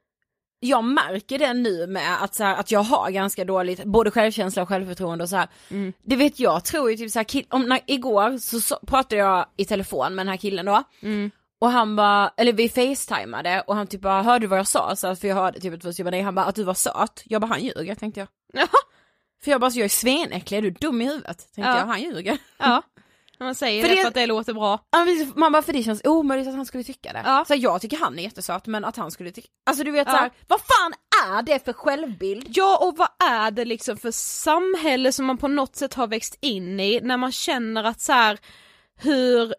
jag 0.60 0.84
märker 0.84 1.38
det 1.38 1.54
nu 1.54 1.86
med 1.86 2.22
att, 2.22 2.34
så 2.34 2.44
här, 2.44 2.56
att 2.56 2.70
jag 2.70 2.80
har 2.80 3.10
ganska 3.10 3.44
dåligt 3.44 3.84
både 3.84 4.10
självkänsla 4.10 4.62
och 4.62 4.68
självförtroende 4.68 5.24
och 5.24 5.30
så 5.30 5.36
här. 5.36 5.48
Mm. 5.70 5.92
Det 6.02 6.16
vet 6.16 6.40
jag 6.40 6.64
tror 6.64 6.90
ju 6.90 6.96
typ 6.96 7.10
så 7.10 7.18
här, 7.18 7.44
om, 7.48 7.62
när, 7.62 7.80
igår 7.86 8.38
så, 8.38 8.60
så 8.60 8.78
pratade 8.86 9.16
jag 9.16 9.46
i 9.56 9.64
telefon 9.64 10.14
med 10.14 10.26
den 10.26 10.30
här 10.30 10.36
killen 10.36 10.66
då 10.66 10.82
Mm. 11.02 11.30
Och 11.60 11.70
han 11.70 11.96
bara, 11.96 12.32
eller 12.36 12.52
vi 12.52 12.68
facetimade 12.68 13.64
och 13.66 13.76
han 13.76 13.86
typ 13.86 14.00
bara 14.00 14.22
hörde 14.22 14.38
du 14.44 14.46
vad 14.46 14.58
jag 14.58 14.66
sa? 14.66 14.96
Så, 14.96 15.16
för 15.16 15.28
jag 15.28 15.34
hörde 15.34 15.60
typ 15.60 15.84
att, 15.86 15.98
jag 15.98 16.06
bara, 16.10 16.22
han 16.22 16.34
bara 16.34 16.46
att 16.46 16.54
du 16.54 16.64
var 16.64 16.74
söt, 16.74 17.22
jag 17.24 17.40
bara 17.40 17.46
han 17.46 17.60
ljuger 17.64 17.94
tänkte 17.94 18.20
jag. 18.20 18.28
Jaha. 18.52 18.66
För 19.44 19.50
jag 19.50 19.60
bara 19.60 19.70
så 19.70 19.78
jag 19.78 19.84
är 19.84 19.88
svenäcklig, 19.88 20.58
är 20.58 20.62
du 20.62 20.70
dum 20.70 21.00
i 21.02 21.04
huvudet? 21.04 21.38
Tänkte 21.54 21.70
Ja. 21.70 21.78
jag, 21.78 21.86
han 21.86 22.02
ljuger. 22.02 22.38
ja, 22.58 22.82
man 23.38 23.54
säger 23.54 23.82
För 23.82 23.88
det 23.88 23.94
det- 23.94 24.00
för 24.00 24.08
att 24.08 24.14
det 24.14 24.26
låter 24.26 24.52
bra. 24.52 24.78
Ja, 24.90 25.06
Man 25.36 25.52
bara 25.52 25.62
för 25.62 25.72
det 25.72 25.82
känns 25.82 26.00
omöjligt 26.04 26.48
att 26.48 26.54
han 26.54 26.66
skulle 26.66 26.84
tycka 26.84 27.12
det. 27.12 27.22
Ja. 27.24 27.44
Så 27.48 27.54
jag 27.54 27.80
tycker 27.80 27.96
han 27.96 28.18
är 28.18 28.22
jättesöt 28.22 28.66
men 28.66 28.84
att 28.84 28.96
han 28.96 29.10
skulle 29.10 29.30
tycka, 29.30 29.48
alltså 29.66 29.84
du 29.84 29.90
vet 29.90 30.06
Ja. 30.06 30.12
så 30.12 30.18
här, 30.18 30.30
vad 30.48 30.60
fan 30.60 30.92
är 31.36 31.42
det 31.42 31.64
för 31.64 31.72
självbild? 31.72 32.46
Ja 32.48 32.78
och 32.78 32.96
vad 32.96 33.08
är 33.30 33.50
det 33.50 33.64
liksom 33.64 33.96
för 33.96 34.10
samhälle 34.10 35.12
som 35.12 35.26
man 35.26 35.38
på 35.38 35.48
något 35.48 35.76
sätt 35.76 35.94
har 35.94 36.06
växt 36.06 36.38
in 36.40 36.80
i 36.80 37.00
när 37.02 37.16
man 37.16 37.32
känner 37.32 37.84
att 37.84 38.00
så 38.00 38.12
här 38.12 38.38
hur 38.98 39.54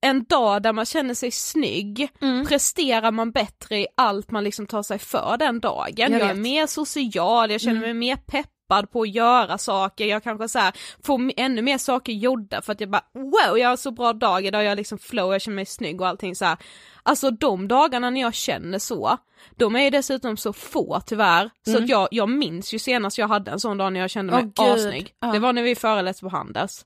en 0.00 0.24
dag 0.24 0.62
där 0.62 0.72
man 0.72 0.84
känner 0.86 1.14
sig 1.14 1.30
snygg 1.30 2.08
Mm. 2.20 2.46
presterar 2.46 3.10
man 3.12 3.30
bättre 3.30 3.78
i 3.78 3.86
allt 3.96 4.30
man 4.30 4.44
liksom 4.44 4.66
tar 4.66 4.82
sig 4.82 4.98
för 4.98 5.36
den 5.38 5.60
dagen. 5.60 5.92
Jag 5.96 6.10
Jag, 6.10 6.30
är 6.30 6.34
mer 6.34 6.66
social, 6.66 7.50
jag 7.50 7.60
känner 7.60 7.76
Mm. 7.76 7.88
mig 7.88 7.94
mer 7.94 8.16
peppad, 8.16 8.90
på 8.92 9.02
att 9.02 9.08
göra 9.14 9.58
saker, 9.58 10.06
jag 10.06 10.22
kanske 10.22 10.48
så 10.48 10.58
här 10.58 10.74
får 11.04 11.32
ännu 11.36 11.62
mer 11.62 11.78
saker 11.78 12.12
gjorda 12.12 12.62
för 12.62 12.72
att 12.72 12.80
jag 12.80 12.90
bara 12.90 13.02
wow, 13.14 13.58
jag 13.58 13.68
har 13.68 13.76
så 13.76 13.90
bra 13.90 14.12
dag 14.12 14.44
idag, 14.46 14.64
jag 14.64 14.72
är 14.72 14.76
liksom 14.76 14.98
flow, 14.98 15.32
jag 15.32 15.42
känner 15.42 15.54
mig 15.54 15.66
snygg 15.66 16.00
och 16.00 16.06
allting 16.08 16.34
så 16.36 16.44
här. 16.44 16.56
Alltså 17.02 17.30
de 17.30 17.68
dagarna 17.68 18.10
när 18.10 18.20
jag 18.20 18.34
känner 18.34 18.78
så, 18.78 19.16
de 19.56 19.76
är 19.76 19.80
ju 19.80 19.90
dessutom 19.90 20.36
så 20.36 20.52
få 20.52 21.00
tyvärr, 21.06 21.50
så 21.64 21.70
Mm. 21.70 21.82
att 21.84 21.88
jag, 21.90 22.08
jag 22.10 22.28
minns 22.28 22.74
ju 22.74 22.78
senast 22.78 23.18
jag 23.18 23.28
hade 23.28 23.50
en 23.50 23.60
sån 23.60 23.78
dag 23.78 23.92
när 23.92 24.00
jag 24.00 24.10
kände 24.10 24.32
mig 24.32 24.42
gud. 24.42 24.60
assnygg. 24.60 25.14
Ja. 25.20 25.32
Det 25.32 25.38
var 25.38 25.52
när 25.52 25.62
vi 25.62 25.74
föreläste 25.74 26.22
på 26.22 26.28
Handels. 26.28 26.84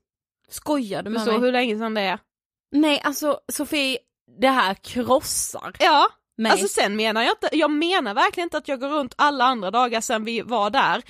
Skojar 0.48 1.02
du 1.02 1.10
med 1.10 1.20
Förstår 1.20 1.32
mig? 1.32 1.40
hur 1.40 1.52
länge 1.52 1.78
sedan 1.78 1.94
det 1.94 2.00
är? 2.00 2.18
Nej 2.72 3.00
alltså 3.04 3.40
Sofie, 3.52 3.98
det 4.40 4.48
här 4.48 4.74
krossar 4.74 5.72
Ja, 5.78 6.06
mig. 6.38 6.52
Alltså 6.52 6.68
sen 6.68 6.96
menar 6.96 7.22
jag 7.22 7.32
inte, 7.32 7.48
jag 7.56 7.70
menar 7.70 8.14
verkligen 8.14 8.46
inte 8.46 8.56
att 8.58 8.68
jag 8.68 8.80
går 8.80 8.88
runt 8.88 9.14
alla 9.18 9.44
andra 9.44 9.70
dagar 9.70 10.00
sen 10.00 10.24
vi 10.24 10.40
var 10.40 10.70
där 10.70 11.02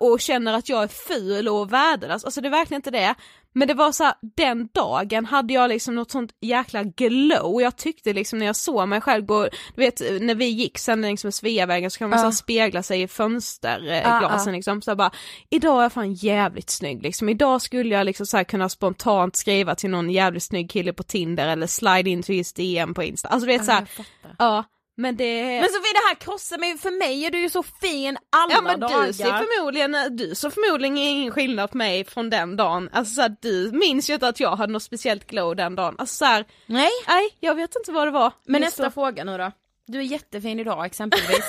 och 0.00 0.20
känner 0.20 0.52
att 0.52 0.68
jag 0.68 0.82
är 0.82 0.88
ful 0.88 1.48
och 1.48 1.72
värdelös, 1.72 2.24
alltså 2.24 2.40
det 2.40 2.48
är 2.48 2.50
verkligen 2.50 2.78
inte 2.78 2.90
det. 2.90 3.14
Men 3.54 3.68
det 3.68 3.74
var 3.74 3.92
så 3.92 4.04
här, 4.04 4.14
den 4.36 4.68
dagen 4.72 5.24
hade 5.26 5.54
jag 5.54 5.68
liksom 5.68 5.94
något 5.94 6.10
sånt 6.10 6.30
jäkla 6.40 6.82
glow, 6.82 7.62
jag 7.62 7.76
tyckte 7.76 8.12
liksom 8.12 8.38
när 8.38 8.46
jag 8.46 8.56
såg 8.56 8.88
mig 8.88 9.00
själv 9.00 9.24
gå, 9.24 9.42
du 9.74 9.82
vet 9.82 10.00
när 10.20 10.34
vi 10.34 10.44
gick 10.46 10.78
sen 10.78 11.00
längs 11.02 11.24
med 11.24 11.34
Sveavägen 11.34 11.90
så 11.90 11.98
kan 11.98 12.10
man 12.10 12.18
Ja. 12.18 12.30
så 12.30 12.36
spegla 12.36 12.82
sig 12.82 13.02
i 13.02 13.08
fönsterglasen 13.08 14.18
glasen 14.18 14.52
ja. 14.52 14.56
liksom, 14.56 14.82
så 14.82 14.96
bara, 14.96 15.10
idag 15.50 15.78
är 15.78 15.82
jag 15.82 15.92
fan 15.92 16.12
jävligt 16.14 16.70
snygg 16.70 17.02
liksom, 17.02 17.28
idag 17.28 17.62
skulle 17.62 17.94
jag 17.94 18.04
liksom 18.04 18.26
så 18.26 18.44
kunna 18.44 18.68
spontant 18.68 19.36
skriva 19.36 19.74
till 19.74 19.90
någon 19.90 20.10
jävligt 20.10 20.42
snygg 20.42 20.70
kille 20.70 20.92
på 20.92 21.02
Tinder 21.02 21.48
eller 21.48 21.66
slide 21.66 22.10
in 22.10 22.22
till 22.22 22.34
his 22.34 22.52
DM 22.52 22.94
på 22.94 23.02
Insta, 23.02 23.28
alltså 23.28 23.46
du 23.46 23.52
vet 23.52 23.64
så 23.64 23.70
jag 23.72 23.88
fattar. 23.88 24.36
Ja, 24.38 24.64
men 24.96 25.16
det... 25.16 25.60
Men 25.60 25.68
Sofie 25.68 25.92
det 25.92 26.08
här 26.08 26.14
krossar 26.14 26.58
mig, 26.58 26.78
för 26.78 26.90
mig 26.90 27.24
är 27.24 27.30
du 27.30 27.40
ju 27.40 27.50
så 27.50 27.62
fin 27.62 28.18
alla 28.30 28.52
ja 28.54 28.60
men 28.60 28.80
dagar. 28.80 29.06
du 29.06 29.12
ser 29.12 29.24
förmodligen, 29.24 30.16
du 30.16 30.34
såg 30.34 30.52
förmodligen 30.52 30.98
ingen 30.98 31.32
skillnad 31.32 31.70
på 31.70 31.76
mig 31.76 32.04
från 32.04 32.30
den 32.30 32.56
dagen, 32.56 32.90
alltså 32.92 33.14
så 33.14 33.20
här, 33.20 33.36
du 33.40 33.70
minns 33.72 34.10
ju 34.10 34.14
inte 34.14 34.28
att 34.28 34.40
jag 34.40 34.56
hade 34.56 34.72
något 34.72 34.82
speciellt 34.82 35.26
glow 35.26 35.56
den 35.56 35.74
dagen, 35.74 35.94
alltså 35.98 36.16
så 36.16 36.24
här, 36.24 36.44
Nej. 36.66 36.90
nej 37.08 37.36
jag 37.40 37.54
vet 37.54 37.76
inte 37.76 37.92
vad 37.92 38.06
det 38.06 38.10
var. 38.10 38.32
Men 38.46 38.62
Just 38.62 38.78
nästa 38.78 38.84
då. 38.84 38.90
fråga 38.90 39.24
nu 39.24 39.38
då. 39.38 39.52
Du 39.86 39.98
är 39.98 40.02
jättefin 40.02 40.60
idag 40.60 40.86
exempelvis. 40.86 41.48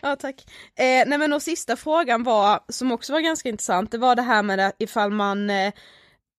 Ja 0.00 0.16
tack. 0.16 0.44
Eh, 0.78 0.84
nej 1.06 1.18
men 1.18 1.32
och 1.32 1.42
sista 1.42 1.76
frågan 1.76 2.22
var, 2.22 2.60
som 2.68 2.92
också 2.92 3.12
var 3.12 3.20
ganska 3.20 3.48
intressant, 3.48 3.90
det 3.90 3.98
var 3.98 4.16
det 4.16 4.22
här 4.22 4.42
med 4.42 4.58
det, 4.58 4.72
ifall 4.78 5.10
man 5.10 5.50
eh, 5.50 5.72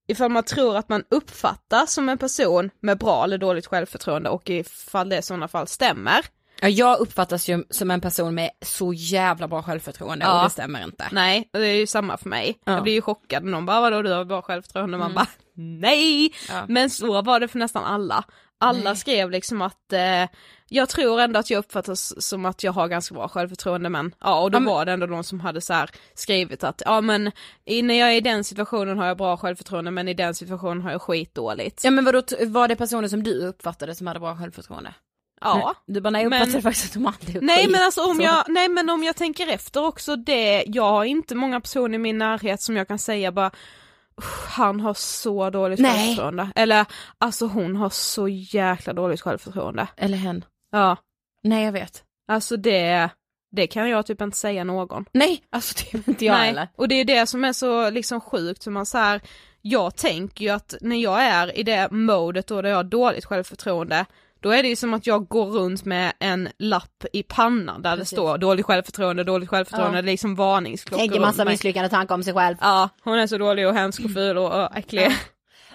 Ifall 0.08 0.32
man 0.32 0.44
tror 0.44 0.78
att 0.78 0.90
man 0.90 1.04
uppfattas 1.10 1.94
som 1.94 2.10
en 2.10 2.18
person 2.18 2.70
med 2.80 2.98
bra 2.98 3.24
eller 3.24 3.38
dåligt 3.38 3.66
självförtroende 3.68 4.30
och 4.30 4.50
ifall 4.50 5.10
det 5.10 5.18
i 5.18 5.22
sådana 5.22 5.48
fall 5.48 5.68
stämmer. 5.68 6.26
Ja, 6.62 6.68
jag 6.70 7.00
uppfattas 7.00 7.50
ju 7.50 7.64
som 7.70 7.92
en 7.92 8.02
person 8.02 8.36
med 8.36 8.50
så 8.62 8.94
jävla 8.94 9.48
bra 9.48 9.64
självförtroende 9.64 10.26
Ja. 10.26 10.38
och 10.38 10.44
det 10.44 10.50
stämmer 10.50 10.84
inte. 10.84 11.08
Nej, 11.12 11.50
och 11.54 11.60
det 11.60 11.68
är 11.68 11.76
ju 11.76 11.88
samma 11.88 12.18
för 12.18 12.30
mig. 12.30 12.60
Ja. 12.66 12.74
Jag 12.74 12.84
blir 12.84 12.94
ju 12.94 13.02
chockad 13.02 13.44
när 13.44 13.52
någon 13.52 13.66
bara 13.66 13.82
vadå 13.82 14.02
du 14.02 14.12
har 14.14 14.26
bra 14.26 14.42
självförtroende, 14.42 14.98
man 14.98 15.12
Mm. 15.12 15.16
bara 15.16 15.28
nej! 15.58 16.34
Ja. 16.50 16.66
Men 16.68 16.90
så 16.90 17.22
var 17.22 17.40
det 17.40 17.48
för 17.48 17.60
nästan 17.60 17.84
alla. 17.84 18.24
Alla 18.60 18.80
Nej. 18.84 18.96
skrev 18.96 19.32
liksom 19.32 19.62
att 19.62 19.94
eh, 19.94 20.30
jag 20.70 20.90
tror 20.90 21.22
ändå 21.22 21.40
att 21.40 21.50
jag 21.50 21.60
uppfattas 21.60 22.22
som 22.26 22.46
att 22.46 22.64
jag 22.64 22.72
har 22.72 22.88
ganska 22.88 23.16
bra 23.16 23.28
självförtroende 23.28 23.90
men 23.90 24.16
ja 24.22 24.42
och 24.42 24.52
då 24.52 24.58
Ja, 24.58 24.64
var 24.66 24.86
det 24.86 24.92
ändå 24.92 25.06
de 25.08 25.24
som 25.24 25.40
hade 25.40 25.62
så 25.62 25.74
här 25.74 25.90
skrivit 26.14 26.64
att 26.64 26.82
ja 26.86 27.02
men 27.02 27.32
när 27.84 27.94
jag 28.00 28.10
är 28.12 28.16
i 28.16 28.22
den 28.22 28.44
situationen 28.44 28.98
har 28.98 29.06
jag 29.06 29.18
bra 29.18 29.38
självförtroende 29.38 29.92
men 29.92 30.08
i 30.08 30.14
den 30.14 30.36
situationen 30.36 30.82
har 30.82 30.92
jag 30.92 31.02
skitdåligt. 31.02 31.84
Ja 31.84 31.92
men 31.92 32.06
vadå, 32.06 32.22
var 32.48 32.68
det 32.68 32.76
personer 32.76 33.08
som 33.08 33.24
du 33.24 33.46
uppfattade 33.46 33.96
som 33.96 34.08
hade 34.08 34.20
bra 34.20 34.38
självförtroende? 34.38 34.94
Ja. 35.42 35.76
Du 35.88 36.02
bara 36.02 36.10
nej 36.10 36.24
jag 36.24 36.30
Men- 36.30 36.42
uppfattade 36.42 36.62
faktiskt 36.62 36.86
att 36.86 36.94
de 36.94 37.06
hade 37.06 37.42
Nej 37.46 37.68
men 37.68 37.84
alltså 37.84 38.02
om 38.02 38.16
Så. 38.18 38.24
jag, 38.24 38.44
nej 38.48 38.70
men 38.70 38.90
om 38.90 39.04
jag 39.04 39.16
tänker 39.16 39.48
efter 39.48 39.84
också 39.86 40.16
det, 40.16 40.64
jag 40.68 40.84
har 40.92 41.06
inte 41.06 41.36
många 41.36 41.62
personer 41.62 41.96
i 41.96 41.98
min 41.98 42.18
närhet 42.18 42.62
som 42.62 42.78
jag 42.78 42.88
kan 42.88 43.00
säga 43.00 43.32
bara 43.32 43.52
"Uff, 44.18 44.46
han 44.50 44.80
har 44.80 44.94
så 44.94 45.50
dåligt 45.50 45.80
Nej. 45.80 45.92
självförtroende. 46.08 46.50
Eller 46.56 46.86
alltså 47.18 47.46
hon 47.48 47.76
har 47.76 47.90
så 47.90 48.28
jäkla 48.28 48.94
dåligt 48.94 49.22
självförtroende. 49.22 49.88
Eller 49.98 50.18
hen. 50.18 50.46
Ja, 50.72 50.98
Nej 51.44 51.66
jag 51.66 51.72
vet. 51.72 52.04
alltså 52.28 52.58
det, 52.58 53.10
det 53.52 53.68
kan 53.68 53.90
jag 53.90 54.06
typ 54.06 54.22
inte 54.22 54.38
säga 54.38 54.64
någon. 54.64 55.06
Nej, 55.12 55.44
alltså 55.50 55.76
det 55.92 55.98
är 55.98 56.10
inte 56.10 56.26
jag 56.26 56.34
heller. 56.34 56.68
Och 56.76 56.88
det 56.88 56.96
är 56.96 57.06
det 57.06 57.28
som 57.28 57.44
är 57.46 57.54
så 57.54 57.90
liksom 57.90 58.22
sjukt, 58.22 58.64
för 58.64 58.72
man 58.72 58.86
så 58.86 58.98
här, 58.98 59.22
jag 59.62 59.96
tänker 59.96 60.46
ju 60.46 60.50
att 60.52 60.76
när 60.82 60.96
jag 60.96 61.24
är 61.24 61.58
i 61.58 61.64
det 61.64 61.88
modet 61.92 62.48
då 62.48 62.62
där 62.62 62.70
jag 62.70 62.76
har 62.76 62.84
dåligt 62.84 63.26
självförtroende, 63.26 64.06
då 64.46 64.52
är 64.52 64.64
det 64.64 64.70
ju 64.70 64.76
som 64.76 64.94
att 64.94 65.08
jag 65.08 65.28
går 65.28 65.46
runt 65.46 65.86
med 65.86 66.14
en 66.20 66.50
lapp 66.60 67.06
i 67.14 67.24
pannan 67.24 67.82
där 67.82 67.92
Precis. 67.98 68.10
det 68.10 68.16
står 68.16 68.38
dåligt 68.38 68.66
självförtroende, 68.66 69.24
dåligt 69.24 69.50
självförtroende, 69.50 69.98
Ja. 69.98 70.02
det 70.02 70.10
är 70.10 70.12
liksom 70.12 70.36
varningsklockor 70.36 71.02
Tänker 71.02 71.20
massa 71.20 71.46
mig. 71.46 71.54
misslyckade 71.54 71.90
tankar 71.90 72.16
om 72.16 72.24
sig 72.24 72.34
själv. 72.34 72.56
Ja, 72.62 72.90
hon 73.04 73.20
är 73.20 73.28
så 73.28 73.38
dålig 73.38 73.68
och 73.68 73.74
hemsk 73.74 74.06
och 74.06 74.12
ful 74.12 74.38
och, 74.38 74.78
äcklig. 74.78 75.12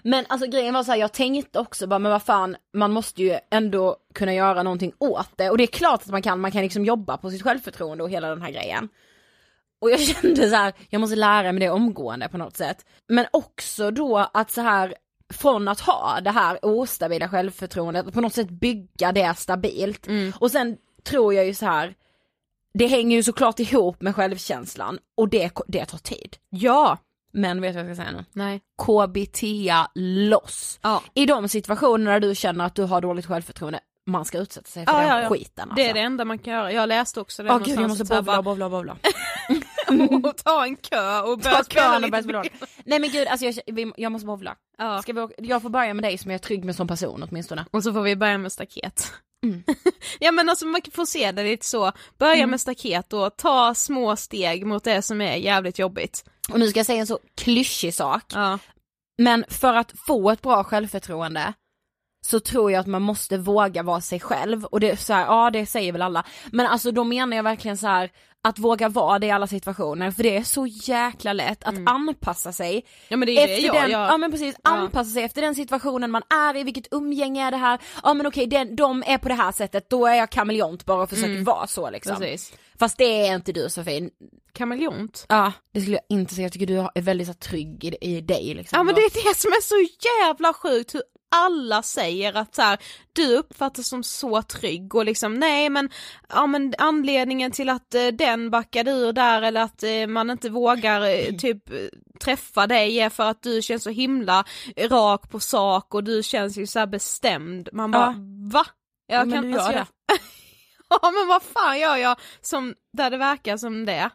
Men 0.02 0.24
alltså 0.28 0.50
grejen 0.50 0.74
var 0.74 0.82
så 0.84 0.90
här, 0.90 0.98
jag 0.98 1.12
tänkte 1.12 1.58
också 1.58 1.86
bara, 1.86 1.98
men 1.98 2.12
vad 2.12 2.22
fan, 2.22 2.56
man 2.74 2.92
måste 2.92 3.22
ju 3.22 3.38
ändå 3.50 3.96
kunna 4.14 4.34
göra 4.34 4.62
någonting 4.62 4.92
åt 4.98 5.30
det. 5.36 5.50
Och 5.50 5.58
det 5.58 5.64
är 5.64 5.66
klart 5.66 6.00
att 6.02 6.08
man 6.10 6.22
kan, 6.22 6.40
man 6.40 6.50
kan 6.52 6.62
liksom 6.62 6.84
jobba 6.84 7.16
på 7.16 7.30
sitt 7.30 7.42
självförtroende 7.42 8.04
och 8.04 8.10
hela 8.10 8.28
den 8.28 8.42
här 8.42 8.50
grejen. 8.50 8.88
Och 9.80 9.90
jag 9.90 10.00
kände 10.22 10.50
så 10.50 10.56
här, 10.56 10.72
jag 10.88 11.00
måste 11.00 11.16
lära 11.16 11.52
mig 11.52 11.60
det 11.60 11.70
omgående 11.70 12.28
på 12.28 12.38
något 12.38 12.56
sätt. 12.56 12.86
Men 13.08 13.26
också 13.30 13.90
då 13.90 14.30
att 14.34 14.50
så 14.50 14.60
här, 14.60 14.94
från 15.30 15.68
att 15.68 15.80
ha 15.80 16.20
det 16.20 16.30
här 16.30 16.58
ostabila 16.62 17.28
självförtroendet 17.28 18.06
och 18.06 18.12
på 18.12 18.20
något 18.20 18.34
sätt 18.34 18.50
bygga 18.50 19.12
det 19.12 19.34
stabilt. 19.38 20.06
Och 20.38 20.50
sen 20.50 20.76
tror 21.04 21.34
jag 21.34 21.46
ju 21.46 21.54
så 21.54 21.66
här, 21.66 21.94
det 22.74 22.86
hänger 22.86 23.16
ju 23.16 23.22
såklart 23.22 23.60
ihop 23.60 24.02
med 24.02 24.16
självkänslan 24.16 24.98
och 25.16 25.28
det, 25.28 25.50
det 25.66 25.84
tar 25.84 25.98
tid. 25.98 26.36
Ja, 26.50 26.98
Men 27.32 27.60
vet 27.60 27.74
du 27.74 27.80
vad 27.82 27.90
jag 27.90 27.96
ska 27.96 28.04
säga 28.04 28.16
nu? 28.16 28.24
nej. 28.32 28.60
KBTA 28.82 29.90
loss. 29.94 30.78
Ja. 30.82 31.02
I 31.14 31.26
de 31.26 31.48
situationerna 31.48 32.10
där 32.20 32.28
du 32.28 32.34
känner 32.34 32.64
att 32.64 32.74
du 32.74 32.82
har 32.82 33.00
dåligt 33.00 33.26
självförtroende, 33.26 33.80
man 34.06 34.24
ska 34.24 34.38
utsätta 34.38 34.68
sig 34.68 34.86
för 34.86 34.92
Ja, 34.92 34.98
den 34.98 35.08
ja, 35.08 35.22
ja. 35.22 35.28
skiten 35.28 35.62
alltså. 35.70 35.74
Det 35.74 35.90
är 35.90 35.94
det 35.94 36.00
enda 36.00 36.24
man 36.24 36.38
kan 36.38 36.52
göra, 36.52 36.72
jag 36.72 36.88
läste 36.88 37.20
också 37.20 37.42
det 37.42 37.50
Åh 37.52 37.58
gud 37.58 37.68
jag 37.68 37.88
måste 37.88 38.04
någonstans, 38.04 38.26
bovla, 38.26 38.42
bovla, 38.42 38.70
bovla. 38.70 38.96
och 40.24 40.36
ta 40.36 40.64
en 40.64 40.76
kö 40.76 41.20
och 41.20 41.38
börja 41.38 41.56
Ta 41.56 41.64
spela 41.64 41.96
och 41.96 42.02
lite 42.02 42.22
spela. 42.22 42.44
Nej 42.84 42.98
men 42.98 43.10
gud 43.10 43.28
alltså 43.28 43.46
jag, 43.46 43.92
jag 43.96 44.12
måste 44.12 44.26
bovla. 44.26 44.56
Ja. 44.78 45.02
Ska 45.02 45.12
vi, 45.12 45.28
jag 45.38 45.62
får 45.62 45.70
börja 45.70 45.94
med 45.94 46.04
dig 46.04 46.18
som 46.18 46.30
jag 46.30 46.38
är 46.38 46.42
trygg 46.42 46.64
med 46.64 46.76
som 46.76 46.88
person 46.88 47.26
åtminstone. 47.30 47.66
Och 47.70 47.82
så 47.82 47.92
får 47.92 48.02
vi 48.02 48.16
börja 48.16 48.38
med 48.38 48.52
staket. 48.52 49.12
Mm. 49.44 49.62
ja 50.20 50.32
men 50.32 50.48
alltså 50.48 50.66
man 50.66 50.80
får 50.92 51.04
se 51.04 51.32
det 51.32 51.42
lite 51.42 51.66
så, 51.66 51.92
börja 52.18 52.34
Mm. 52.34 52.50
med 52.50 52.60
staket 52.60 53.12
och 53.12 53.36
ta 53.36 53.74
små 53.74 54.16
steg 54.16 54.66
mot 54.66 54.84
det 54.84 55.02
som 55.02 55.20
är 55.20 55.36
jävligt 55.36 55.78
jobbigt. 55.78 56.24
Och 56.52 56.58
nu 56.58 56.68
ska 56.68 56.78
jag 56.78 56.86
säga 56.86 57.00
en 57.00 57.06
så 57.06 57.18
klyschig 57.36 57.94
sak. 57.94 58.24
Ja. 58.34 58.58
Men 59.18 59.44
för 59.48 59.74
att 59.74 59.92
få 60.06 60.30
ett 60.30 60.42
bra 60.42 60.64
självförtroende 60.64 61.52
så 62.30 62.40
tror 62.40 62.72
jag 62.72 62.80
att 62.80 62.86
man 62.86 63.02
måste 63.02 63.38
våga 63.38 63.82
vara 63.82 64.00
sig 64.00 64.20
själv 64.20 64.64
och 64.64 64.80
det 64.80 64.90
är 64.90 64.96
så 64.96 65.12
här, 65.12 65.26
ja 65.26 65.50
det 65.50 65.66
säger 65.66 65.92
väl 65.92 66.02
alla. 66.02 66.24
Men 66.52 66.66
alltså 66.66 66.90
då 66.90 67.04
menar 67.04 67.36
jag 67.36 67.44
verkligen 67.44 67.76
så 67.76 67.86
här 67.86 68.10
att 68.42 68.58
våga 68.58 68.88
vara 68.88 69.18
det 69.18 69.26
i 69.26 69.30
alla 69.30 69.46
situationer 69.46 70.10
för 70.10 70.22
det 70.22 70.36
är 70.36 70.42
så 70.42 70.66
jäkla 70.66 71.32
lätt 71.32 71.64
att 71.64 71.74
anpassa 71.86 72.52
sig 72.52 72.84
ja 73.08 73.16
men 73.16 73.26
det 73.26 73.32
är 73.32 73.40
ju 73.40 73.46
det 73.46 73.52
efter 73.52 73.66
jag 73.66 73.84
den, 73.84 73.90
gör. 73.90 74.06
ja 74.06 74.16
men 74.18 74.30
precis, 74.30 74.56
anpassa 74.64 75.10
sig 75.10 75.22
efter 75.22 75.42
den 75.42 75.54
situationen 75.54 76.10
man 76.10 76.22
är 76.30 76.56
i, 76.56 76.62
vilket 76.62 76.88
umgänge 76.90 77.46
är 77.46 77.50
det 77.50 77.56
här, 77.56 77.78
ja 78.02 78.14
men 78.14 78.26
okej 78.26 78.46
den, 78.46 78.76
de 78.76 79.02
är 79.06 79.18
på 79.18 79.28
det 79.28 79.34
här 79.34 79.52
sättet, 79.52 79.90
då 79.90 80.06
är 80.06 80.14
jag 80.14 80.30
kameleont 80.30 80.86
bara 80.86 81.02
och 81.02 81.10
försöker 81.10 81.44
vara 81.44 81.66
så 81.66 81.90
liksom. 81.90 82.16
Precis. 82.16 82.52
Fast 82.78 82.98
det 82.98 83.26
är 83.26 83.34
inte 83.34 83.52
du 83.52 83.68
Sofie. 83.70 84.10
Kameleont. 84.52 85.26
Ja, 85.28 85.52
det 85.74 85.80
skulle 85.80 85.96
jag 85.96 86.18
inte 86.18 86.34
säga, 86.34 86.44
jag 86.44 86.52
tycker 86.52 86.66
du 86.66 86.78
är 86.94 87.02
väldigt 87.02 87.28
så 87.28 87.34
trygg 87.34 87.84
i, 87.84 87.96
i 88.00 88.20
dig 88.20 88.54
liksom. 88.54 88.76
Ja 88.76 88.82
men 88.82 88.94
det 88.94 89.00
är 89.00 89.28
det 89.28 89.36
som 89.38 89.50
är 89.50 89.62
så 89.62 89.88
jävla 90.24 90.52
sjukt 90.52 90.94
hur 90.94 91.02
alla 91.30 91.82
säger 91.82 92.36
att 92.36 92.54
så 92.54 92.62
här, 92.62 92.78
du 93.12 93.36
uppfattas 93.36 93.88
som 93.88 94.02
så 94.02 94.42
trygg 94.42 94.94
och 94.94 95.04
liksom 95.04 95.34
nej 95.34 95.70
men, 95.70 95.90
ja 96.28 96.46
men 96.46 96.74
anledningen 96.78 97.52
till 97.52 97.68
att 97.68 97.94
eh, 97.94 98.06
den 98.06 98.50
backade 98.50 98.90
ur 98.90 99.12
där 99.12 99.42
eller 99.42 99.60
att 99.60 99.82
eh, 99.82 100.06
man 100.06 100.30
inte 100.30 100.50
vågar 100.50 101.00
eh, 101.00 101.36
typ 101.36 101.70
eh, 101.70 101.76
träffa 102.20 102.66
dig 102.66 103.00
är 103.00 103.10
för 103.10 103.24
att 103.24 103.42
du 103.42 103.62
känns 103.62 103.82
så 103.82 103.90
himla 103.90 104.44
rak 104.76 105.30
på 105.30 105.40
sak 105.40 105.94
och 105.94 106.04
du 106.04 106.22
känns 106.22 106.58
ju 106.58 106.66
så 106.66 106.78
här 106.78 106.86
bestämd. 106.86 107.68
Man 107.72 107.90
bara 107.90 108.14
va? 108.52 108.66
Jag 109.06 109.20
Ja, 109.20 109.24
men 109.24 109.42
du 109.42 109.50
gör 109.50 109.72
jag... 109.72 109.86
ja 110.88 111.10
men 111.10 111.28
vad 111.28 111.42
fan 111.42 111.78
gör 111.78 111.96
jag 111.96 112.16
som, 112.40 112.74
där 112.92 113.10
det 113.10 113.16
verkar 113.16 113.56
som 113.56 113.86
det? 113.86 114.10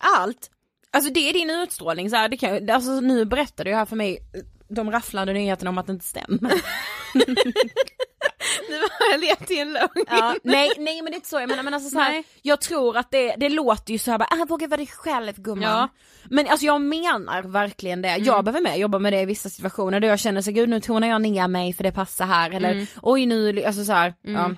Allt. 0.00 0.50
Alltså 0.90 1.12
det 1.12 1.28
är 1.28 1.32
din 1.32 1.50
utstrålning 1.50 2.10
så 2.10 2.16
här, 2.16 2.28
det 2.28 2.36
kan, 2.36 2.70
alltså 2.70 3.00
nu 3.00 3.24
berättar 3.24 3.64
du 3.64 3.74
här 3.74 3.86
för 3.86 3.96
mig 3.96 4.18
de 4.68 4.90
rafflande 4.90 5.32
nyheterna 5.32 5.70
om 5.70 5.78
att 5.78 5.86
det 5.86 5.92
inte 5.92 6.04
stämmer. 6.04 6.40
Nu 8.68 8.78
har 8.78 9.10
jag 9.12 9.20
levt 9.20 9.50
i 9.50 9.58
en 9.58 9.72
lögn. 9.72 10.04
Ja, 10.06 10.36
nej, 10.42 10.70
nej 10.78 11.02
men 11.02 11.04
det 11.04 11.14
är 11.14 11.16
inte 11.16 11.28
så, 11.28 11.40
jag 11.40 11.48
menar 11.48 11.62
men 11.62 11.74
alltså 11.74 11.90
så 11.90 11.98
här, 11.98 12.24
jag 12.42 12.60
tror 12.60 12.96
att 12.96 13.10
det, 13.10 13.34
det 13.36 13.48
låter 13.48 13.92
ju 13.92 13.98
så 13.98 14.10
här 14.10 14.18
bara, 14.18 14.28
ah, 14.30 14.44
våga 14.44 14.66
vara 14.66 14.76
dig 14.76 14.86
själv 14.86 15.32
gumman. 15.36 15.62
Ja. 15.62 15.88
Men 16.30 16.48
alltså 16.48 16.66
jag 16.66 16.80
menar 16.80 17.42
verkligen 17.42 18.02
det, 18.02 18.16
jag 18.16 18.44
behöver 18.44 18.60
med 18.60 18.78
jobba 18.78 18.98
med 18.98 19.12
det 19.12 19.20
i 19.20 19.24
vissa 19.24 19.50
situationer 19.50 20.00
där 20.00 20.08
jag 20.08 20.18
känner 20.18 20.42
så 20.42 20.50
gud 20.50 20.68
nu 20.68 20.80
tonar 20.80 21.08
jag 21.08 21.20
ner 21.22 21.48
mig 21.48 21.72
för 21.72 21.84
det 21.84 21.92
passar 21.92 22.26
här 22.26 22.50
eller 22.50 22.86
oj 23.02 23.26
nu, 23.26 23.64
alltså 23.64 23.84
så 23.84 23.92
här, 23.92 24.14
ja, 24.22 24.50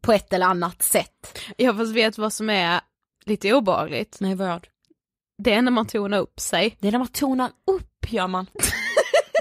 på 0.00 0.12
ett 0.12 0.32
eller 0.32 0.46
annat 0.46 0.82
sätt. 0.82 1.38
Jag 1.56 1.76
fast 1.76 1.92
vet 1.92 2.18
vad 2.18 2.32
som 2.32 2.50
är 2.50 2.80
lite 3.24 3.52
obehagligt. 3.52 4.16
Nej 4.20 4.34
vad? 4.34 4.66
Det 5.38 5.52
är 5.52 5.62
när 5.62 5.70
man 5.70 5.86
tonar 5.86 6.18
upp 6.18 6.40
sig. 6.40 6.76
Det 6.80 6.88
är 6.88 6.92
när 6.92 6.98
man 6.98 7.08
tonar 7.08 7.50
upp 7.66 8.12
gör 8.12 8.26
man. 8.28 8.46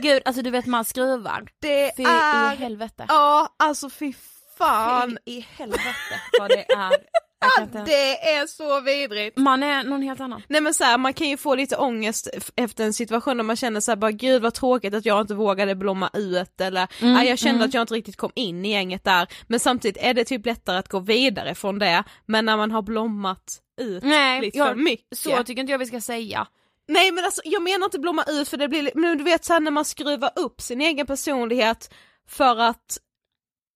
Gud, 0.02 0.22
alltså 0.26 0.42
du 0.42 0.50
vet 0.50 0.66
man 0.66 0.86
skruvar. 0.86 1.44
Det 1.62 1.92
Fy 1.98 2.04
är... 2.04 2.54
i 2.54 2.56
helvete. 2.56 3.06
Ja, 3.08 3.56
alltså 3.60 3.90
fy 3.90 4.14
fan. 4.58 5.18
Fy 5.26 5.32
i 5.32 5.46
helvete 5.58 5.96
vad 6.40 6.50
det 6.50 6.72
är. 6.74 6.92
Inte- 7.62 7.84
Det 7.86 8.30
är 8.34 8.48
så 8.48 8.80
vidrigt. 8.82 9.38
Man 9.38 9.64
är 9.64 9.84
någon 9.84 10.02
helt 10.02 10.20
annan. 10.20 10.42
Nej 10.48 10.62
men 10.62 10.74
så 10.74 10.84
här, 10.84 10.98
man 10.98 11.14
kan 11.14 11.30
ju 11.30 11.38
få 11.38 11.56
lite 11.56 11.76
ångest 11.76 12.28
efter 12.56 12.84
en 12.84 12.94
situation 12.94 13.38
där 13.38 13.44
man 13.44 13.56
känner 13.56 13.80
så 13.80 13.92
här, 13.92 13.96
bara 13.96 14.12
gud 14.12 14.42
vad 14.42 14.54
tråkigt 14.54 14.94
att 14.94 15.06
jag 15.06 15.22
inte 15.22 15.34
vågade 15.34 15.76
blomma 15.76 16.10
ut 16.14 16.62
eller 16.62 16.88
Mm, 17.02 17.14
"Nej, 17.14 17.30
jag 17.30 17.40
kände 17.40 17.56
mm. 17.56 17.68
att 17.68 17.74
jag 17.74 17.82
inte 17.84 17.94
riktigt 17.94 18.18
kom 18.18 18.32
in 18.36 18.66
i 18.66 18.72
gänget 18.72 19.04
där 19.04 19.28
men 19.48 19.60
samtidigt 19.60 20.04
är 20.04 20.14
det 20.14 20.24
typ 20.26 20.46
lättare 20.46 20.78
att 20.78 20.88
gå 20.90 21.00
vidare 21.00 21.56
från 21.56 21.80
det 21.80 22.04
men 22.26 22.46
när 22.46 22.58
man 22.58 22.72
har 22.72 22.82
blommat 22.82 23.44
ut 23.82 24.04
Nej, 24.04 24.42
lite 24.42 24.58
jag- 24.58 24.68
för 24.68 24.76
mycket. 24.76 25.18
Så 25.18 25.44
tycker 25.44 25.62
inte 25.62 25.72
jag 25.72 25.80
vi 25.80 25.86
ska 25.86 26.02
säga. 26.02 26.48
Nej 26.94 27.12
men 27.12 27.26
alltså 27.26 27.42
jag 27.46 27.62
menar 27.64 27.86
inte 27.86 28.00
blomma 28.00 28.24
ut 28.28 28.50
för 28.50 28.58
det 28.58 28.68
blir, 28.68 28.82
li- 28.84 28.92
men 28.96 29.18
du 29.18 29.24
vet 29.24 29.46
såhär 29.46 29.60
när 29.60 29.72
man 29.72 29.86
skruvar 29.86 30.32
upp 30.36 30.62
sin 30.62 30.82
egen 30.82 31.08
personlighet 31.08 31.94
för 32.28 32.60
att 32.60 32.98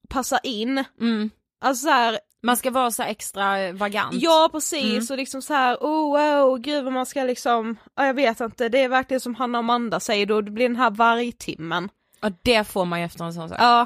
passa 0.09 0.39
in. 0.39 0.83
Mm. 1.01 1.29
Alltså 1.61 1.83
så 1.83 1.89
här, 1.89 2.19
Man 2.43 2.57
ska 2.57 2.71
vara 2.71 2.91
så 2.91 3.03
här 3.03 3.09
extra 3.09 3.71
vagant. 3.71 4.13
Ja 4.13 4.49
precis 4.51 4.83
Mm. 4.83 5.05
och 5.09 5.17
liksom 5.17 5.41
så 5.41 5.53
här, 5.53 5.75
oh 5.81 6.17
wow, 6.17 6.57
gud 6.57 6.83
vad 6.83 6.93
man 6.93 7.05
ska 7.05 7.23
liksom, 7.23 7.77
ja, 7.95 8.05
jag 8.05 8.13
vet 8.13 8.39
inte, 8.39 8.69
det 8.69 8.79
är 8.81 8.89
verkligen 8.89 9.21
som 9.21 9.35
Hanna 9.35 9.57
och 9.57 9.63
Amanda 9.63 9.99
säger 9.99 10.25
då, 10.25 10.41
det 10.41 10.51
blir 10.51 10.67
den 10.67 10.75
här 10.75 10.89
vargtimmen. 10.91 11.89
Ja 12.21 12.31
det 12.43 12.63
får 12.67 12.85
man 12.85 12.99
ju 12.99 13.05
efter 13.05 13.23
en 13.25 13.33
sån 13.33 13.49
sak. 13.49 13.57
Ja. 13.61 13.85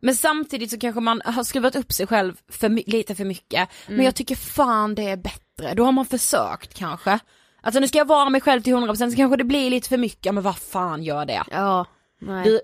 Men 0.00 0.14
samtidigt 0.16 0.70
så 0.70 0.78
kanske 0.78 1.00
man 1.00 1.22
har 1.24 1.44
skruvat 1.44 1.76
upp 1.76 1.92
sig 1.92 2.06
själv 2.06 2.36
för, 2.48 2.68
lite 2.90 3.14
för 3.14 3.24
mycket. 3.24 3.68
Mm. 3.86 3.96
Men 3.96 4.04
jag 4.04 4.14
tycker 4.14 4.36
fan 4.36 4.94
det 4.94 5.02
är 5.10 5.16
bättre, 5.16 5.74
då 5.74 5.84
har 5.84 5.92
man 5.92 6.06
försökt 6.06 6.74
kanske. 6.74 7.18
Alltså 7.64 7.80
nu 7.80 7.88
ska 7.88 7.98
jag 7.98 8.04
vara 8.04 8.30
mig 8.30 8.40
själv 8.40 8.62
till 8.62 8.74
100% 8.74 9.10
så 9.10 9.16
kanske 9.16 9.36
det 9.36 9.44
blir 9.44 9.70
lite 9.70 9.88
för 9.88 9.96
mycket, 9.96 10.34
men 10.34 10.42
vad 10.42 10.56
fan 10.58 11.02
gör 11.02 11.24
det? 11.26 11.42
Ja. 11.50 11.86
Nej. 12.20 12.44
Du, 12.44 12.60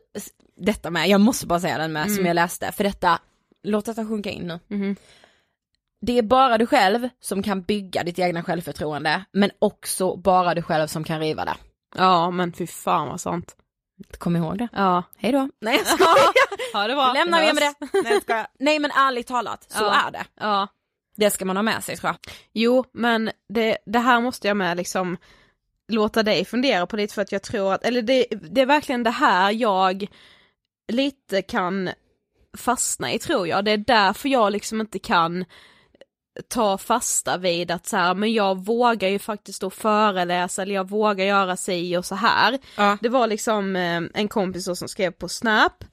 detta 0.57 0.91
med, 0.91 1.09
jag 1.09 1.21
måste 1.21 1.47
bara 1.47 1.61
säga 1.61 1.79
den 1.79 1.93
med 1.93 2.05
som 2.05 2.13
Mm. 2.15 2.27
jag 2.27 2.35
läste, 2.35 2.73
för 2.73 2.85
detta, 2.85 3.19
låt 3.63 3.85
detta 3.87 4.07
sjunka 4.07 4.31
in 4.31 4.47
nu. 4.47 4.61
Mhm. 4.77 4.97
Det 6.07 6.19
är 6.19 6.23
bara 6.23 6.59
du 6.59 6.67
själv 6.67 7.09
som 7.21 7.43
kan 7.43 7.63
bygga 7.63 8.03
ditt 8.03 8.19
egna 8.19 8.43
självförtroende, 8.43 9.25
men 9.33 9.51
också 9.59 10.17
bara 10.17 10.55
du 10.55 10.63
själv 10.63 10.87
som 10.87 11.05
kan 11.05 11.21
riva 11.21 11.45
det. 11.45 11.57
Ja 11.97 12.31
men 12.31 12.53
fy 12.53 12.67
fan 12.67 13.09
vad 13.09 13.21
sant. 13.21 13.57
Kom 14.19 14.37
ihåg 14.37 14.59
det. 14.59 14.69
Ja. 14.73 15.03
Hej 15.17 15.33
då. 15.33 15.49
Nej 15.61 15.77
jag 15.77 15.87
skojar. 15.87 16.33
Ja 16.73 16.89
det 16.89 16.95
var. 16.95 17.15
Lämnar 17.15 17.41
vi 17.41 17.53
med 17.53 17.63
det. 17.63 17.75
Nej, 18.05 18.21
jag. 18.27 18.47
Nej 18.59 18.79
men 18.79 18.91
ärligt 18.91 19.27
talat, 19.27 19.67
så 19.73 19.85
Ja. 19.85 19.95
är 20.07 20.11
det. 20.11 20.25
Ja. 20.41 20.69
Det 21.21 21.31
ska 21.31 21.45
man 21.45 21.57
ha 21.57 21.63
med 21.63 21.85
sig 21.85 21.97
tror 21.97 22.09
jag. 22.09 22.35
Jo 22.53 22.85
men 22.93 23.31
det, 23.49 23.79
det 23.87 23.99
här 23.99 24.21
måste 24.21 24.49
jag 24.49 24.57
med 24.57 24.77
liksom 24.77 25.17
låta 25.89 26.23
dig 26.23 26.45
fundera 26.45 26.87
på 26.87 26.97
lite 26.97 27.15
för 27.15 27.23
att 27.23 27.33
jag 27.33 27.43
tror 27.43 27.75
att, 27.75 27.85
eller 27.85 28.03
det, 28.03 28.27
det 28.31 28.61
är 28.61 28.67
verkligen 28.67 29.03
det 29.03 29.11
här 29.11 29.51
jag 29.51 30.07
lite 30.93 31.43
kan 31.43 31.91
fastna 32.57 33.13
i 33.13 33.19
tror 33.19 33.49
jag, 33.49 33.65
det 33.65 33.71
är 33.71 33.77
därför 33.77 34.29
jag 34.29 34.53
liksom 34.53 34.81
inte 34.81 34.99
kan 34.99 35.45
ta 36.49 36.79
fasta 36.79 37.39
vid 37.39 37.71
att 37.71 37.87
så 37.87 37.97
här, 37.97 38.15
men 38.15 38.33
jag 38.33 38.65
vågar 38.65 39.09
ju 39.09 39.19
faktiskt 39.19 39.61
då 39.61 39.71
föreläsa 39.71 40.63
eller 40.63 40.75
jag 40.75 40.89
vågar 40.89 41.25
göra 41.25 41.57
sig 41.57 41.99
och 41.99 42.05
så 42.05 42.15
här. 42.15 42.59
Ja. 42.77 42.99
Det 43.01 43.09
var 43.09 43.27
liksom 43.27 43.77
eh, 43.77 44.03
en 44.15 44.29
kompis 44.29 44.65
då 44.65 44.77
som 44.77 44.89
skrev 44.89 45.11
på 45.11 45.29
Snap 45.29 45.85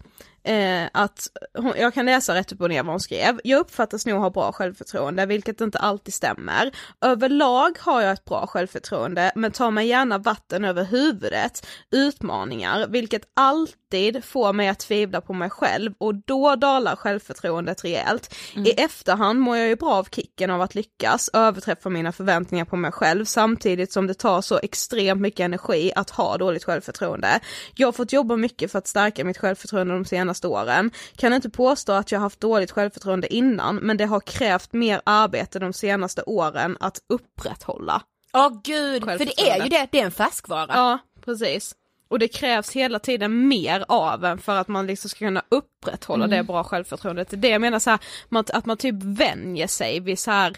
eh, 0.44 0.90
att, 0.94 1.28
hon, 1.58 1.74
jag 1.78 1.94
kan 1.94 2.06
läsa 2.06 2.36
rätt 2.36 2.52
upp 2.52 2.62
och 2.62 2.70
ner 2.70 2.84
vad 2.84 2.94
hon 2.94 3.00
skrev, 3.00 3.40
jag 3.44 3.60
uppfattas 3.60 4.06
nog 4.06 4.22
ha 4.22 4.30
bra 4.30 4.52
självförtroende 4.52 5.26
vilket 5.26 5.62
inte 5.62 5.80
alltid 5.80 6.14
stämmer. 6.14 6.72
Överlag 7.02 7.78
har 7.80 8.02
jag 8.02 8.12
ett 8.12 8.26
bra 8.26 8.48
självförtroende 8.48 9.32
men 9.36 9.52
tar 9.52 9.72
mig 9.72 9.88
gärna 9.88 10.18
vatten 10.18 10.66
över 10.66 10.84
huvudet, 10.84 11.68
utmaningar, 11.92 12.88
vilket 12.88 13.22
alltid 13.34 14.24
får 14.24 14.54
mig 14.54 14.68
att 14.68 14.80
tvivla 14.80 15.22
på 15.22 15.34
mig 15.34 15.50
själv 15.50 15.94
och 15.98 16.16
då 16.16 16.56
dalar 16.56 16.96
självförtroendet 16.96 17.84
rejält. 17.84 18.36
I 18.56 18.72
efterhand 18.72 19.40
mår 19.40 19.58
jag 19.58 19.68
ju 19.68 19.76
bra 19.76 19.94
av 19.94 20.08
kicken 20.12 20.52
av 20.52 20.62
att 20.62 20.76
lyckas 20.76 21.30
överträffa 21.34 21.90
mina 21.90 22.12
förväntningar 22.12 22.66
på 22.66 22.76
mig 22.76 22.92
själv 22.92 23.26
samtidigt 23.26 23.92
som 23.92 24.08
det 24.08 24.14
tar 24.14 24.42
så 24.42 24.60
extremt 24.64 25.22
mycket 25.22 25.40
energi 25.40 25.92
att 25.96 26.10
ha 26.10 26.38
dåligt 26.38 26.64
självförtroende. 26.64 27.40
Jag 27.76 27.88
har 27.88 27.92
fått 27.92 28.14
jobba 28.14 28.36
mycket 28.36 28.72
för 28.72 28.80
att 28.80 28.88
stärka 28.88 29.24
mitt 29.24 29.38
självförtroende 29.38 29.94
de 29.94 30.06
senaste 30.06 30.37
åren. 30.46 30.92
Kan 31.16 31.34
inte 31.34 31.50
påstå 31.50 31.92
att 31.92 32.12
jag 32.12 32.20
haft 32.20 32.40
dåligt 32.40 32.72
självförtroende 32.72 33.34
innan 33.34 33.76
men 33.76 33.98
det 33.98 34.06
har 34.06 34.20
krävt 34.20 34.74
mer 34.74 35.02
arbete 35.04 35.60
de 35.60 35.74
senaste 35.74 36.24
åren 36.24 36.78
att 36.80 37.02
upprätthålla. 37.10 38.02
Åh 38.34 38.62
gud, 38.64 39.04
för 39.04 39.18
det 39.18 39.50
är 39.50 39.64
ju 39.64 39.70
det, 39.70 39.88
det 39.92 40.00
är 40.00 40.06
en 40.06 40.12
färskvara. 40.12 40.68
Ja, 40.70 41.00
precis. 41.26 41.76
Och 42.10 42.20
det 42.20 42.28
krävs 42.28 42.72
hela 42.72 43.00
tiden 43.00 43.48
mer 43.48 43.86
av 43.88 44.26
en 44.26 44.38
för 44.38 44.56
att 44.56 44.68
man 44.68 44.88
liksom 44.88 45.10
ska 45.10 45.18
kunna 45.18 45.44
upprätthålla 45.50 46.26
Mm. 46.26 46.38
det 46.38 46.44
bra 46.44 46.64
självförtroendet. 46.64 47.30
Det 47.30 47.36
är 47.36 47.38
det 47.38 47.50
jag 47.50 47.62
menar 47.62 47.80
så 47.80 47.90
här, 47.90 48.00
att 48.30 48.66
man 48.66 48.78
typ 48.78 48.96
vänjer 49.04 49.68
sig 49.68 50.00
vid 50.00 50.20
så 50.20 50.32
här 50.32 50.54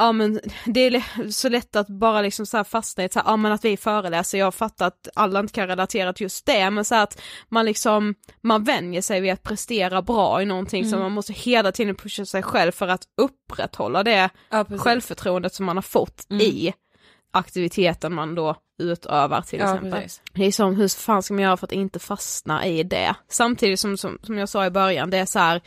Ja 0.00 0.12
men 0.12 0.40
det 0.66 0.80
är 0.80 1.30
så 1.30 1.48
lätt 1.48 1.76
att 1.76 1.88
bara 1.88 2.22
liksom 2.22 2.46
så 2.46 2.56
här 2.56 2.64
fastna 2.64 3.04
i 3.04 3.08
så 3.08 3.18
här, 3.18 3.26
ja 3.26 3.36
men 3.36 3.52
att 3.52 3.64
vi 3.64 3.76
föreläser, 3.76 4.38
jag 4.38 4.54
fattar 4.54 4.86
att 4.86 5.08
alla 5.14 5.40
inte 5.40 5.52
kan 5.52 5.66
relatera 5.66 6.12
till 6.12 6.22
just 6.24 6.46
det, 6.46 6.70
men 6.70 6.84
så 6.84 6.94
här 6.94 7.02
att 7.02 7.20
man 7.48 7.64
liksom, 7.66 8.14
man 8.40 8.64
vänjer 8.64 9.02
sig 9.02 9.20
vid 9.20 9.32
att 9.32 9.42
prestera 9.42 10.02
bra 10.02 10.42
i 10.42 10.44
någonting 10.44 10.84
så 10.84 10.88
Mm. 10.96 11.00
man 11.00 11.12
måste 11.12 11.32
hela 11.32 11.72
tiden 11.72 11.94
pusha 11.94 12.24
sig 12.26 12.42
själv 12.42 12.72
för 12.72 12.88
att 12.88 13.02
upprätthålla 13.16 14.02
det 14.02 14.30
Ja, 14.50 14.64
precis. 14.64 14.82
självförtroendet 14.82 15.54
som 15.54 15.66
man 15.66 15.76
har 15.76 15.82
fått 15.82 16.26
Mm. 16.30 16.40
i 16.42 16.72
aktiviteten 17.32 18.14
man 18.14 18.34
då 18.34 18.56
utövar 18.82 19.42
till 19.42 19.58
Ja, 19.58 19.64
exempel. 19.74 19.92
precis. 20.02 20.22
Det 20.32 20.44
är 20.46 20.52
som, 20.52 20.76
hur 20.76 20.88
fan 20.88 21.22
ska 21.22 21.34
man 21.34 21.42
göra 21.44 21.56
för 21.56 21.66
att 21.66 21.72
inte 21.72 21.98
fastna 21.98 22.66
i 22.66 22.82
det? 22.82 23.14
Samtidigt 23.28 23.80
som, 23.80 23.96
som, 23.96 24.18
som 24.22 24.38
jag 24.38 24.48
sa 24.48 24.66
i 24.66 24.70
början, 24.70 25.10
det 25.10 25.18
är 25.18 25.26
så 25.26 25.38
här 25.38 25.60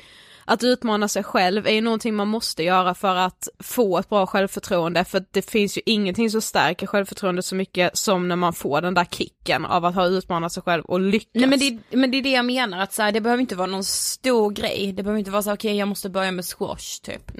att 0.45 0.63
utmana 0.63 1.07
sig 1.07 1.23
själv 1.23 1.67
är 1.67 1.71
ju 1.71 1.81
någonting 1.81 2.15
man 2.15 2.27
måste 2.27 2.63
göra 2.63 2.95
för 2.95 3.15
att 3.15 3.47
få 3.59 3.97
ett 3.97 4.09
bra 4.09 4.25
självförtroende 4.25 5.05
för 5.05 5.25
det 5.31 5.41
finns 5.41 5.77
ju 5.77 5.81
ingenting 5.85 6.29
som 6.29 6.41
stärker 6.41 6.87
självförtroendet 6.87 7.45
så 7.45 7.55
mycket 7.55 7.97
som 7.97 8.27
när 8.27 8.35
man 8.35 8.53
får 8.53 8.81
den 8.81 8.93
där 8.93 9.05
kicken 9.05 9.65
av 9.65 9.85
att 9.85 9.95
ha 9.95 10.05
utmanat 10.05 10.51
sig 10.51 10.63
själv 10.63 10.83
och 10.85 10.99
lyckas. 10.99 11.29
Nej 11.33 11.47
men 11.47 11.59
det, 11.59 11.97
men 11.97 12.11
det 12.11 12.17
är 12.17 12.21
det 12.21 12.31
jag 12.31 12.45
menar, 12.45 12.79
att 12.79 12.93
så 12.93 13.01
här, 13.01 13.11
det 13.11 13.21
behöver 13.21 13.41
inte 13.41 13.55
vara 13.55 13.67
någon 13.67 13.83
stor 13.83 14.51
grej, 14.51 14.93
det 14.93 15.03
behöver 15.03 15.19
inte 15.19 15.31
vara 15.31 15.41
så 15.41 15.53
okej 15.53 15.77
jag 15.77 15.87
måste 15.87 16.09
börja 16.09 16.31
med 16.31 16.45
squash 16.45 17.01
typ. 17.03 17.31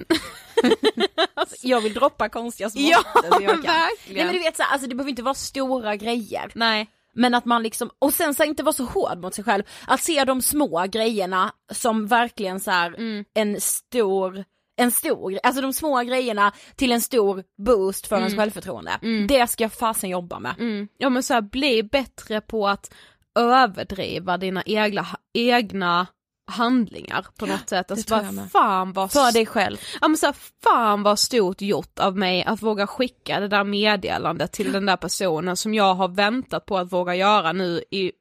alltså, 1.34 1.56
jag 1.62 1.80
vill 1.80 1.94
droppa 1.94 2.28
konstiga 2.28 2.70
smått 2.70 2.82
Ja, 2.90 3.22
som 3.32 3.42
jag 3.44 3.52
kan. 3.52 3.62
verkligen. 3.62 4.16
Nej 4.16 4.24
men 4.24 4.34
du 4.34 4.38
vet 4.40 4.56
så 4.56 4.62
här, 4.62 4.72
alltså 4.72 4.88
det 4.88 4.94
behöver 4.94 5.10
inte 5.10 5.22
vara 5.22 5.34
stora 5.34 5.96
grejer. 5.96 6.52
Nej. 6.54 6.90
Men 7.14 7.34
att 7.34 7.44
man 7.44 7.62
liksom, 7.62 7.90
och 7.98 8.14
sen 8.14 8.34
så 8.34 8.44
inte 8.44 8.62
vara 8.62 8.72
så 8.72 8.84
hård 8.84 9.18
mot 9.18 9.34
sig 9.34 9.44
själv, 9.44 9.62
att 9.86 10.00
se 10.00 10.24
de 10.24 10.42
små 10.42 10.86
grejerna 10.88 11.52
som 11.72 12.06
verkligen 12.06 12.60
så 12.60 12.70
här 12.70 12.94
Mm. 12.98 13.24
en 13.34 13.60
stor 13.60 14.44
en 14.76 14.90
stor 14.90 15.38
alltså 15.42 15.62
de 15.62 15.72
små 15.72 16.00
grejerna 16.02 16.52
till 16.76 16.92
en 16.92 17.00
stor 17.00 17.44
boost 17.66 18.06
för 18.06 18.16
ens 18.16 18.32
Mm. 18.32 18.42
självförtroende. 18.42 18.98
Mm. 19.02 19.26
Det 19.26 19.46
ska 19.46 19.64
jag 19.64 19.72
fasen 19.72 20.10
jobba 20.10 20.38
med. 20.38 20.54
Mm. 20.58 20.88
Ja 20.98 21.08
men 21.08 21.22
så 21.22 21.34
här, 21.34 21.40
bli 21.40 21.82
bättre 21.82 22.40
på 22.40 22.68
att 22.68 22.94
överdriva 23.38 24.36
dina 24.36 24.62
egna, 24.66 25.06
egna 25.34 26.06
handlingar 26.46 27.26
på 27.38 27.46
något 27.46 27.68
sätt. 27.68 27.90
Alltså 27.90 28.10
bara, 28.10 28.48
fan 28.52 28.92
vad 28.92 29.12
För 29.12 29.32
dig 29.32 29.46
själv. 29.46 29.76
Ja 30.00 30.08
men 30.08 30.16
så 30.16 30.26
här, 30.26 30.36
fan 30.64 31.02
vad 31.02 31.18
stort 31.18 31.60
gjort 31.60 31.98
av 31.98 32.16
mig 32.16 32.44
att 32.44 32.62
våga 32.62 32.86
skicka 32.86 33.40
det 33.40 33.48
där 33.48 33.64
meddelandet 33.64 34.52
till 34.52 34.72
den 34.72 34.86
där 34.86 34.96
personen 34.96 35.56
som 35.56 35.74
jag 35.74 35.94
har 35.94 36.08
väntat 36.08 36.66
på 36.66 36.78
att 36.78 36.92
våga 36.92 37.14
göra 37.14 37.52
nu 37.52 37.82
i 37.90 38.12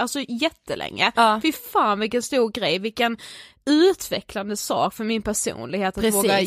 Alltså 0.00 0.20
jättelänge. 0.28 1.12
Ja. 1.16 1.40
Fy 1.42 1.52
fan 1.52 2.00
vilken 2.00 2.22
stor 2.22 2.50
grej, 2.50 2.78
vilken 2.78 3.16
utvecklande 3.66 4.56
sak 4.56 4.94
för 4.94 5.04
min 5.04 5.22
personlighet 5.22 5.98
att 5.98 6.02
Precis. 6.02 6.14
våga 6.14 6.40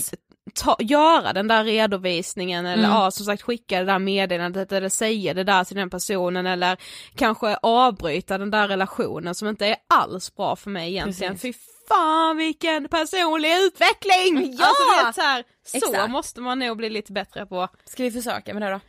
ta, 0.53 0.75
göra 0.79 1.33
den 1.33 1.47
där 1.47 1.63
redovisningen 1.63 2.65
eller 2.65 2.83
Mm. 2.83 2.95
ja 2.95 3.11
som 3.11 3.25
sagt 3.25 3.41
skicka 3.41 3.79
det 3.79 3.85
där 3.85 3.99
meddelandet 3.99 4.71
eller 4.71 4.89
säga 4.89 5.33
det 5.33 5.43
där 5.43 5.63
till 5.63 5.75
den 5.75 5.89
personen 5.89 6.45
eller 6.45 6.77
kanske 7.15 7.55
avbryta 7.55 8.37
den 8.37 8.51
där 8.51 8.67
relationen 8.67 9.35
som 9.35 9.47
inte 9.47 9.65
är 9.65 9.75
alls 9.89 10.35
bra 10.35 10.55
för 10.55 10.69
mig 10.69 10.89
egentligen. 10.91 11.33
Precis. 11.33 11.55
Fy 11.57 11.63
fan 11.87 12.37
vilken 12.37 12.87
personlig 12.87 13.57
utveckling! 13.57 14.55
Ja! 14.59 14.65
Alltså, 14.65 15.05
vet, 15.05 15.15
så, 15.15 15.21
här, 15.21 16.03
så 16.03 16.11
måste 16.11 16.41
man 16.41 16.59
nog 16.59 16.77
bli 16.77 16.89
lite 16.89 17.11
bättre 17.11 17.45
på. 17.45 17.67
Ska 17.85 18.03
vi 18.03 18.11
försöka 18.11 18.53
med 18.53 18.61
det 18.61 18.69
då? 18.69 18.79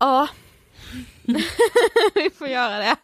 Ja. 0.00 0.28
vi 2.14 2.30
får 2.30 2.48
göra 2.48 2.78
det. 2.78 2.96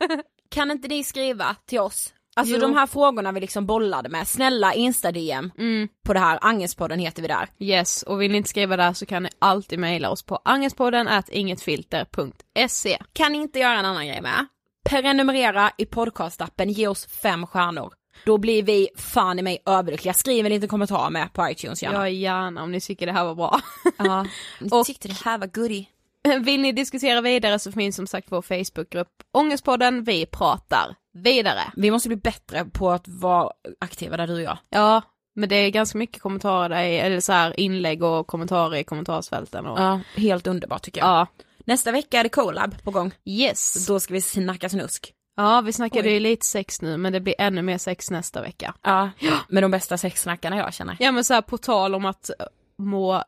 Kan 0.50 0.70
inte 0.70 0.88
ni 0.88 1.04
skriva 1.04 1.56
till 1.66 1.78
oss? 1.80 2.12
Alltså 2.38 2.54
Jo. 2.54 2.60
de 2.60 2.74
här 2.74 2.86
frågorna 2.86 3.32
vi 3.32 3.40
liksom 3.40 3.66
bollade 3.66 4.08
med, 4.08 4.28
snälla 4.28 4.74
insta-DM 4.74 5.50
Mm. 5.58 5.88
på 6.04 6.12
det 6.12 6.18
här, 6.20 6.38
Angespodden 6.42 6.98
heter 6.98 7.22
vi 7.22 7.28
där. 7.28 7.48
Yes, 7.58 8.02
och 8.02 8.22
vill 8.22 8.30
ni 8.30 8.36
inte 8.36 8.48
skriva 8.50 8.76
där 8.76 8.92
så 8.92 9.06
kan 9.06 9.22
ni 9.22 9.28
alltid 9.38 9.78
mejla 9.78 10.10
oss 10.10 10.22
på 10.22 10.40
angespodden 10.44 11.08
at 11.08 11.28
ingetfilter.se. 11.28 12.98
Kan 13.12 13.32
ni 13.32 13.38
inte 13.38 13.58
göra 13.58 13.78
en 13.78 13.84
annan 13.84 14.06
grej 14.06 14.20
med? 14.22 14.46
Prenumerera 14.88 15.70
i 15.78 15.86
podcastappen, 15.86 16.70
ge 16.70 16.88
oss 16.88 17.06
fem 17.06 17.46
stjärnor. 17.46 17.92
Då 18.24 18.38
blir 18.38 18.62
vi 18.62 18.88
fan 18.96 19.38
i 19.38 19.42
mig 19.42 19.62
överlyckliga. 19.66 20.14
Skriv 20.14 20.46
en 20.46 20.52
liten 20.52 20.68
kommentar 20.68 21.10
med 21.10 21.32
på 21.32 21.48
iTunes 21.50 21.82
gärna. 21.82 21.98
Ja 21.98 22.08
gärna 22.08 22.62
om 22.62 22.72
ni 22.72 22.80
tycker 22.80 23.06
det 23.06 23.12
här 23.12 23.24
var 23.24 23.34
bra. 23.34 23.60
Ja, 23.96 24.26
Och- 24.70 24.86
tyckte 24.86 25.08
det 25.08 25.16
här 25.24 25.38
var 25.38 25.46
goodie. 25.46 25.86
Vill 26.44 26.60
ni 26.60 26.72
diskutera 26.72 27.20
vidare 27.20 27.58
så 27.58 27.72
finns 27.72 27.96
som 27.96 28.06
sagt 28.06 28.26
vår 28.30 28.42
Facebookgrupp 28.42 29.08
Ångestpodden, 29.32 30.04
vi 30.04 30.26
pratar 30.26 30.96
vidare. 31.18 31.60
Vi 31.76 31.90
måste 31.90 32.08
bli 32.08 32.16
bättre 32.16 32.64
på 32.64 32.90
att 32.90 33.08
vara 33.08 33.52
aktiva 33.80 34.16
där 34.16 34.26
du 34.26 34.34
och 34.34 34.40
jag. 34.42 34.58
Ja, 34.70 35.02
men 35.34 35.48
det 35.48 35.56
är 35.56 35.70
ganska 35.70 35.98
mycket 35.98 36.22
kommentarer 36.22 36.68
där, 36.68 36.84
eller 36.84 37.20
så 37.20 37.32
här 37.32 37.60
inlägg 37.60 38.02
och 38.02 38.26
kommentarer 38.26 38.76
i 38.76 38.84
kommentarsfälten 38.84 39.66
och 39.66 39.78
Ja, 39.80 40.00
helt 40.16 40.46
underbart 40.46 40.82
tycker 40.82 41.00
jag. 41.00 41.08
ja. 41.08 41.26
Nästa 41.64 41.92
vecka 41.92 42.18
är 42.18 42.22
det 42.22 42.28
collab 42.28 42.82
på 42.82 42.90
gång. 42.90 43.12
Yes. 43.24 43.86
Då 43.86 44.00
ska 44.00 44.14
vi 44.14 44.20
snacka 44.20 44.68
snusk. 44.68 45.12
Ja, 45.36 45.60
vi 45.60 45.72
snackade 45.72 46.08
Oj. 46.08 46.14
ju 46.14 46.20
lite 46.20 46.46
sex 46.46 46.82
nu, 46.82 46.96
men 46.96 47.12
det 47.12 47.20
blir 47.20 47.34
ännu 47.38 47.62
mer 47.62 47.78
sex 47.78 48.10
nästa 48.10 48.42
vecka. 48.42 48.74
Ja, 48.82 49.10
med 49.48 49.62
de 49.62 49.70
bästa 49.70 49.98
sexsnackarna 49.98 50.56
jag 50.56 50.74
känner. 50.74 50.96
Ja 51.00 51.12
men 51.12 51.24
så 51.24 51.34
här 51.34 51.42
på 51.42 51.58
tal 51.58 51.94
om 51.94 52.04
att 52.04 52.30
må 52.78 53.22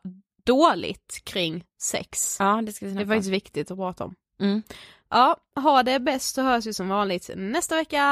dåligt 0.45 1.21
kring 1.23 1.63
sex. 1.81 2.37
Ja, 2.39 2.61
det 2.65 2.73
ska 2.73 2.85
vi 2.85 2.93
Det 2.93 3.01
är 3.01 3.05
faktiskt 3.05 3.29
viktigt 3.29 3.71
att 3.71 3.77
prata 3.77 4.03
om. 4.03 4.15
Mm. 4.41 4.63
Ja, 5.09 5.37
ha 5.55 5.83
det 5.83 5.99
bäst 5.99 6.35
så 6.35 6.41
hörs 6.41 6.65
vi 6.65 6.73
som 6.73 6.89
vanligt 6.89 7.29
nästa 7.35 7.75
vecka. 7.75 8.03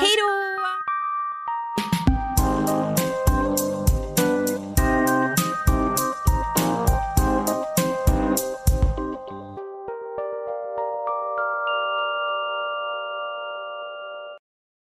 Hej 0.00 0.10
då! 0.20 2.05